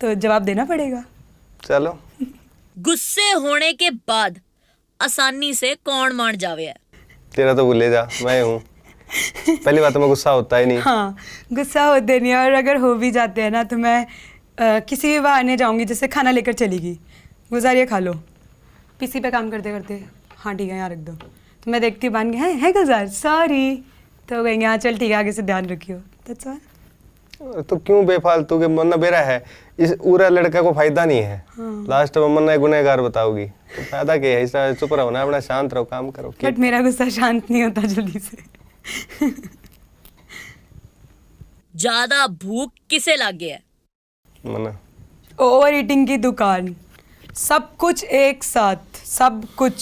तो 0.01 0.14
जवाब 0.14 0.42
देना 0.42 0.64
पड़ेगा। 0.64 1.05
चलो। 1.64 1.99
गुस्से 2.77 3.31
होने 3.33 3.73
के 3.73 3.90
बाद 3.90 4.38
आसानी 5.01 5.53
से 5.55 5.75
कौन 5.85 6.13
मान 6.13 6.37
जावे? 6.37 6.65
है 6.67 6.75
तेरा 7.35 7.55
तो 7.55 7.65
भूले 7.65 7.91
जा 7.91 8.03
मैं 8.25 8.41
हूँ। 8.43 8.59
पहली 9.65 9.81
बात 9.81 9.93
तो 9.95 10.01
मैं 10.01 10.09
गुस्सा 10.09 10.31
होता 10.31 10.57
ही 10.57 10.67
नहीं। 10.67 10.79
हाँ 10.79 11.17
गुस्सा 11.53 11.85
होते 11.85 12.19
नहीं 12.21 12.35
और 12.35 12.53
अगर 12.53 12.77
हो 12.77 12.95
भी 12.95 13.11
जाते 13.11 13.43
हैं 13.43 13.51
ना 13.51 13.63
तो 13.65 13.77
मैं 13.77 14.05
अ, 14.05 14.79
किसी 14.89 15.09
भी 15.09 15.21
बहाने 15.21 15.57
जाऊँगी 15.57 15.85
जैसे 15.85 16.09
खाना 16.09 16.31
लेकर 16.31 16.53
चलेगी। 16.53 16.93
गुजारिए 17.53 17.87
खा 17.87 17.99
लो। 17.99 18.13
पीसी 19.01 19.21
पे 19.21 19.31
काम 19.31 19.51
करते 19.51 19.73
करते 19.73 20.03
हाँ 20.39 20.55
ठीक 20.57 20.71
है 20.71 20.77
यहाँ 20.77 20.89
रख 20.91 20.99
दो। 20.99 21.13
तो 21.13 21.71
मैं 21.71 21.81
देखती 21.81 22.09
बन 22.09 22.31
गई 22.31 22.39
है 22.39 22.53
है 22.61 22.73
गुजार? 22.73 23.07
सॉरी 23.09 23.75
तो 24.29 24.43
कहेंगे 24.45 24.67
हाँ 24.67 24.77
चल 24.77 24.97
ठीक 24.99 25.11
है 25.11 25.17
आगे 25.17 25.33
से 25.33 25.43
ध्यान 25.43 25.67
रखियो। 25.67 25.99
That's 26.29 26.47
all. 26.47 27.63
तो 27.63 27.77
क्यों 27.77 28.05
बेफालतू 28.07 28.59
के 28.61 28.69
मन 28.69 28.97
बेरा 29.01 29.21
है। 29.21 29.39
इस 29.79 29.93
पूरा 29.95 30.29
लड़का 30.29 30.62
को 30.62 30.73
फ़ायदा 30.73 31.05
नहीं 31.05 31.21
है। 31.21 31.37
हाँ। 31.49 31.85
लास्ट 31.88 32.17
में 32.19 32.29
मन्ना 32.29 32.57
गुनहगार 32.57 33.01
बताओगी 33.03 33.45
तो 33.47 33.83
फ़ायदा 33.83 34.17
क्या 34.17 34.31
है? 34.31 34.43
इसका 34.43 34.73
चुप 34.75 34.93
रहो 34.93 35.11
ना 35.11 35.23
अपना 35.23 35.41
शांत 35.41 35.75
रहो 35.75 35.85
काम 35.85 36.11
करो। 36.11 36.35
बट 36.45 36.59
मेरा 36.59 36.81
गुस्सा 36.83 37.09
शांत 37.11 37.51
नहीं 37.51 37.62
होता 37.62 37.83
जल्दी 37.85 38.19
से। 38.19 38.37
ज़्यादा 41.75 42.27
भूख 42.43 42.73
किसे 42.91 43.17
लग 43.17 43.38
गया? 43.38 43.55
है 43.55 43.62
मन्ना 44.47 44.79
ओवर 45.38 45.75
ईटिंग 45.75 46.07
की 46.09 46.17
दुकान। 46.19 46.75
सब 47.37 47.69
कुछ 47.77 48.05
एक 48.05 48.45
साथ। 48.45 48.97
सब 49.07 49.43
कुछ। 49.57 49.75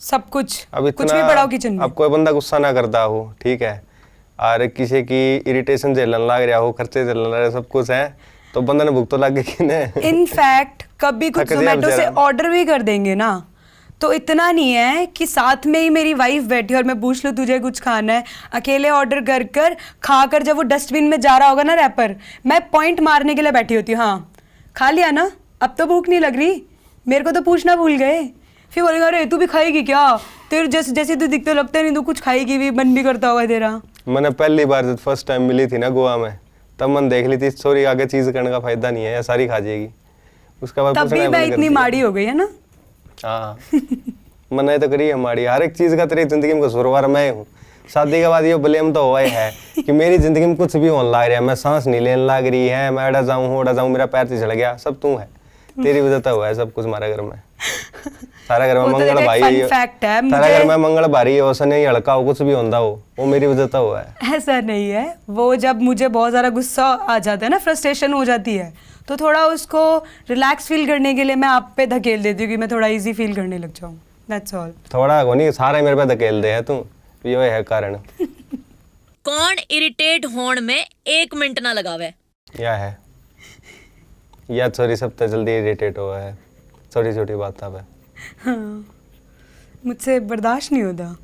सब 0.00 0.28
कुछ। 0.30 0.66
अब 0.72 0.86
इतना, 0.86 0.96
कुछ 0.96 1.12
भी 1.12 1.22
पड़ाओ 1.22 1.48
किचन 1.48 1.72
में। 1.72 1.80
अब 1.84 1.92
कोई 1.94 2.08
बंदा 2.08 2.32
गुस्सा 2.32 2.58
ना 2.58 2.72
करता 2.72 3.00
हो 3.02 3.20
ठीक 3.42 3.62
है? 3.62 3.82
और 4.38 4.66
किसी 4.66 5.02
की 5.02 5.36
इरिटेशन 5.36 5.94
झेलन 5.94 6.26
लग 6.26 6.42
रहा 6.42 6.58
हो 6.58 6.72
खर्चे 6.72 7.04
झेलन 7.04 7.20
लग 7.20 7.34
रहे 7.34 7.50
सब 7.50 7.68
कुछ 7.68 7.90
है 7.90 8.16
तो 8.54 8.60
बंदा 8.60 8.84
ने 8.84 8.90
भुगतो 8.90 9.16
लग 9.16 9.38
गई 9.38 10.08
इनफैक्ट 10.08 10.82
कभी 11.00 11.30
कुछ 11.30 11.52
जोमेटो 11.52 11.90
से 11.90 12.06
ऑर्डर 12.06 12.48
भी 12.50 12.64
कर 12.64 12.82
देंगे 12.82 13.14
ना 13.14 13.30
तो 14.00 14.12
इतना 14.12 14.50
नहीं 14.52 14.72
है 14.72 15.06
कि 15.06 15.26
साथ 15.26 15.66
में 15.66 15.78
ही 15.80 15.88
मेरी 15.90 16.12
वाइफ 16.14 16.42
बैठी 16.44 16.74
है 16.74 16.78
और 16.80 16.84
मैं 16.86 17.00
पूछ 17.00 17.24
लूँ 17.24 17.34
तुझे 17.34 17.58
कुछ 17.58 17.80
खाना 17.80 18.12
है? 18.12 18.24
अकेले 18.52 18.90
ऑर्डर 18.90 19.20
कर 19.20 19.42
कर 19.54 19.76
खा 20.02 20.24
कर 20.26 20.42
जब 20.42 20.56
वो 20.56 20.62
डस्टबिन 20.62 21.08
में 21.08 21.20
जा 21.20 21.36
रहा 21.38 21.48
होगा 21.48 21.62
ना 21.62 21.74
रैपर 21.74 22.14
मैं 22.46 22.60
पॉइंट 22.70 23.00
मारने 23.00 23.34
के 23.34 23.42
लिए 23.42 23.52
बैठी 23.52 23.74
होती 23.74 23.92
हूँ 23.92 24.00
हाँ। 24.00 24.32
खा 24.76 24.90
लिया 24.90 25.10
ना? 25.10 25.30
अब 25.62 25.74
तो 25.78 25.86
भूख 25.86 26.08
नहीं 26.08 26.20
लग 26.20 26.36
रही। 26.36 26.62
मेरे 27.06 27.24
को 27.24 27.30
तो 27.30 27.40
पूछना 27.42 27.76
भूल 27.76 27.96
गए। 27.96 28.22
फिर 28.72 28.82
बोलेगा 28.82 29.06
अरे 29.06 29.24
तू 29.24 29.36
भी 29.36 29.46
खाएगी 29.46 29.82
क्या? 29.82 30.16
तेरे 30.50 30.66
जैसे 30.68 30.92
जैसे 30.92 31.16
तू 31.16 31.26
दिखते 31.26 31.54
लगता 31.54 31.82
नहीं 31.82 31.94
तू 31.94 32.02
कुछ 32.02 32.20
खाएगी 32.20 32.58
भी 32.58 32.70
मन 32.70 32.94
भी 32.94 33.02
करता 33.02 33.28
होगा 33.28 33.46
तेरा। 33.46 33.80
मैंने 34.08 34.30
पहली 34.32 34.64
बार 34.64 34.84
जब 34.84 34.96
फ़र्स्ट 34.96 35.26
टाइम 35.26 35.42
मिली 35.42 35.66
थी 35.66 35.78
ना 35.78 35.88
गोवा 35.90 36.16
में 36.16 36.38
तब 36.78 36.88
मन 36.88 37.08
देख 37.08 37.26
ली 37.26 37.36
थी 37.38 37.50
सॉरी 37.50 37.82
आगे 37.84 38.06
चीज़ 38.06 38.30
करने 38.30 38.50
का 38.50 38.58
फ़ायदा 38.60 38.90
नहीं 38.90 39.04
है 39.04 39.12
या 39.12 39.22
सारी 39.22 39.46
खा 39.46 39.58
जाएगी। 39.58 39.88
उसका 40.62 40.82
बाद 40.82 40.96
तब 40.96 41.12
भी 41.12 41.26
मैं 41.28 41.44
इतनी 41.46 41.68
माड़ी 41.68 42.00
हो 42.00 42.12
गई 42.12 42.24
है 42.24 42.34
ना? 42.36 42.48
हाँ। 43.24 43.58
मैंने 44.50 44.78
तो 44.78 44.88
करी 44.88 45.06
है 45.06 45.12
हमारी 45.12 45.44
हर 45.44 45.62
एक 45.62 45.76
चीज़ 45.76 45.96
का 45.96 46.06
तेरी 46.06 46.24
ज़िंदगी 46.24 46.52
में 46.52 46.62
कसूरवार 46.62 47.06
मैं 47.06 47.30
हूँ। 47.30 47.46
शादी 47.88 48.20
के 48.20 48.28
बाद 48.28 48.44
ये 48.44 48.56
ब्लेम 48.58 48.92
तो 48.92 49.04
हुआ 49.04 49.20
ही 49.20 49.30
है 49.30 49.50
कि 49.76 49.92
मेरी 49.92 50.18
ज़िंदगी 50.18 50.46
में 50.46 50.56
कुछ 50.56 50.76
भी 50.76 50.88
होने 50.88 51.10
लग 51.10 51.14
रहा 51.14 51.38
है। 51.38 51.40
मैं 51.40 51.54
सांस 51.56 51.86
नहीं 51.86 52.00
लेने 52.00 52.26
लग 52.26 52.46
रही 52.46 52.68
है 52.68 52.90
मैं 52.90 53.04
अड़ा 53.04 53.22
जाऊँ 53.22 53.58
उड़ा 53.58 53.72
जाऊँ 53.72 53.90
मेरा 53.90 54.06
पैर 54.06 54.26
चढ़ 54.28 54.52
गया 54.52 54.76
सब 54.78 55.00
तू 55.00 55.16
है। 55.16 55.28
तेरी 55.76 56.00
वजह 56.00 56.18
तो 56.18 56.34
हुआ 56.36 56.46
है 56.46 56.54
सब 56.54 56.72
कुछ 56.72 56.84
हमारे 56.86 57.10
घर 57.12 57.20
में। 57.20 57.40
सारा 58.48 58.66
घर 58.66 58.78
में 58.78 58.84
तो 58.84 58.90
मंगल 58.90 59.26
भाई 59.26 59.40
है, 59.42 59.66
सारा 59.68 60.48
घर 60.48 60.64
में 60.66 60.76
मंगल 60.78 61.06
भारी 61.08 61.34
है 61.34 61.42
वैसा 61.42 61.64
नहीं 61.64 61.86
हड़का 61.86 62.12
हो 62.12 62.24
कुछ 62.24 62.42
भी 62.42 62.52
होता 62.52 62.76
हो 62.76 62.90
वो 63.18 63.26
मेरी 63.26 63.46
वजह 63.46 63.66
तो 63.68 63.82
हुआ 63.86 64.00
है। 64.00 64.34
ऐसा 64.36 64.60
नहीं 64.62 64.88
है। 64.90 65.14
वो 65.30 65.54
जब 65.56 65.82
मुझे 65.82 66.08
बहुत 66.08 66.30
ज़्यादा 66.30 66.48
गुस्सा 66.50 66.84
आ 66.84 67.18
जाता 67.20 67.46
है 67.46 67.50
ना 67.50 67.58
फ्रस्ट्रेशन 67.60 68.12
हो 68.12 68.24
जाती 68.24 68.54
है 68.56 68.72
तो 69.08 69.16
थोड़ा 69.16 69.44
उसको 69.46 69.82
रिलैक्स 70.30 70.66
फील 70.68 70.86
करने 70.86 71.12
के 71.14 71.24
लिए 71.24 71.36
मैं 71.36 71.48
आप 71.48 71.72
पे 71.76 71.86
धकेल 71.88 72.22
देती 72.22 72.44
हूँ 72.44 72.50
कि 72.50 72.56
मैं 72.56 72.70
थोड़ा 72.70 72.86
इजी 72.88 73.12
फील 73.12 73.34
करने 73.34 73.58
लग 73.58 73.72
जाऊँ। 73.74 73.94
दैट्स 74.28 74.54
ऑल 74.54 74.72
थोड़ा 74.94 75.22
नहीं 75.24 75.50
सारे 75.52 75.82
मेरे 75.82 75.96
पे 75.96 76.04
धकेल 76.06 76.40
दे 76.42 76.48
है 76.48 76.62
तू। 76.62 76.74
यो 77.24 77.40
है 77.40 77.62
कारण। 77.64 77.94
कौन 79.24 79.56
इरिटेट 79.70 80.26
होण 80.34 80.60
में 80.60 80.86
एक 81.08 81.34
मिनट 81.34 81.60
ना 81.62 81.72
लगावे? 81.72 82.12
या 82.48 82.74
है। 82.76 82.96
या 84.50 84.68
सॉरी 84.70 84.96
सब 84.96 85.16
तो 85.16 85.26
जल्दी 85.28 85.56
इरिटेट 85.58 85.98
हुआ 85.98 86.18
है। 86.18 86.36
छोटी 86.92 87.12
छोटी 87.14 87.34
बात 87.36 87.64
पे 87.64 87.80
हाँ। 88.44 88.84
मुझसे 89.86 90.18
बर्दाश्त 90.20 90.72
नहीं 90.72 90.82
होता। 90.82 91.16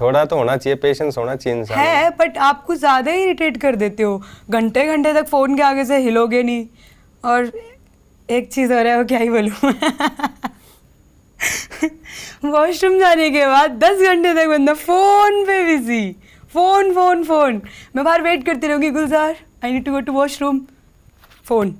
थोड़ा 0.00 0.24
तो 0.24 0.36
होना 0.36 0.56
चाहिए 0.56 0.76
पेशेंस 0.78 1.18
होना 1.18 1.34
चाहिए 1.36 1.58
इंसान 1.58 1.78
है 1.78 2.10
बट 2.18 2.38
आप 2.38 2.64
कुछ 2.64 2.78
ज़्यादा 2.78 3.12
ही 3.12 3.22
इरिटेट 3.22 3.56
कर 3.60 3.76
देते 3.76 4.02
हो। 4.02 4.22
घंटे 4.50 4.86
घंटे 4.86 5.12
तक 5.14 5.26
फ़ोन 5.28 5.56
के 5.56 5.62
आगे 5.62 5.84
से 5.84 5.98
हिलोगे 6.02 6.42
नहीं। 6.42 6.66
और 7.24 7.50
एक 8.28 8.52
चीज़ 8.52 8.72
हो 8.72 8.80
रहा 8.80 8.92
है 8.92 8.98
वो 8.98 9.04
क्या 9.04 9.18
ही 9.18 9.30
बोलूँ? 9.30 9.50
वॉशरूम 12.44 12.98
जाने 13.00 13.30
के 13.30 13.46
बाद 13.46 13.70
दस 13.84 14.00
घंटे 14.08 14.34
तक 14.34 14.48
बंदा 14.48 14.74
फ़ोन 14.74 15.44
पे 15.46 15.62
बिज़ी 15.66 16.16
फ़ोन 16.52 16.92
फ़ोन 16.94 17.24
फ़ोन 17.24 17.60
मैं 17.96 18.04
बाहर 18.04 18.22
वेट 18.22 18.44
करती 18.46 18.66
रहूँगी 18.66 18.90
Gulzar 18.90 19.36
I 19.64 19.72
need 19.72 19.84
to 19.84 19.92
go 19.92 20.00
to 20.00 20.12
washroom 20.12 20.60
phone 21.46 21.74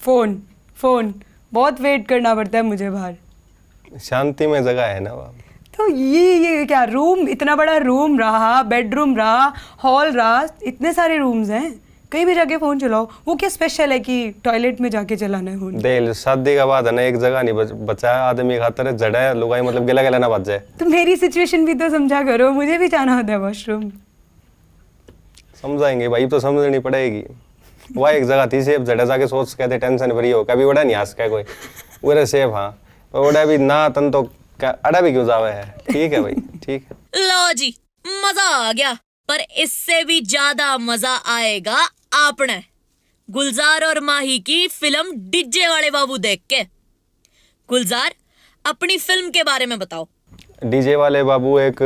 phone 0.00 0.40
phone 0.78 1.14
बहुत 1.52 1.80
वेट 1.80 2.06
करना 2.08 2.34
पड़ता 2.34 2.58
है 2.58 2.64
मुझे 2.64 2.90
बाहर। 2.90 3.16
शांति 3.98 4.46
में 4.46 4.62
जगह 4.64 4.84
है 4.84 5.00
ना 5.00 5.12
वहाँ। 5.12 5.34
तो 5.76 5.88
ये 5.88 6.34
ये 6.36 6.64
क्या 6.66 6.82
रूम 6.84 7.28
इतना 7.28 7.54
बड़ा 7.56 7.76
रूम 7.76 8.18
रहा 8.20 8.62
बेडरूम 8.62 9.16
रहा 9.16 9.52
हॉल 9.84 10.10
रहा 10.12 10.42
इतने 10.62 10.92
सारे 10.92 11.16
रूम्स 11.18 11.50
हैं? 11.50 11.80
कहीं 12.12 12.24
भी 12.26 12.34
जाके 12.34 12.56
फ़ोन 12.56 12.78
चलाओ। 12.78 13.08
वो 13.26 13.34
क्या 13.34 13.48
स्पेशल 13.48 13.92
है 13.92 13.98
कि 14.00 14.34
टॉयलेट 14.44 14.80
में 14.80 14.88
जाके 14.90 15.16
चलाना 15.16 15.50
है 15.50 15.80
देख 15.82 16.12
शादी 16.12 16.54
का 16.56 16.66
बाद 16.66 16.86
है 16.86 16.92
ना 16.92 17.02
एक 17.02 17.16
जगह 17.16 17.42
नहीं 17.42 17.54
बच, 17.54 17.70
बचा 17.72 18.12
आदमी 18.20 18.58
खातर 18.58 18.86
है 18.86 18.96
जड़ा 18.96 19.18
है 19.18 19.34
लुगाई 19.38 19.60
मतलब 19.60 19.86
गला 19.86 20.02
गला 20.02 20.18
ना 20.18 20.28
बच 20.28 20.42
जाए। 20.42 20.62
तो 20.80 20.86
मेरी 20.86 21.16
सिचुएशन 21.16 21.64
भी 21.66 21.74
तो 21.74 21.88
समझा 21.90 22.22
करो 22.22 22.50
मुझे 22.52 22.78
भी 22.78 22.88
जाना 22.88 23.16
होता 23.16 23.32
है 23.32 23.38
वॉशरूम 23.38 23.90
समझाएँगे 25.62 26.08
भाई 26.08 26.26
तो 26.26 26.40
समझनी 26.40 26.78
पड़ेगी। 26.78 27.24
वह 27.96 28.10
एक 28.10 28.24
जगह 28.24 28.46
थी 28.46 28.62
सेफ़ 28.62 28.82
जड़ा 28.82 29.04
जाके 29.04 29.26
सोच 29.26 29.54
कहते 29.54 29.78
टेंशन 29.78 30.12
भरी 30.12 30.30
हो 30.30 30.42
कभी 30.44 30.64
उड़ा 30.64 30.82
नहीं 30.82 30.96
हंस 30.96 31.14
का 31.14 31.28
कोई। 31.28 31.42
उरे 32.04 32.26
सेफ़ 32.26 32.50
हाँ। 32.50 32.70
पर 33.14 33.18
उड़ा 33.20 33.44
भी 33.44 33.58
ना 33.58 33.88
तन 33.90 34.10
तो 34.10 34.22
अड़ा 34.60 35.00
भी 35.00 35.12
क्यों 35.12 35.24
जावे 35.26 35.50
है? 35.50 35.64
ठीक 35.90 36.12
है 36.12 36.20
भाई 36.22 36.34
ठीक 36.64 36.86
है। 36.90 36.96
लो 37.18 37.52
जी 37.54 37.74
मज़ा 38.06 38.48
आ 38.48 38.72
गया 38.72 38.92
पर 39.28 39.40
इससे 39.58 40.02
भी 40.04 40.20
ज़्यादा 40.22 40.76
मज़ा 40.80 41.14
आएगा 41.28 41.78
आपने 42.16 42.62
गुलजार 43.28 43.84
और 43.84 44.00
माही 44.02 44.38
की 44.40 44.66
फ़िल्म 44.68 45.12
डिज्जे 45.30 45.68
वाले 45.68 45.90
बाबू 45.90 46.16
देख 46.18 46.40
के। 46.50 46.62
गुलजार 47.68 48.14
अपनी 48.64 48.96
फ़िल्म 48.98 49.30
के 49.30 49.42
बारे 49.42 49.66
में 49.66 49.78
बताओ। 49.78 50.06
डीजे 50.64 50.96
वाले 50.96 51.22
बाबू 51.24 51.58
एक 51.58 51.82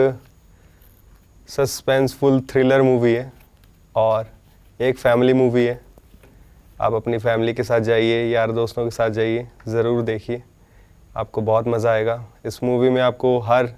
सस्पेंसफुल 1.48 2.40
थ्रिलर 2.50 2.82
मूवी 2.82 3.12
है 3.12 3.32
और 3.96 4.30
एक 4.80 4.98
फैमिली 4.98 5.32
मूवी 5.34 5.64
है। 5.64 5.80
आप 6.80 6.94
अपनी 6.94 7.18
फैमिली 7.18 7.54
के 7.54 7.62
साथ 7.64 7.80
जाइए 7.82 8.24
यार 8.28 8.52
दोस्तों 8.52 8.84
के 8.84 8.90
साथ 8.92 9.10
जाइए 9.12 9.46
ज़रूर 9.68 10.02
देखिए। 10.04 10.42
आपको 11.16 11.40
बहुत 11.42 11.68
मज़ा 11.68 11.90
आएगा। 11.90 12.22
इस 12.46 12.62
मूवी 12.64 12.90
में 12.90 13.00
आपको 13.02 13.38
हर, 13.40 13.68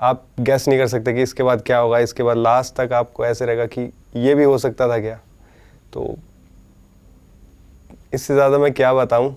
आप 0.00 0.24
गैस 0.40 0.68
नहीं 0.68 0.78
कर 0.78 0.86
सकते 0.86 1.12
कि 1.12 1.22
इसके 1.22 1.42
बाद 1.42 1.62
क्या 1.62 1.78
होगा, 1.78 1.98
इसके 1.98 2.22
बाद 2.22 2.36
लास्ट 2.36 2.74
तक 2.76 2.92
आपको 2.92 3.24
ऐसे 3.26 3.46
रहेगा 3.46 3.66
कि 3.66 3.90
ये 4.16 4.34
भी 4.34 4.44
हो 4.44 4.58
सकता 4.58 4.88
था 4.88 4.98
क्या। 4.98 5.18
तो 5.92 6.14
इससे 8.14 8.34
ज़्यादा 8.34 8.58
मैं 8.58 8.72
क्या 8.72 8.92
बताऊँ, 8.94 9.34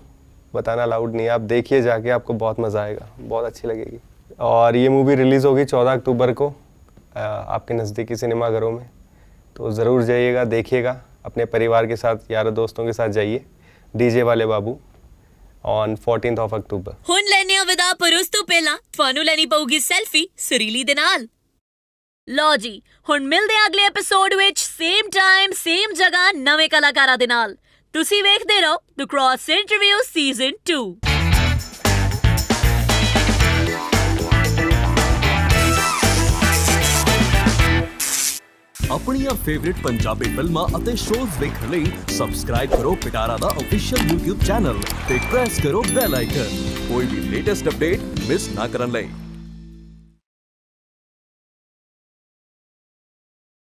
बताना 0.54 0.82
अलाउड 0.82 1.14
नहीं 1.14 1.26
है। 1.26 1.32
आप 1.32 1.40
देखिए 1.40 1.80
जाके 1.82 2.10
आपको 2.10 2.34
बहुत 2.34 2.60
मज़ा 2.60 2.82
आएगा, 2.82 3.08
बहुत 3.18 3.44
अच्छी 3.44 3.68
लगेगी। 3.68 4.00
और 4.40 4.76
ये 4.76 4.88
मूवी 4.88 5.14
रिलीज़ 5.14 5.46
होगी 5.46 5.64
चौदह 5.64 5.92
अक्टूबर 5.92 6.32
को 6.32 6.52
आपके 7.16 7.74
नज़दीकी 7.74 8.16
सिनेमाघरों 8.16 8.70
में। 8.72 8.88
तो 9.56 9.70
ज़रूर 9.70 10.02
जाइएगा, 10.02 10.44
देखिएगा। 10.44 11.00
अपने 11.24 11.44
परिवार 11.46 11.86
के 11.86 11.96
साथ, 11.96 12.30
यारों 12.30 12.54
दोस्तों 12.54 12.84
के 12.84 12.92
साथ 12.92 13.08
जाइए। 13.08 13.44
डीजे 13.94 14.22
वाले 14.22 14.46
बाबू। 14.46 14.78
ਔਨ 15.68 15.94
14th 16.04 16.40
ਆਫ 16.40 16.54
ਅਕਤੂਬਰ 16.54 16.94
ਹੁਣ 17.08 17.22
ਲੈਨੇ 17.30 17.56
ਆ 17.56 17.64
ਵਿਦਾ, 17.64 17.92
ਪਰ 17.94 18.14
ਉਸ 18.14 18.28
ਤੋਂ 18.28 18.44
ਪਹਿਲਾਂ 18.44 18.76
ਤੁਹਾਨੂੰ 18.92 19.24
ਲੈਣੀ 19.24 19.46
ਪਊਗੀ 19.46 19.78
ਸੈਲਫੀ 19.80 20.28
ਸੁਰੀਲੀ 20.38 20.84
ਦੇ 20.84 20.94
ਨਾਲ। 20.94 21.26
ਲੋ 22.28 22.54
ਜੀ, 22.56 22.80
ਹੁਣ 23.08 23.26
ਮਿਲਦੇ 23.26 23.56
ਆ 23.56 23.66
ਅਗਲੇ 23.66 23.82
ਐਪੀਸੋਡ 23.84 24.34
ਵਿੱਚ 24.34 24.58
ਸੇਮ 24.58 25.10
ਟਾਈਮ 25.10 25.52
ਸੇਮ 25.56 25.92
ਜਗ੍ਹਾ, 25.94 26.30
ਨਵੇਂ 26.32 26.68
ਕਲਾਕਾਰਾਂ 26.68 27.18
ਦੇ 27.18 27.26
ਨਾਲ। 27.26 27.56
ਤੁਸੀਂ 27.94 28.22
ਵੇਖਦੇ 28.22 28.60
ਰਹੋ 28.60 28.78
ਦ 28.98 29.06
ਕ੍ਰਾਸ 29.10 29.48
ਇੰਟਰਵਿਊ 29.50 30.02
ਸੀਜ਼ਨ 30.06 30.52
2 30.70 30.82
ਆਪਣੀਆਂ 38.91 39.33
ਫੇਵਰਿਟ 39.45 39.75
ਪੰਜਾਬੀ 39.83 40.29
ਫਿਲਮਾਂ 40.35 40.65
ਅਤੇ 40.77 40.95
ਸ਼ੋਜ਼ 40.95 41.39
ਵੇਖਣ 41.39 41.69
ਲਈ 41.69 41.85
ਸਬਸਕ੍ਰਾਈਬ 42.09 42.71
ਕਰੋ 42.71 42.93
ਪਿਟਾਰਾ 43.03 43.37
ਦਾ 43.37 43.49
ਅਫੀਸ਼ੀਅਲ 43.59 44.07
YouTube 44.07 44.45
ਚੈਨਲ 44.45 44.81
ਤੇ 45.09 45.19
ਪ੍ਰੈਸ 45.31 45.59
ਕਰੋ 45.61 45.83
ਬੈਲ 45.95 46.15
ਆਈਕਨ 46.15 46.57
ਕੋਈ 46.87 47.05
ਵੀ 47.05 47.21
ਲੇਟੈਸਟ 47.29 47.67
ਅਪਡੇਟ 47.67 48.01
ਮਿਸ 48.29 48.49
ਨਾ 48.55 48.67
ਕਰਨ 48.67 48.91
ਲਈ 48.91 49.07